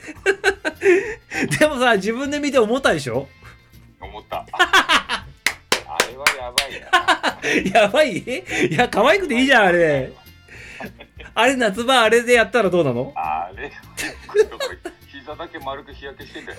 [1.58, 3.26] でもさ、自分で見て思ったでしょ？
[4.06, 4.46] 思った。
[4.54, 5.24] あ
[6.10, 7.80] れはやばいな。
[7.82, 8.18] やばい？
[8.18, 10.12] いや、可愛くていいじゃん、あれ。
[11.34, 13.12] あれ、夏場あれでやったらどうなの？
[13.16, 13.70] あれ、
[15.10, 16.58] 膝だけ丸く日焼けしてんだよ。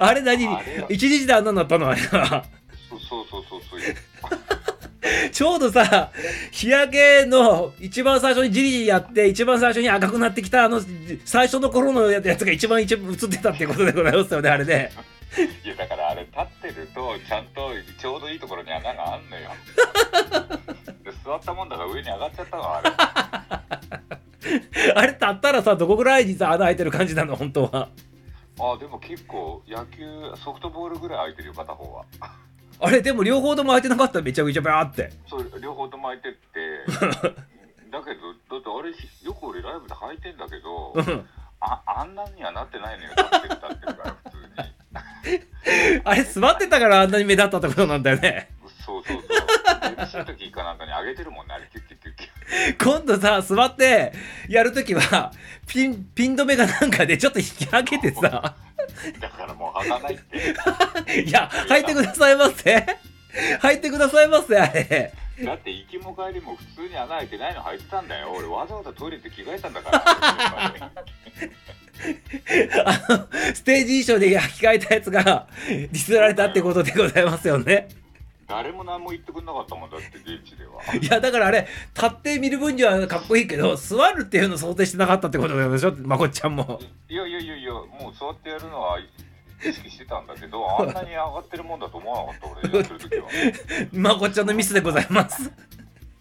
[0.00, 0.46] あれ何？
[0.88, 1.88] 一日であんなになったの？
[1.90, 2.44] あれは。
[2.88, 3.80] そうそうそうそう。
[5.32, 6.10] ちょうどさ、
[6.52, 10.80] 日焼けの一番最初にじりじりやって、一番最初に赤くなってきたあの、
[11.24, 14.92] 最初の頃のやつが一番一番映ってたっていうことでございますよね、あれね。
[15.64, 19.50] いやだからあれ立ってるとちゃんとちょうどいいところに穴があんのよ。
[21.02, 22.90] で座ったもんだから上に上がっちゃったのあれ。
[24.94, 27.88] あれ立ったらさ、どこぐらいにさ、穴開いてる感じなの、本当は。
[28.60, 30.04] あでも結構野球
[30.36, 32.04] ソフトボールぐらい空いてるよ片方は。
[32.84, 35.12] あれ、でも両方とも開いてなかっためちゃくちゃバーって。
[35.28, 36.38] そう両方とも空いてって。
[37.92, 41.28] だけどだってあれよく俺ライブで履いてんだけどうん。
[41.60, 44.36] ああんなにはなってないのよ立ってる立ってるから普通
[45.30, 46.02] に。
[46.04, 48.48] あれ、座ってたからあんなに目立ったってことなんだよね。
[48.84, 49.42] そうそうそう。
[49.94, 51.88] MC の時かなんかに上げてるもんねあれキュッ
[52.82, 54.12] 今度さ、座って
[54.48, 55.32] やるときは、
[55.66, 58.54] ピン、ピン止めがなんかでちょっと引き上げてさ、
[59.20, 62.86] だからもう履かないって いや、履いてくださいませ。
[63.60, 65.12] 履いてくださいませ、あれ。
[65.42, 70.02] だって行きも帰りも普通に穴開いてないの履いてたんだよ俺わざわざトイレ行って着替えたんだから
[72.84, 77.88] あの、ステージ衣装で履き替えたやつが、ディスられたってことでございますよね。
[78.52, 80.82] 誰も何も言ってくんなかったもんだって現地では。
[80.94, 86.78] いや、だからあれ、立って見る分にはかっこいいけど、座るっていうの想定してなかったってことでしょ、まこっちゃんも。
[87.08, 93.28] いやいやいやいやもう座ってやるのは意識してたんだけどあんなに上がってるもんだと思わなかった俺やってる時は。
[93.92, 95.44] まこっちゃんのミスでございます。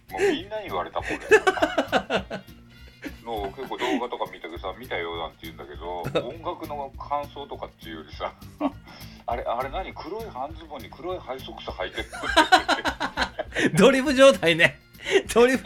[0.09, 2.51] もうみんなに言われたもん俺
[3.25, 8.31] の結構動画とか見たけどさ見たよなんて言うんだけど 音楽の感想とかっていうよりさ
[9.27, 12.07] あれあれ何黒い半ズボンに黒いハイソックス履いてる？
[13.73, 14.79] の ドリブ状態ね。
[15.33, 15.63] ドリブ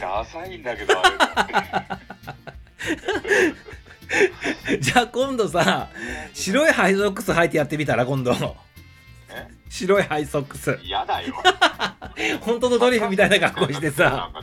[0.00, 1.02] ダサいんだけどあ
[4.68, 4.78] れ。
[4.80, 5.88] じゃあ今度さ
[6.32, 8.32] 白いハイソックス履いてやってみたら今度。
[9.30, 9.48] え？
[9.68, 11.34] 白いハイソックス嫌だよ。
[12.42, 14.04] 本当のドリフみたいな格好してさ。
[14.04, 14.42] なんか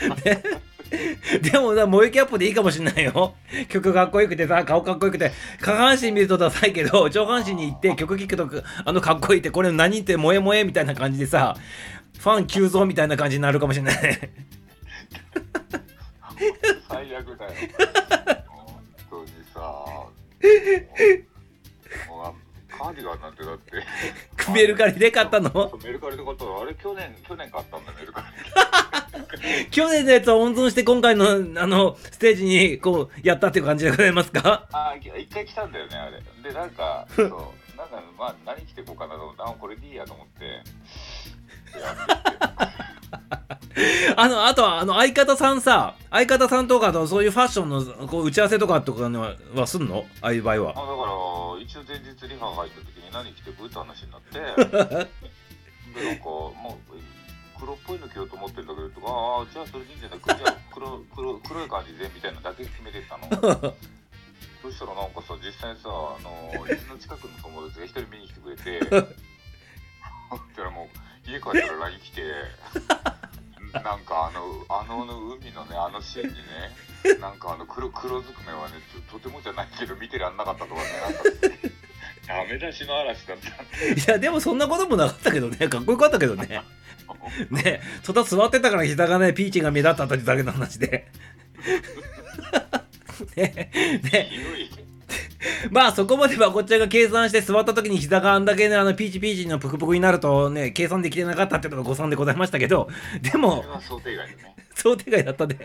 [0.24, 0.42] ね
[1.42, 3.34] でもさ萌えキャップでいいかもしんないよ。
[3.68, 5.32] 曲かっこよくてさ顔かっこよくて。
[5.60, 8.50] 下半身見るとダサいけど上半身に行って曲聴くと
[8.84, 11.56] あのかっこいいってこれ何って萌え萌えみたいな感じでさ
[12.18, 13.94] ファン急増みたいな感じになるかもしれない。
[16.88, 17.52] 最悪だよ。
[18.48, 19.84] 本当にさ
[22.80, 23.72] カーディガンなんてだって。
[24.52, 25.50] メルカリで買ったの？
[25.84, 26.62] メルカリで買ったの。
[26.62, 28.26] あれ去年去年買ったんだメルカリ。
[29.70, 31.26] 去年のやつを温存して今回の
[31.60, 34.66] あのステージにこうやったっていう感じでございますか？
[34.72, 36.20] あ一回来たんだよねあれ。
[36.42, 40.44] でなんか そうなんかまあ何着てこうかなと思ってあこれでいいやと思って。
[40.44, 43.39] やってて
[44.16, 50.04] あの、あとは、あの、相方さんさ、相方さんとかとそういうファッションのこう打ち合わせとかとかのははすんの？
[50.20, 50.70] ああいう場合は。
[50.72, 50.90] あだから
[51.62, 54.38] 一応前日リハ入った時に何着てくって話になって。
[55.94, 63.28] でなんかもう黒っぽいの着ようと思ってんだけどとかああじゃあそれでいいんじゃないじゃあ黒黒黒い感じでみたいなだけ決めてったの。
[64.62, 68.80] そしたらなんかさ実際さあの家の近くの友達が一人見に来てくれて。
[70.30, 70.88] そしたらも
[71.26, 72.22] う家帰ったら LINE 来て
[73.72, 78.74] なんかあのあの海のねあのシーンにね なんかあの黒黒ずくめはね
[79.08, 81.80] ととてもじゃないけど見てらんなかったとかね
[82.30, 83.66] ダメ出しの嵐だったん
[83.98, 86.62] いや、でもそんなこともなかったけどね、かっこよかったけどね。
[87.50, 91.10] ね、そた座ってたから膝がね、ピーチが目立ったというだけの話で。
[93.36, 93.70] ね、
[94.12, 94.30] ね、
[95.70, 102.88] まあそこまではこっちが計算して座った時に膝があんだけね、あのピーチピーチのプクプクになるとね、計算できてなかったっていうのが誤算でございましたけど、
[103.22, 105.58] でそも想定外だね 想定外だったね。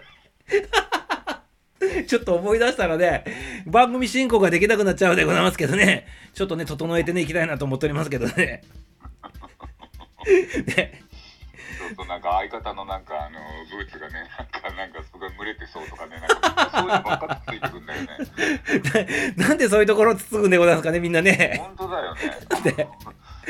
[2.08, 3.24] ちょっと思い出したらね、
[3.66, 8.64] 番組進行ができなくなっちゃうでございますけどね、ちょっとね、整えてね、いきたいなと思っておりますけどね。
[10.76, 13.40] ねちょっとなんか相方のなんかあの
[13.72, 18.08] ブーツがねなんかなんかすごい蒸れてそうとかねなんかそういうのばっかついてくんだよね。
[19.38, 21.62] な なんでそういうところをつつくんでございますかね、みんなね。
[21.62, 22.22] 本当だよね。
[22.64, 22.88] で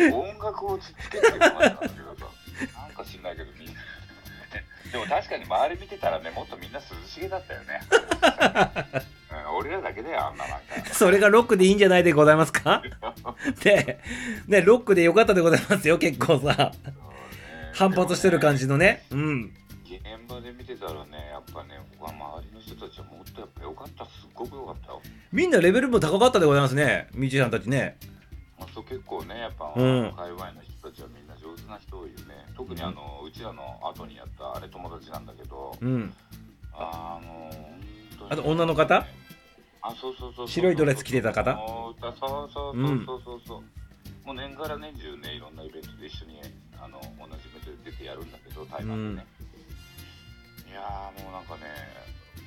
[0.11, 2.25] 音楽をつっつけてるのなんだけどさ
[2.81, 3.73] なんか知んないけどみんな。
[4.91, 7.81] でも確かに周り見てたらねもっとみんな涼しげだったよね、
[9.31, 10.93] うん、俺らだけだよあんななんか。
[10.93, 12.81] それがロックでいいんじゃないでございますか？
[13.61, 13.99] で、
[14.47, 16.71] ね、ロックでよかったでございますよ、結構さ。
[17.75, 19.05] 反発してる感じのね。
[19.11, 19.53] うん。
[19.83, 27.97] 現場で見てたらねやっぱね周りの人たちはもっとやっぱ良かったすっごく良かったよみんなレベルも高かったでございますね、ミュージシャンたちね。
[28.59, 36.13] あと結構ねやっぱ、うん界隈の人たちはみんな上手な人多いよね特にあの、うちらの後にやったあれ友達なんだけど、うん。
[36.73, 37.51] あの本
[38.19, 39.05] 当にあと女の方？
[39.81, 41.53] あそうそうそうそう白いドレス着てた方？
[41.53, 46.41] そうそうそうそうそうそうそう、もう年がら年中ねいろんなイベントで一緒に
[46.81, 47.43] あの同じ
[47.83, 49.27] 出てやるんだけど台湾でね、
[50.69, 51.61] いやーもうなんかね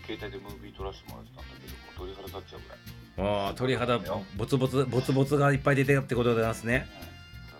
[0.07, 2.79] 携帯でムービー撮らせてもらってたんだけどもう鳥肌立っちゃうぐらい
[3.19, 3.99] ああ、鳥肌、
[4.37, 6.87] ボツボツ、ボツボツがいっぱい出てるってことでますね。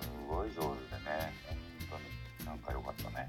[0.01, 0.65] すごい上手で
[1.05, 1.99] ね本
[2.39, 3.29] 当になんか良かったね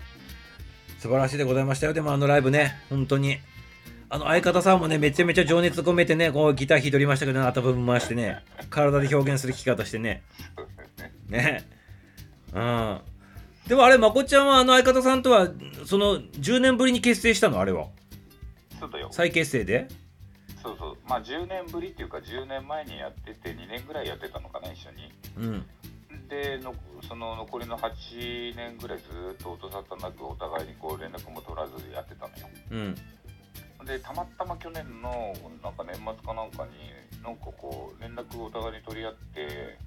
[1.00, 1.94] 素晴らしいでございましたよ。
[1.94, 3.38] でもあのライブね、本当に。
[4.12, 10.24] あの相方さんもね、めちゃめちゃ情熱込めてね、こうギター弾いておりましたけど、頭分回してね、体で表現する弾き方してね
[11.30, 11.64] ね。
[12.54, 13.00] うん。
[13.70, 15.48] でもあれ、まこっちゃんはあの相方さんとは、
[15.86, 17.60] その10年ぶりに結成したの？
[17.60, 17.86] あれは。
[18.80, 19.88] そうだよ再結成で？
[20.64, 25.66] そうそうまあ10年ぶりっていうか10年前にやってて2年ぐらいやってたのかな一緒にうん。
[26.30, 26.74] での
[27.08, 32.96] その残りの8年ぐらいずっと音沙汰なくお互いにこう連絡も取らずでやってたのようん。
[33.86, 39.78] でたまたま去年のなんか年末かなんかになんかこう連絡をお互いに取り合って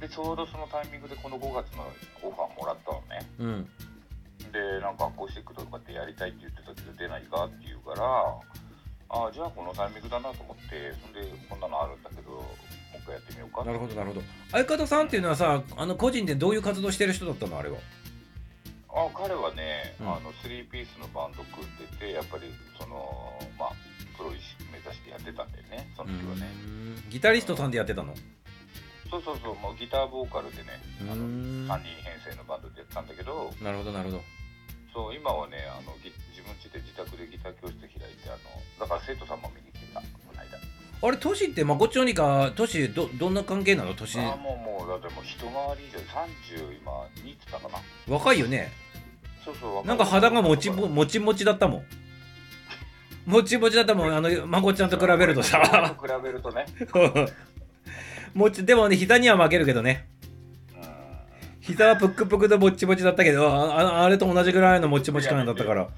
[0.00, 1.86] でちょうどそのタイミングでこの5月の
[2.22, 3.26] オファーもらったのね。
[3.38, 3.68] うん。
[4.52, 8.04] でなんかアコースティックとかってやりたいって言ってたけど出ないかって言うから
[9.08, 12.42] ああじゃあこのタイミングだなと思ってそんでこんなのあるんだけどもう
[12.98, 14.22] 一回やってみようかなるほど、なるほど。
[14.50, 17.58] 相方さんっていうのはさ、あの個人でどういう活動してる人だったの？
[17.58, 17.78] あれは。
[18.90, 20.06] あ彼はね、うん。
[20.08, 22.44] あの3ピースのバンド組んでてやっぱり
[22.78, 23.70] そのまあ
[24.16, 27.10] プロ意識目指してやってたんだよねその時はね、うん。
[27.10, 28.14] ギタリストさんでやってたの？
[29.14, 34.22] そうそうそうもうギターボーカルでねあのん3人編成のバンドでやったんだけどなるほどなるほど。
[34.92, 38.38] そう今はねあのぎ自分家で自宅でギター教室開いてあの
[38.80, 40.58] だから生徒さんも見に来てたこの間。
[41.06, 43.94] あれトシってまこっちょにかトシどどんな関係なの？
[43.94, 45.98] トシああもうもうだってもう一回り以上
[46.66, 46.90] 30今
[47.22, 47.78] 2ってたかな。
[48.08, 48.72] 若いよね。
[49.44, 51.84] そうそうなんか肌がもちももちもちだったもん。
[53.30, 54.14] もちもちだったもん。
[54.14, 55.94] あのまこっちゃんと比べるとさ。
[56.00, 56.66] 比べるとね
[58.34, 60.08] もちでもね膝には負けるけどね。
[60.76, 61.04] うん
[61.60, 65.88] 膝はぷっくぷくでもっちもちだったけどあああれと同じぐらいのもっちもち感だったから。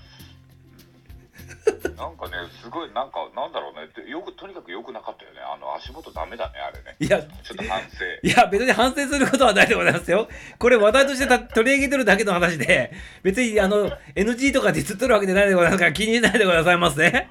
[1.97, 2.33] なんかね
[2.63, 4.09] すごいなんかなんだろうね。
[4.09, 5.41] よくとにかく良くなかったよね。
[5.41, 6.95] あの足元ダメだねあれね。
[7.01, 8.05] いやちょっと反省。
[8.23, 10.29] いや別に反省することはないでございますよ。
[10.59, 12.93] これ話題としてた 取り上げてるだけの話で
[13.25, 17.29] 別にあの NG とかディスってるわけでないでございますから気にしないでくださいますね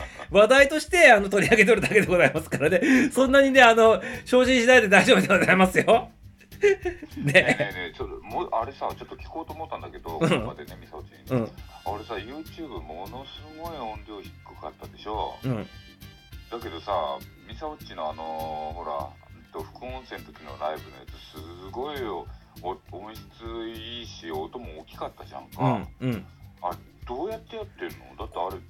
[0.30, 3.10] 話題としてあの取り上げてるだけでございますからね。
[3.12, 6.10] そんなにねあの昇進しないで大丈夫でございますよ。
[6.62, 6.66] ね
[7.26, 7.56] えねね
[7.90, 10.30] えちょっともうあれさちょっと聞こうと思ったんだけどこうん。
[10.30, 11.42] れまでねみさおちに、うん。
[11.42, 15.36] あれさ YouTube ものすごい音量低かったでしょ。
[15.44, 15.68] うん。
[16.50, 16.92] だけどさ
[17.48, 18.22] みさおちのあの
[18.76, 22.26] ほらうんと副音声の時のライブのやつすごいよ。
[22.62, 23.22] お音質
[23.74, 26.26] いいし音も大きかったじゃんうか、んうん。
[26.62, 28.14] あれどうやってやってんの？
[28.18, 28.60] だってあれ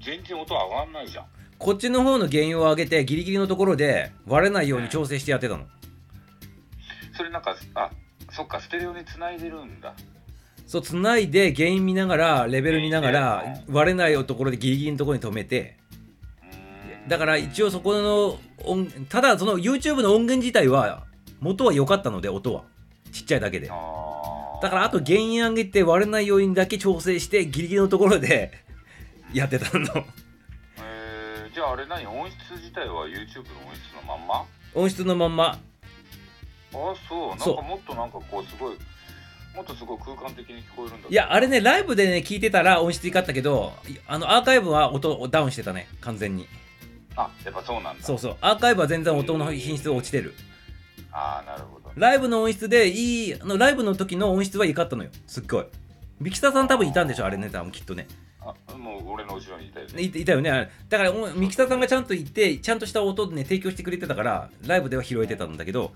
[0.00, 1.26] 全然音上がんないじゃん。
[1.58, 5.64] こっちの方の原因を上げてギリギリのところで割れないように調整してやってたの。
[7.16, 7.90] それなんかあ
[8.30, 9.94] そっかステレオにつないでるんだ。
[10.66, 15.76] そうつないで原因見ながらレベル見ながら割れないところでギリギリのところに止めて。
[17.08, 21.04] だから一応そこの音ただその YouTube の音源自体は
[21.40, 22.64] 元は良かったので音は。
[23.12, 23.68] ちっちゃいだけで。
[23.68, 23.74] だ
[24.70, 28.52] からあと原因上げて割れないようにだけ調整してギリギリのところで
[29.32, 29.86] やってたの。
[30.78, 31.54] えー。
[31.54, 32.06] じゃああれ何？
[32.06, 34.44] 音質自体は YouTube の音質のまんま？
[34.74, 35.58] 音質のまんま。
[36.74, 37.28] あそう。
[37.30, 38.76] なんかもっとなんかこうすごい
[39.54, 43.74] もっとすごい空間的に聞こえるんだいやあれねライブでね聞いてたら音質いかったけど
[44.06, 46.48] あのアーカイブは音をダウンしてたね完全に。
[47.14, 48.02] あやっぱそうなんだ。
[48.02, 48.36] そうそう。
[48.40, 50.34] アーカイブは全然音の品質が落ちてる。
[51.12, 51.92] ああなるほど。
[51.94, 55.10] ライブの音質でいいあのライブの時の音質はいかったのよ。
[55.26, 55.66] すっごい。
[56.18, 58.06] ミキサーさん多分いたんでしょあれね多分きっとね
[58.44, 60.02] あもう俺の後ろにいたよね。
[60.02, 60.70] いいたよね。
[60.88, 65.92] だからおミキサーさんがちゃんと行ってちゃんとした音でね提供してくれてたからライブでは拾えてたんだけど。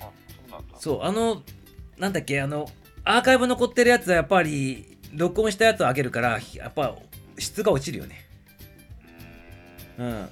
[0.00, 0.10] あそ
[0.48, 0.78] うなんだ。
[0.78, 1.42] そうあの
[1.98, 2.68] なんだっけあの
[3.04, 6.96] アーカイブ残ってるやつはやっぱり録音したやつを上げるからやっぱ
[7.38, 8.26] 質が落ちるよね。
[9.98, 10.08] うーん。
[10.08, 10.28] うん。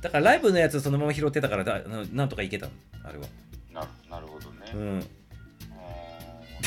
[0.00, 1.82] だからライブのやつそのまま拾ってたからだ
[2.12, 2.72] なんとかいけたの。
[3.04, 3.26] あれは。
[3.72, 5.06] なるなるほどね、ううんん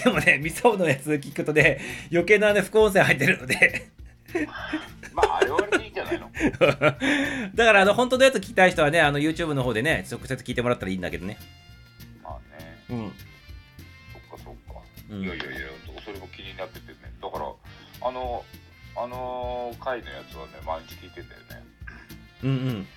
[0.03, 1.79] でもねミサオのやつ聞くとね
[2.11, 3.89] 余計なね副音声入ってるので。
[5.13, 6.31] まああれはあれでいいんじゃないの。
[7.53, 11.37] だからあの本当のやつ聞きたい人はねあの YouTube の方でね直接聞いてもらったらいいんだけどね。
[12.23, 12.77] まあね。
[12.89, 13.13] うん。
[14.13, 15.23] そっかそっか、うん。
[15.23, 15.53] いやいやいや
[16.05, 16.95] それも気になっててね。
[17.21, 17.45] だから
[18.07, 18.45] あの
[18.95, 21.63] あの回のやつはね毎日聞いてんだよね。
[22.43, 22.87] うんうん。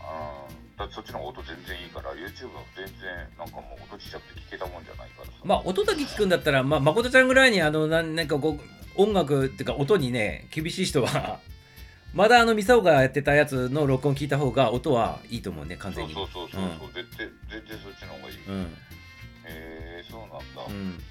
[0.00, 2.94] あーそっちの音全然いいから YouTube は全然
[3.38, 5.32] なんかもう音ちっちゃくて聞けたもんじゃないからさ。
[5.44, 11.40] まあ音だけ聞くんだったら、まあ、誠ちゃんぐらいにあのなんなんかこう音楽っていうか音にね厳しい人は
[12.14, 16.12] まだあのミサオがやってたやつの録音聞いた方が音はいいと思うね完全に。
[16.12, 18.76] そうそうそうそうそう、絶対全然そっちの方がいい、へうん。
[19.46, 20.38] えそうなんだ、
[20.68, 21.02] ううんん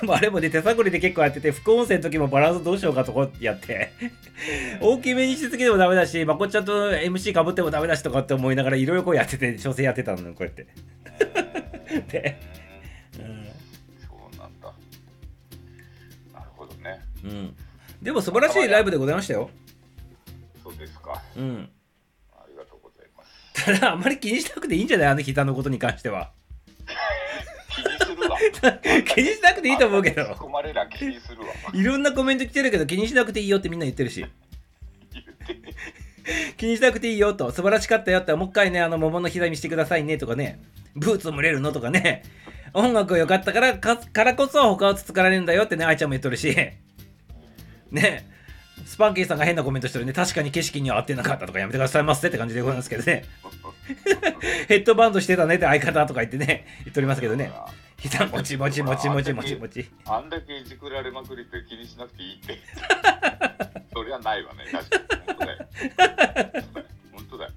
[0.00, 3.92] でもあれもね手探りで結構やってて副音声の時もバランスどうしようかとこうやって。
[4.80, 10.66] 大きめにしすぎてもダメだしまこっちゃんと MC かぶってもダメだしとかって思いながらいろいろこうやってて調整やってたのこうやって、
[12.10, 12.38] で
[13.18, 13.46] うん。
[14.00, 14.72] そうなんだ。
[16.32, 17.00] なるほどね。
[17.24, 17.56] うん、
[18.00, 19.50] でも素晴らしいライブでございましたよ。
[20.62, 21.22] そうですか。
[21.36, 21.68] うん。
[22.32, 23.64] ありがとうございます。
[23.64, 25.08] ただあんまり気にしなくていいんじゃない？
[25.08, 26.32] あの膝のことに関しては
[29.14, 30.22] 気にしなくていいと思うけど。
[31.72, 34.24] いろんなコメント来てるけど気にしなくていいよってみんな言ってるし。
[36.56, 37.50] 気にしなくていいよと。
[37.50, 40.60] 素晴らしかったよってもう一回ねあの桃の膝見してくださいねとかね。
[40.94, 42.22] ブーツ蒸れるのとかね。
[42.74, 46.56] 音楽良かったからかからこそ他をつつかられるんだよってね愛ちゃんも言っとるし。
[47.90, 48.28] ね。
[48.84, 50.12] スパンキーさんが変なコメントしてるね。
[50.12, 53.24] 確かに景色には合ってなかったとかやめてくださいませって感じでございますけどね。
[54.68, 57.52] ヘッドバンドしてたねって相方とか言ってね言っておりますけどね
[58.02, 59.88] 膝もちもちもちもちもちもち。
[60.06, 62.58] あんだけいじくられまくりって気にしなくていいって。
[63.94, 64.64] そりゃないわね。
[64.72, 65.50] 確かに。
[67.12, 67.50] 本当だよ。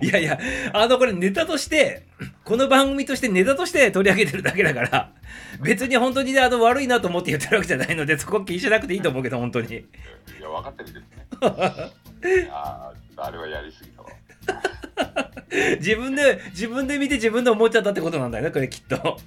[0.00, 0.38] いやいや、
[0.72, 2.04] あの、これネタとして、
[2.44, 5.10] この番組としてネタとして取り上げてるだけだから、
[5.60, 9.66] 別に本当にね、あの、悪いなと思って言ってるわけじゃないので、そこ気にしなくていいと思うけど、本当に。
[9.68, 9.84] い
[10.40, 11.02] や分かってる
[11.40, 11.92] けどね
[12.44, 14.08] いやーあれはやりすぎたわ
[15.78, 19.18] 自分で自分で見て自分で思っちゃったってことなんだよねこれきっと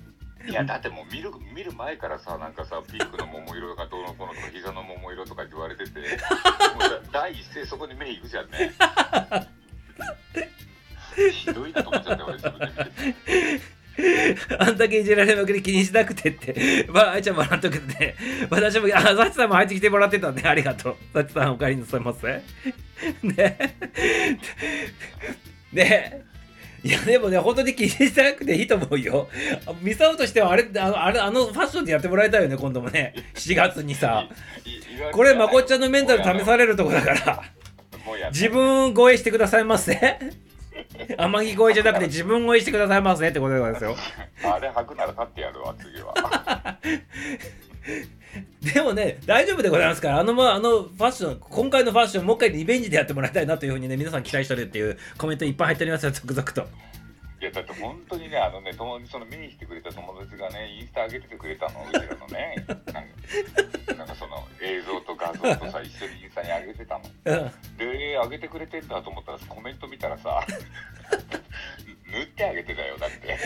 [0.47, 5.99] いやだってもう見る見る前からさなんかさピンクの桃色がどうのこうのとか膝の桃色とか言われててもう
[7.11, 8.71] 第一声そこに目いくじゃんね
[11.31, 13.75] ひどいなと思っちゃったよ俺自分で見てて
[14.59, 18.15] あんだけいじられまくり気にしなくてって、まあ、あいちゃんも笑っとくて、
[18.49, 20.95] 私も、あ、サチさんも入ってきてもらってたんで、ありがとう。
[21.13, 22.43] サチさん、お帰りなさいませ。
[23.23, 23.75] ね。
[25.71, 26.25] ね。
[26.85, 29.27] いや、でもね、本当に気にしなくていいと思うよ。
[29.81, 33.15] ミサオとしては、あれ、あの、あれ、あのファッションでやってもらいたいよね、今度もね。
[33.33, 34.29] 7月にさ。
[35.11, 37.41] これ、まこっちゃんのメンタル試されるとこだから、
[38.29, 40.19] 自分超えしてくださいませ。
[41.17, 43.95] 天城超えじゃなくて、自分超えしてくださいませってことですよ。
[44.43, 46.13] あれ履くなら立ってやるわ次は
[48.73, 56.67] でもね、大丈夫でございますから、あの、まあ、あのファッション、今回のファッション、もう一回リベンジでやってもらいたいなというふうにね、皆さん期待してるっていうコメントいっぱい入っておりますよ、続々と。
[57.41, 62.55] いやだって本当にねあのね友達その見に来てくれた友達がねインスタ上げててくれたのうちらのね。
[62.67, 67.51] なんかなんかその映像と画像とさ一緒にインスタに上げてたのうん。
[67.77, 70.41] で上げてくれてんだと思ったらコメント見たらさ
[72.09, 73.37] 塗ってあげてたよだって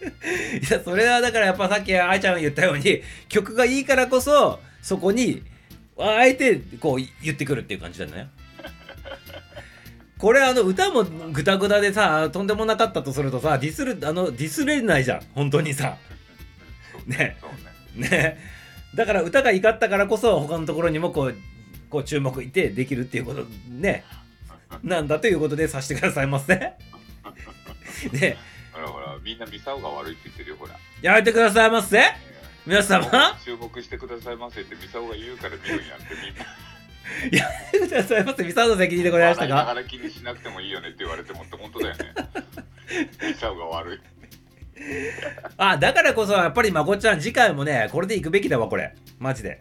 [0.02, 5.42] いや、それはだからやっぱさっき愛ちゃんが言ったように、曲がいいからこそ、そこに、
[5.98, 8.28] あえてこう言ってくるっていう感じだね。
[10.18, 15.22] これあの歌もグダグダでさとんでもなかったとするとさディスるあのディスれないじゃん。
[15.34, 15.96] 本当にさ。
[17.06, 17.36] ね。
[17.94, 18.38] ね。
[18.94, 21.34] だから歌が怒ったからこそ他のところにもこう
[21.90, 24.04] こう注目いてできるっていうことね。
[24.82, 26.54] なんだということでさせてくださいませ。
[26.54, 28.36] ね。
[29.26, 30.74] みんなミサオが悪いって言ってるよほら。
[31.02, 32.00] やめてくださいませ。
[32.64, 33.36] 皆様。
[33.44, 36.44] 注目してくださいませってミサオが言うから見るんやってみんな。
[37.44, 38.44] やめてくださいませ。
[38.44, 39.54] ミサオの責任でございましたか？
[39.56, 42.14] 笑いながら気にしなくてもいいよねって言われてもって本当だよね。
[43.28, 44.00] ミサオが悪い。
[45.58, 48.94] あだからこそやっぱりまこっちゃん次回もねこれで行くべきだわこれ。
[49.18, 49.60] マジで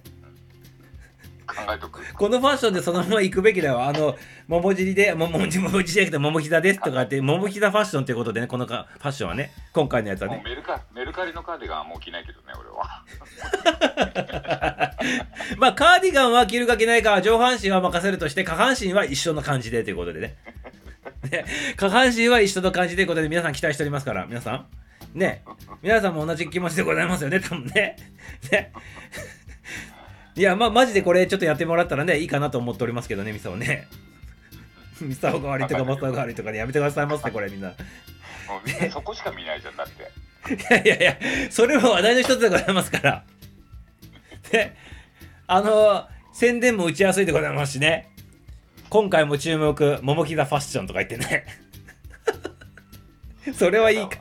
[1.56, 2.02] 考えとく。
[2.14, 4.16] このファッションでそのまま行くべきだわあの
[4.48, 10.36] 桃尻でもも桃尻じゃなくて桃膝ですとかって桃膝ファッションということでねこのかファッションはね今回のやつはね。
[10.36, 13.04] もうメルカメルカリのカーディガンはもう着ないけどね俺は。
[15.58, 20.36] まあカーディガンは着るか着ないかは上半身は任せるとして下半身は一緒の感じでということでね。
[21.32, 21.46] ね
[21.78, 24.68] 下半身は一緒の感じということで皆さん期待しておりますから皆さん。
[25.14, 25.44] ね。
[25.82, 27.96] 皆さんも同じ気持ちでございますよね多分ね。
[28.52, 28.72] ね
[30.36, 33.88] いやまあマジでこれちょっとやってもらったらねいいかなと思っておりますけどねミサオね
[35.02, 37.74] ミサオが悪いとかマサオが悪いとかねやめてくださいませこれみんなも
[38.64, 41.18] うみんなそこしか見ないじゃんだっていやいやいや、
[41.50, 43.24] それも話題の一つでございますから。
[44.52, 44.76] で、
[45.48, 48.12] あの、宣伝も打ちやすいでございますしね。
[48.90, 51.46] 今回も注目、桃膝ファッションとか言ってね。
[53.54, 54.18] それはいいか。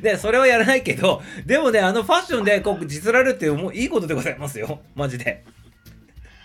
[0.00, 4.80] で、 それはやらないけど、でもね、あのファッションでこう実られるっていうもういいことでございますよ。
[4.94, 5.44] マジで。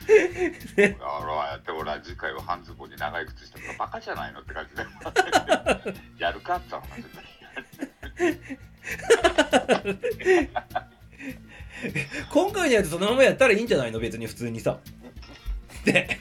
[1.02, 4.84] あらやってほら次回は半ズボンに長い靴下とかバカじゃないのって感じで
[6.20, 6.84] やるかって話
[12.30, 14.00] 今回のやつそのままやったらいいんじゃないの？
[14.00, 14.78] 別に普通にさ。
[15.86, 16.20] で、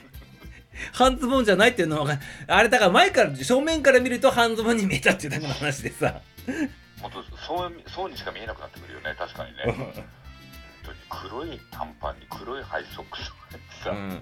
[0.93, 6.21] 半ズボンじゃないっていうのは、あれだから前から、正面から見ると半ズボンに見えたっていうだけの話でさ。
[7.03, 9.13] もっとそうそうにしか見えなくなってくるよね。
[9.19, 9.63] 確かにね。
[9.67, 10.05] 本
[10.85, 13.25] 当に黒い短パンに黒いハイソックス
[13.83, 14.09] さ、うん。
[14.09, 14.19] ね。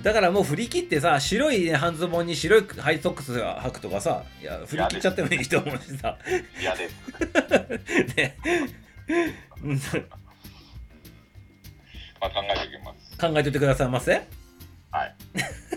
[0.00, 6.16] だからもう振り切ってさ、白い、ね、半ズボンに白いハイソックス履くとかさ、いや、振り切っちゃってもいいと思うしさ。
[6.60, 6.94] 嫌です。
[8.16, 8.38] ね。
[9.62, 9.80] う ん
[12.20, 13.18] まあ考えておきます。
[13.18, 14.24] 考えておいてくださいませ。
[14.92, 15.14] はい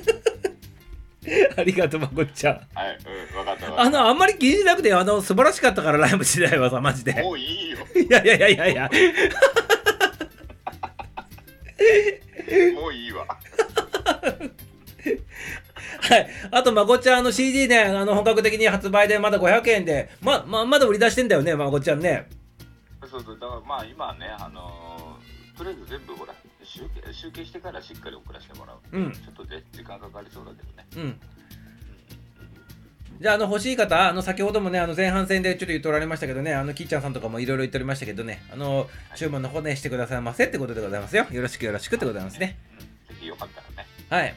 [1.58, 2.54] ありがとう、まこっちゃん。
[2.74, 7.22] はいうん分かったあの、あんまり気にしなくて、あの、素晴らしかったから、ライブ時代はさ、マジでた。
[7.22, 8.90] もういいよいやいやいやいやいや。
[12.74, 13.26] もういいわ
[16.02, 16.28] はい。
[16.52, 22.28] あと、まこっちゃん、あの CD ね、あの、本格的に発売でまだ500円で、ま、ま、まだ売り出してんだよね、まこっちゃんね。
[23.14, 26.34] そうそうだからまあ今はねあのーとりあえず全部ほら
[26.74, 31.20] 集計集計してからしっかり送らせてもらう、うんちょっとで時間かかりそうだけどねうん。
[33.22, 41.28] じゃあ、あの、欲しい方、あの、先ほどもね、あの、前半戦でちょっと言っておられましたけどね、あの、キーちゃんさんとかもいろいろ言っておりましたけどね、あの、注文の方ね、してくださいませってことでございますよ。
[41.32, 42.58] よろしくよろしくってございますね。
[43.08, 44.36] うんぜひよかったらねはい。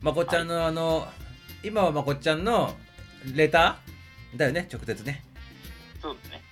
[0.00, 1.06] まこっちゃんの、あの、
[1.62, 2.74] 今はまこっちゃんの
[3.32, 5.24] レターだよね、直接ね。
[6.02, 6.46] そうですね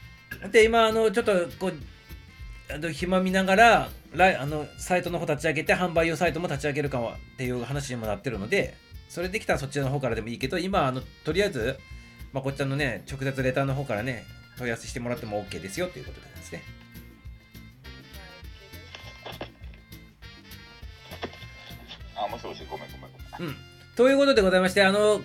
[0.51, 1.75] で今あのちょっとこう
[2.73, 8.75] あの暇見ながらライあのサイトの方立ち上げて販売用サイトも立ち上げるかもっていう話にもなってるので
[9.15, 11.79] それできたらそっちの方からでもいいけど、今、あのとりあえず、
[12.33, 14.25] まこっちゃんのね、直接レターの方からね、
[14.59, 16.63] 問い合わせしてもらっても OK ですよということでですね。
[22.17, 23.49] あ、もしもし、ごめんごめんごめん。
[23.51, 23.57] うん。
[23.95, 25.21] ということでございまして、あの、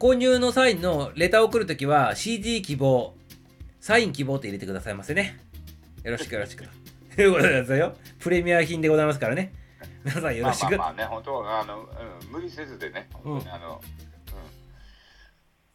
[0.00, 3.14] 購入の際のレターを送るときは CD 希望、
[3.78, 5.38] サイン希望と入れてくださいませね。
[6.02, 6.81] よろしくよろしく。
[7.14, 7.94] ということですよ。
[8.18, 9.52] プレミア品でございますからね。
[10.04, 10.62] 皆さんよろしく。
[10.62, 13.82] まあまあまあね、本当はあの、うん、無理せずでね、本当にあの、うん、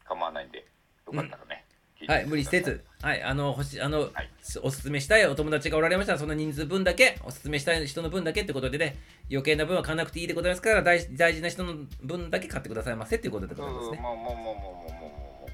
[0.03, 0.65] 構わないんで、
[1.05, 1.63] よかったらね。
[2.07, 2.83] はい、無理せず。
[3.01, 4.29] はい、あの、欲しあの、はい
[4.63, 8.95] おすすめしたいお友達がおられましたら、その人数分だけ、おすすめしたい人の分だけってことでね、
[9.29, 13.97] 余計な分は買わなくていいでございますから、大大事な人の分だけ買ってくださいませっていうことでございますね。
[13.97, 15.51] もうもうもうもうもうもう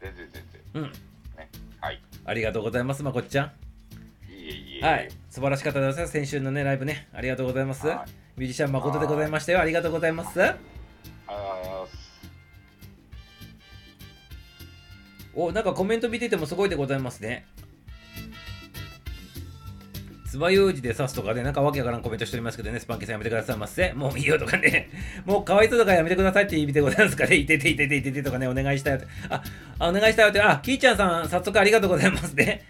[0.00, 0.42] 全然全
[0.72, 0.92] 然うん。
[1.36, 1.50] ね
[1.80, 3.65] はいありがとうございます、まこっちゃん。
[4.80, 6.06] はい、素晴らしかったです。
[6.08, 7.86] 先週のね、ライブね、ありがとうございます。
[7.86, 9.60] はいミュージシャン誠でございましたよ。
[9.60, 10.38] ありがとうございます。
[15.34, 17.46] お、なんかコメント見ててもすごいでございますね。
[20.28, 23.94] つばようじで刺すとかね、なんかわけわからんコメントしておりますけどね、スパンキーさんやめてくださいませ。
[23.94, 24.90] もういいよとかね、
[25.24, 29.06] もうかわいそうとかやめてくださいって意味でございますかね、いてていてていててとかね、お願いしたよって。
[29.30, 29.42] あ、
[29.78, 32.66] あお願いしたよって、あ、キーちゃんさん、早速ありがとうございますね。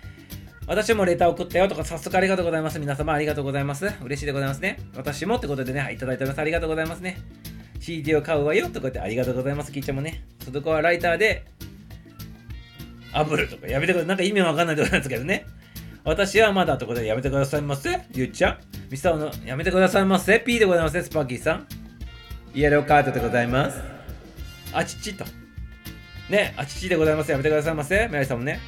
[0.66, 2.78] 私もレター送ったよとか、早速ありがとうございます。
[2.80, 3.86] 皆様ありがとうございます。
[4.02, 4.78] 嬉しいでございますね。
[4.96, 6.40] 私もってことでね、はいいただいております。
[6.40, 7.18] ありがとうございますね。
[7.78, 9.70] CD を買うわよとか言ってありがとうございます。
[9.70, 10.24] キーちゃんもね。
[10.40, 11.44] そこはライターで、
[13.12, 14.08] 炙るとかやめてください。
[14.08, 15.46] なんか意味わかんないところなんですけどね。
[16.04, 18.00] 私はまだところでやめてくださいませ。
[18.12, 18.58] ゆっちゃん。
[18.90, 20.40] ミスターのやめてくださいませ。
[20.40, 21.66] P でございますね、スパーキーさん。
[22.54, 23.80] イエローカードでございます。
[24.72, 25.24] あちちと。
[26.28, 27.30] ね、あちちでございます。
[27.30, 28.08] やめてくださいませ。
[28.08, 28.58] メアリさんもね。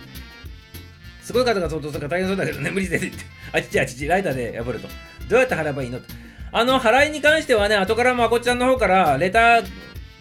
[1.28, 3.16] すごい方が相当するから大変そうだけどね、 無理ですって。
[3.52, 4.88] あちちあちち、ライターで破ると。
[5.28, 6.00] どうやって払えばいいの？
[6.52, 9.66] あの、払いに関してはね、後からまこちゃんの方から、レター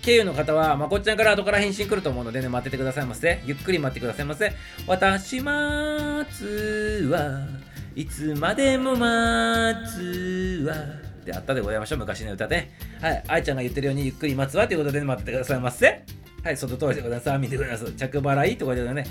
[0.01, 3.39] 経由の方は、まこちゃんから後から返信来ると思うのでね、待っててくださいませ。
[3.45, 4.51] ゆっくり待ってくださいませ。
[4.85, 7.47] 私待つわ、
[7.95, 10.75] いつまでも待つわ。
[11.23, 12.69] であったでございましょう、昔の歌で。
[12.99, 16.03] はい、愛ちゃんが言ってるようにゆっくり待つわということで、ね、待っててくださいませ。
[16.43, 17.37] はい、その通りでございます。
[17.39, 17.91] 見てください。
[17.93, 19.05] 着払いということでね、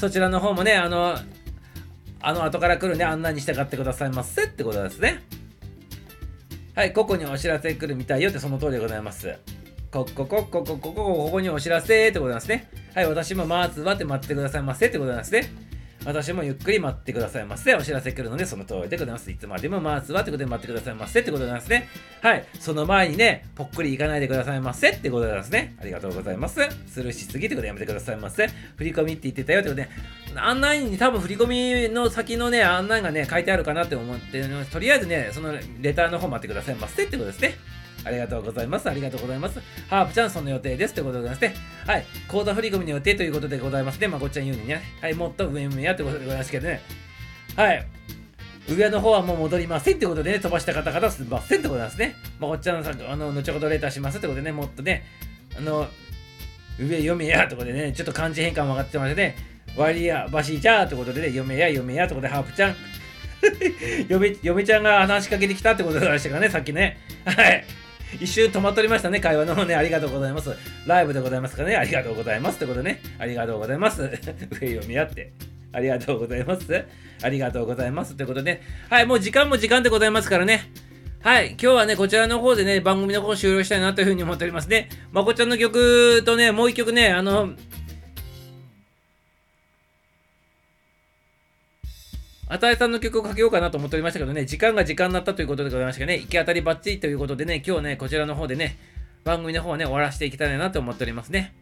[0.00, 1.14] そちらの方もね、あの、
[2.22, 5.22] あの後から来るね、案内に従ってくださいませってことですね。
[6.74, 9.36] はい、ここにお知らせ来るみたいよってその通りでございます。
[9.92, 12.70] ここ、ここ、ここ、ここ、ここにお知らせってことなんですね。
[12.94, 15.69] はい、私もまずはって待ってくださいませってことなんですね。
[16.04, 17.74] 私もゆっくり待ってくださいませ。
[17.74, 19.30] お知らせ来るのでその通りでございます。
[19.30, 21.88] いつまでも待つわってことで待ってくださいませってことなんですね。
[22.22, 25.76] はい、その前にね、ぽっくり行かないでくださいませってことなんですね。
[25.80, 26.60] ありがとうございます。
[26.86, 28.48] スルーしすぎってことでやめてくださいませ。
[28.76, 29.88] 振り込みって言ってたよってことで、
[30.36, 37.54] 案内に多分振り込みの先のね、案内がね、書いてあるかなって思って、とりあえずね、そのレターの方待ってくださいませってことですね。
[38.04, 38.88] ありがとうございます。
[38.88, 39.60] ありがとうございます。
[39.88, 40.94] ハープちゃん、その予定です。
[40.94, 42.06] ということでございまして、はい。
[42.28, 44.08] 口座振り込みの予定ということでございますね。
[44.08, 44.82] まあ、こっちゃん言うにね。
[45.00, 45.14] はい。
[45.14, 46.80] もっと上上やってことでございますけどね。
[47.56, 47.86] はい。
[48.68, 52.14] 上の方はもう戻りませんってことでね、飛ばした方々すみませんってことなんですね。
[52.38, 55.04] まあ、こっちゃんさん、あの、後ほどレターしますってことでね、もっとね、
[55.56, 55.88] あの、
[56.78, 59.36] 上読めやってことでね、ちょっと漢字変換分かってましてね、
[59.76, 62.76] 割りやばしじゃーってことでね、読めや読めやってことで、ハープちゃん、
[64.08, 66.98] 嫁嫁ちゃんが話しかけてきたってことでしたからね、さっきね。
[67.24, 67.64] はい。
[68.18, 69.74] 一瞬止まっておりましたね、会話の方ね。
[69.74, 70.50] ありがとうございます。
[70.86, 71.76] ライブでございますかね。
[71.76, 72.56] ありがとうございます。
[72.56, 73.00] ってことね。
[73.18, 74.02] ありがとうございます。
[74.60, 75.32] 上を見合って。
[75.72, 76.84] ありがとうございます。
[77.22, 78.14] ありがとうございます。
[78.14, 80.70] ってことで、はい、もう時間も時間でございますからね。
[81.22, 84.88] はい、今日はね、こちらの方でね、番組の方終了したいなというふうに思っておりますね。
[85.12, 87.50] まこちゃんの曲とね、もう一曲ね、あの、
[92.52, 98.76] あたえさんの曲をかけようかなと思っておりましたけどね、時間が時間になったということでございましたけどね、行き当たりばっちりということでね、今日ね、こちらの方でね、
[99.22, 101.54] 番組の方はね、終わらせていきたいなと思っておりますね。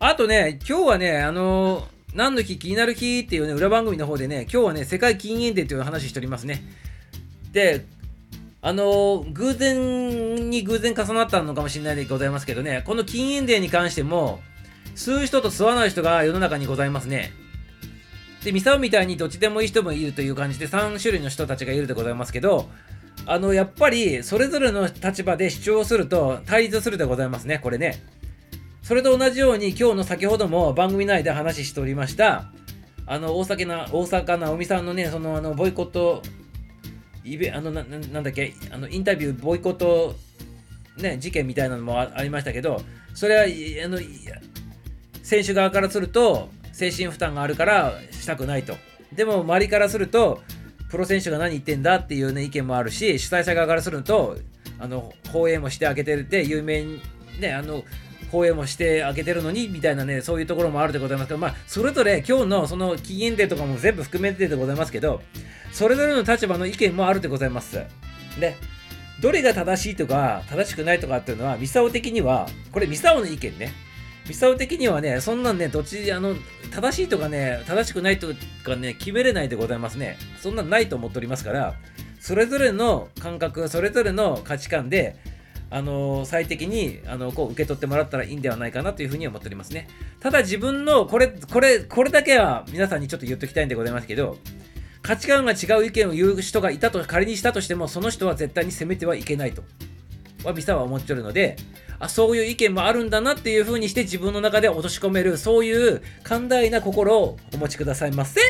[0.00, 6.60] あとね、今日はね、あのー何の日気になる日っていうね、裏番組の方でね、今日はね、世界禁煙デーっていう話しておりますね。
[7.52, 7.84] で、
[8.62, 14.40] あのー偶然に偶然重なったのかもしれないでございますけどね、この禁煙デーに関しても、
[14.96, 17.30] 吸う人と吸わない人が世の中にございますね。
[18.44, 22.68] で、ミサオみたいにどっちでもいい人もいるという感じで3種類の人たちがいるでございますけど、
[23.26, 28.02] あの、やっぱりそれぞれの立場で主張すると対立するでございますね、これね。
[28.82, 32.50] それと同じように今日の先ほども番組内で話しておりました、
[33.06, 36.22] あの、大阪な、大阪直美さんのね、その、あの、ボイコット、
[37.24, 40.14] イベあのななんだっけあのインタビューボイコット、
[40.96, 42.82] ね、事件みたいなのもありましたけど
[43.14, 43.98] それはあの
[45.22, 46.48] 選手側からすると
[46.80, 48.74] 精神負担があるからしたくないと。
[49.12, 50.40] でも周りからすると
[50.88, 54.38] プロ選手が何言ってんだっていう、ね、意見もあるし主催者側からすると
[54.78, 57.02] あの放映もしてあげてるって有名に
[57.38, 57.82] ねあの
[58.32, 65.20] 放映もしてあげてるのにみたいなねそういうところもあるでございますけどまあそれぞれ今日のその期限デーとかも全部含めてでございますけど
[65.72, 67.84] それぞれの立場の意見もあるでございます。
[68.38, 68.56] で
[69.20, 73.89] どれが正しいとか正しくないとかっていうのはミサオ的にはこれミサオの意見ね。
[74.30, 76.36] ミサオ的にはねそんなんねどっちあの
[76.72, 78.28] 正しいとかね正しくないと
[78.62, 80.18] かね決めれないでございますね。
[80.38, 81.74] そんなんないと思っておりますから
[82.20, 85.16] それぞれの感覚それぞれの価値観で
[85.68, 89.88] あの最適にあのこう受け取ってもらったらいいんではないかなというふうに思っておりますね。
[90.20, 94.38] ただ自分のこれこれこれだけは皆さんにちょっと言っときたいんでございますけど
[95.02, 99.64] 価値観が違う意見を言う人がいたと仮にしたとしてもその人は絶対に責めてはいけないと。
[100.44, 101.56] はビサは思ってるので
[101.98, 108.40] あそういう意見もあるんだなっていう風にして自分の中で落とし込めるそういう寛大な心をお持ちくださいませ？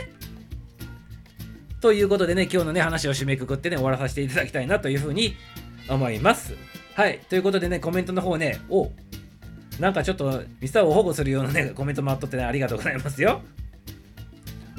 [1.81, 5.35] ということでね今日のね話を締めくくってね終わらさせていただきたいなという風に
[5.89, 6.55] 思います。
[6.95, 8.91] はいということでねコメントの方ねお
[9.79, 13.41] なんかちょっとミサを保護するようなねコメントもあっとってねありがとうございますよ。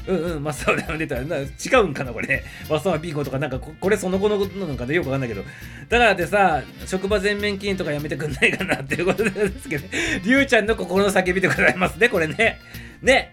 [0.08, 1.46] うんうん、マスターで読んでたらな違
[1.82, 2.44] うんかな、これ、ね。
[2.70, 5.44] マスタービーコとか、なんかこ、これその子のことなのかね、よくわかんないけど。
[5.90, 9.88] だからってさ、職場全面禁煙とかやめてくんないかなっていうことなんですけど、
[10.24, 12.60] りゅうちゃんの心の叫びでございますね、これね。
[13.02, 13.32] ね。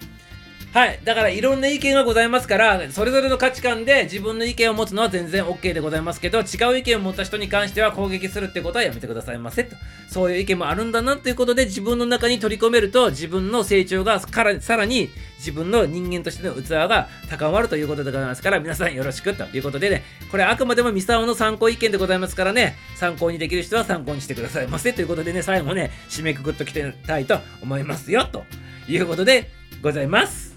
[0.72, 1.00] はい。
[1.02, 6.42] だからいろんな意見がございますから、それぞれの価値観で自分の意見を持つのは全然 OK でございますけど、違
[6.72, 9.76] う意見を持った人に関しては攻撃するってことはやめてくださいませと。
[10.08, 28.44] そういう意見もあるんだなということで自分の中に取り込めると自分の成長がからさらに自分の人間としての器が高まるということでございますから皆さんよろしくということでねこれあくまでもミサオの参考意見でございますからね参考にできる人は参考にしてくださいませということでね最後ね締めくくっときたいと思いますよと
[28.88, 29.50] いうことで
[29.82, 30.47] ございます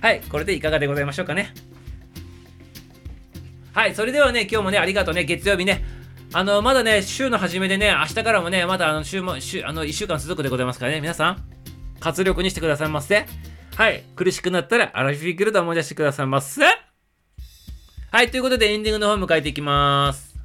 [0.00, 1.52] はいこれでいかがでございましょうかね
[3.72, 5.84] はいそれではね今日もねありがとうね月曜日ね
[6.32, 11.44] あの、まだね、週の初めでね、明日からもね、まだあの週も、週、あの、1週間続くでございますからね、皆さん、
[12.00, 13.26] 活力にしてくださいませ。
[13.76, 16.62] はい、苦しくなったら、アラフィフギルド思い出してくださいませ。
[18.10, 20.35] はい、ということでエンディングの方を迎えていきます。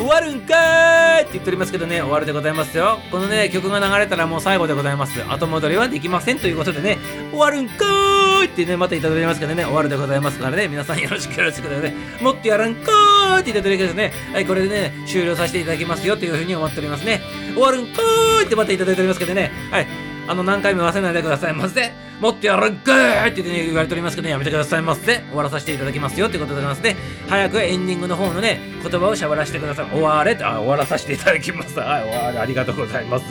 [0.00, 3.00] 終わるんかーいって言っておりますけどね、終わるでございますよ。
[3.10, 5.22] このね、曲が流れたらもう最後でございます。
[5.28, 6.96] 後戻りはできませんということでね、
[7.30, 11.94] 終わるんかーいってね、またいただきますからね、終わるでございますからね、皆さんよろしくよろしくだよね。
[12.22, 14.12] もっとやらんかーいって言っていただきますね。
[14.32, 17.20] はい、これでね、終了させていただきますよというふうに思っておりますね。
[17.52, 20.09] 終わるんかーいってまたいただいておりますけどね、はい。
[20.30, 21.90] あの、何回も忘れないでくださいませ。
[22.20, 25.16] もっとやるんかーいって、ね、言われておりますけど、ね、やめてくださいませ。
[25.16, 26.94] 終わらさせていただきますよってことでございますね。
[27.28, 29.86] 早くエンディングの方のね、言葉をしゃべらせてください。
[29.90, 31.76] 終われ、あ、終わらさせていただきます。
[31.80, 33.24] はい、終われ、ありがとうございます。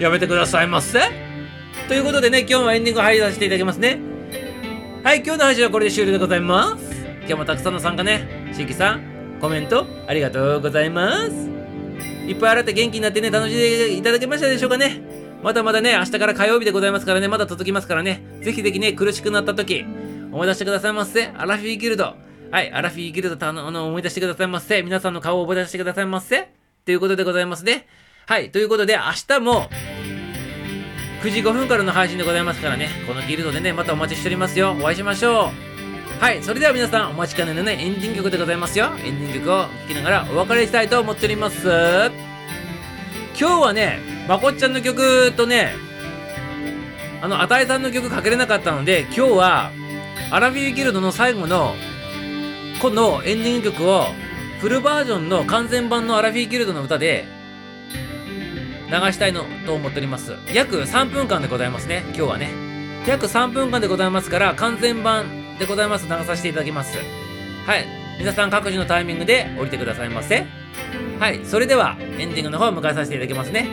[0.00, 0.98] やめてくださいませ。
[1.86, 4.00] ということでね、今日もエンディング入りさせていただきますね。
[5.04, 7.06] はい、今日の配信はこれで終了でございます。
[7.20, 11.30] 今日もたくさんの参加ね、しんきさん、コメントありがとうございます。
[12.26, 15.19] いっぱい洗って元気になってね、楽しんでいただけましたでしょうかね。
[15.42, 19.84] まだまだね、明日から火曜日でございますからね、まだ続きますからね、ぜひぜひね、苦しくなった時、
[20.30, 21.28] 思い出してくださいませ。
[21.36, 22.14] アラフィーギルド。
[22.50, 24.82] はい、アラフィーギルドとあの、あの思い出してくださいませ。
[24.82, 26.48] 皆さんの顔を思い出してくださいませ。
[26.84, 27.86] ということでございますね。
[28.26, 29.70] はい、ということで、明日も、
[31.22, 34.76] 9時5分からの配信でございますからね、このギルドでね、またお待ちしておりますよ。
[34.80, 35.50] お会いしましょ
[36.18, 36.22] う。
[36.22, 38.90] はい、それでは皆さん、お待ちかねのね、エンディング曲でございますよ。
[39.04, 42.29] エンディング曲を聴きながらお別れしたいと思っております。
[43.38, 43.98] 今日はね、
[44.28, 45.74] まこっちゃんの曲とね、
[47.22, 49.70] あの、あたいさんの曲かけれなかったので、今日は、
[50.30, 51.74] アラフィーギルドの最後の、
[52.80, 54.06] このエンディング曲を、
[54.60, 57.26] フルバージョンの完全版のアラフィーギルドの歌で、
[58.90, 60.34] 流したいのと思っております。
[60.52, 62.50] 約3分間でございますね、今日はね。
[63.06, 66.06] 約3分間でございますから、完全版でございます。
[66.06, 66.98] 流させていただきます。
[67.66, 67.86] はい。
[68.18, 70.46] 皆さん各自のタイミングで降りてくださいませ。
[71.20, 71.44] はい。
[71.44, 73.68] それでは、エンディングの方を迎えさせていただきますね。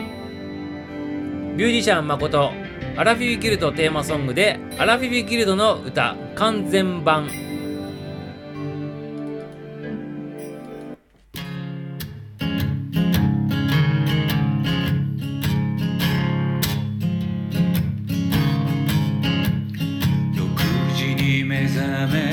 [1.56, 2.52] ミュージシャン誠、
[2.94, 7.30] アラフィフギルドテーマソングで、アラフィフギルドの歌、完全版。
[21.46, 22.27] 目覚め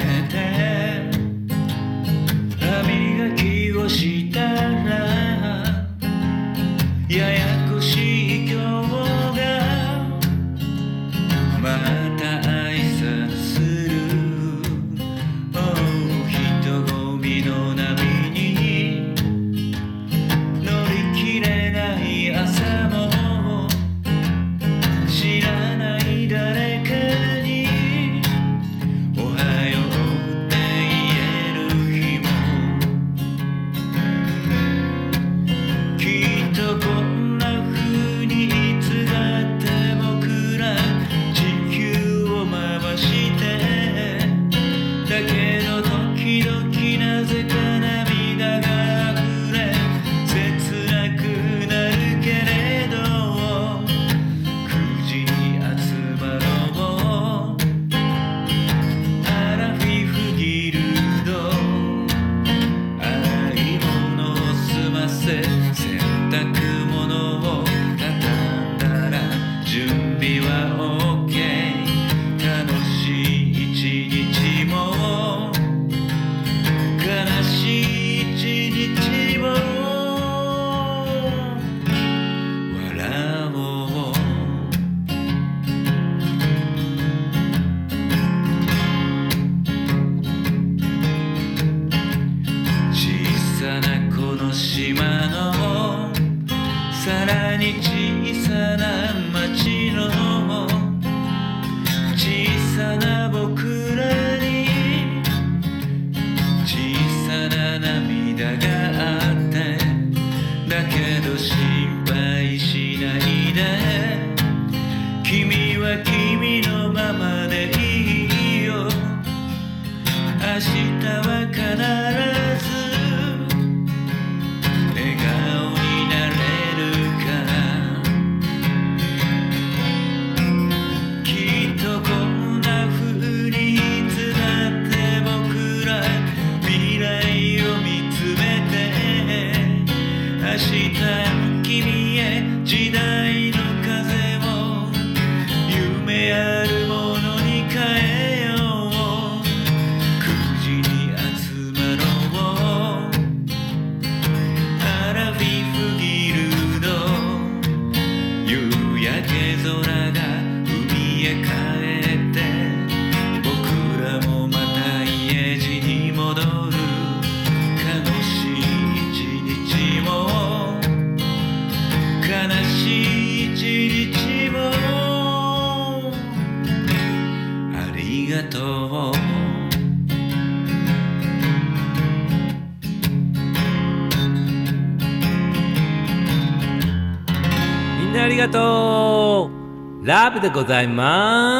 [190.39, 191.54] でございます。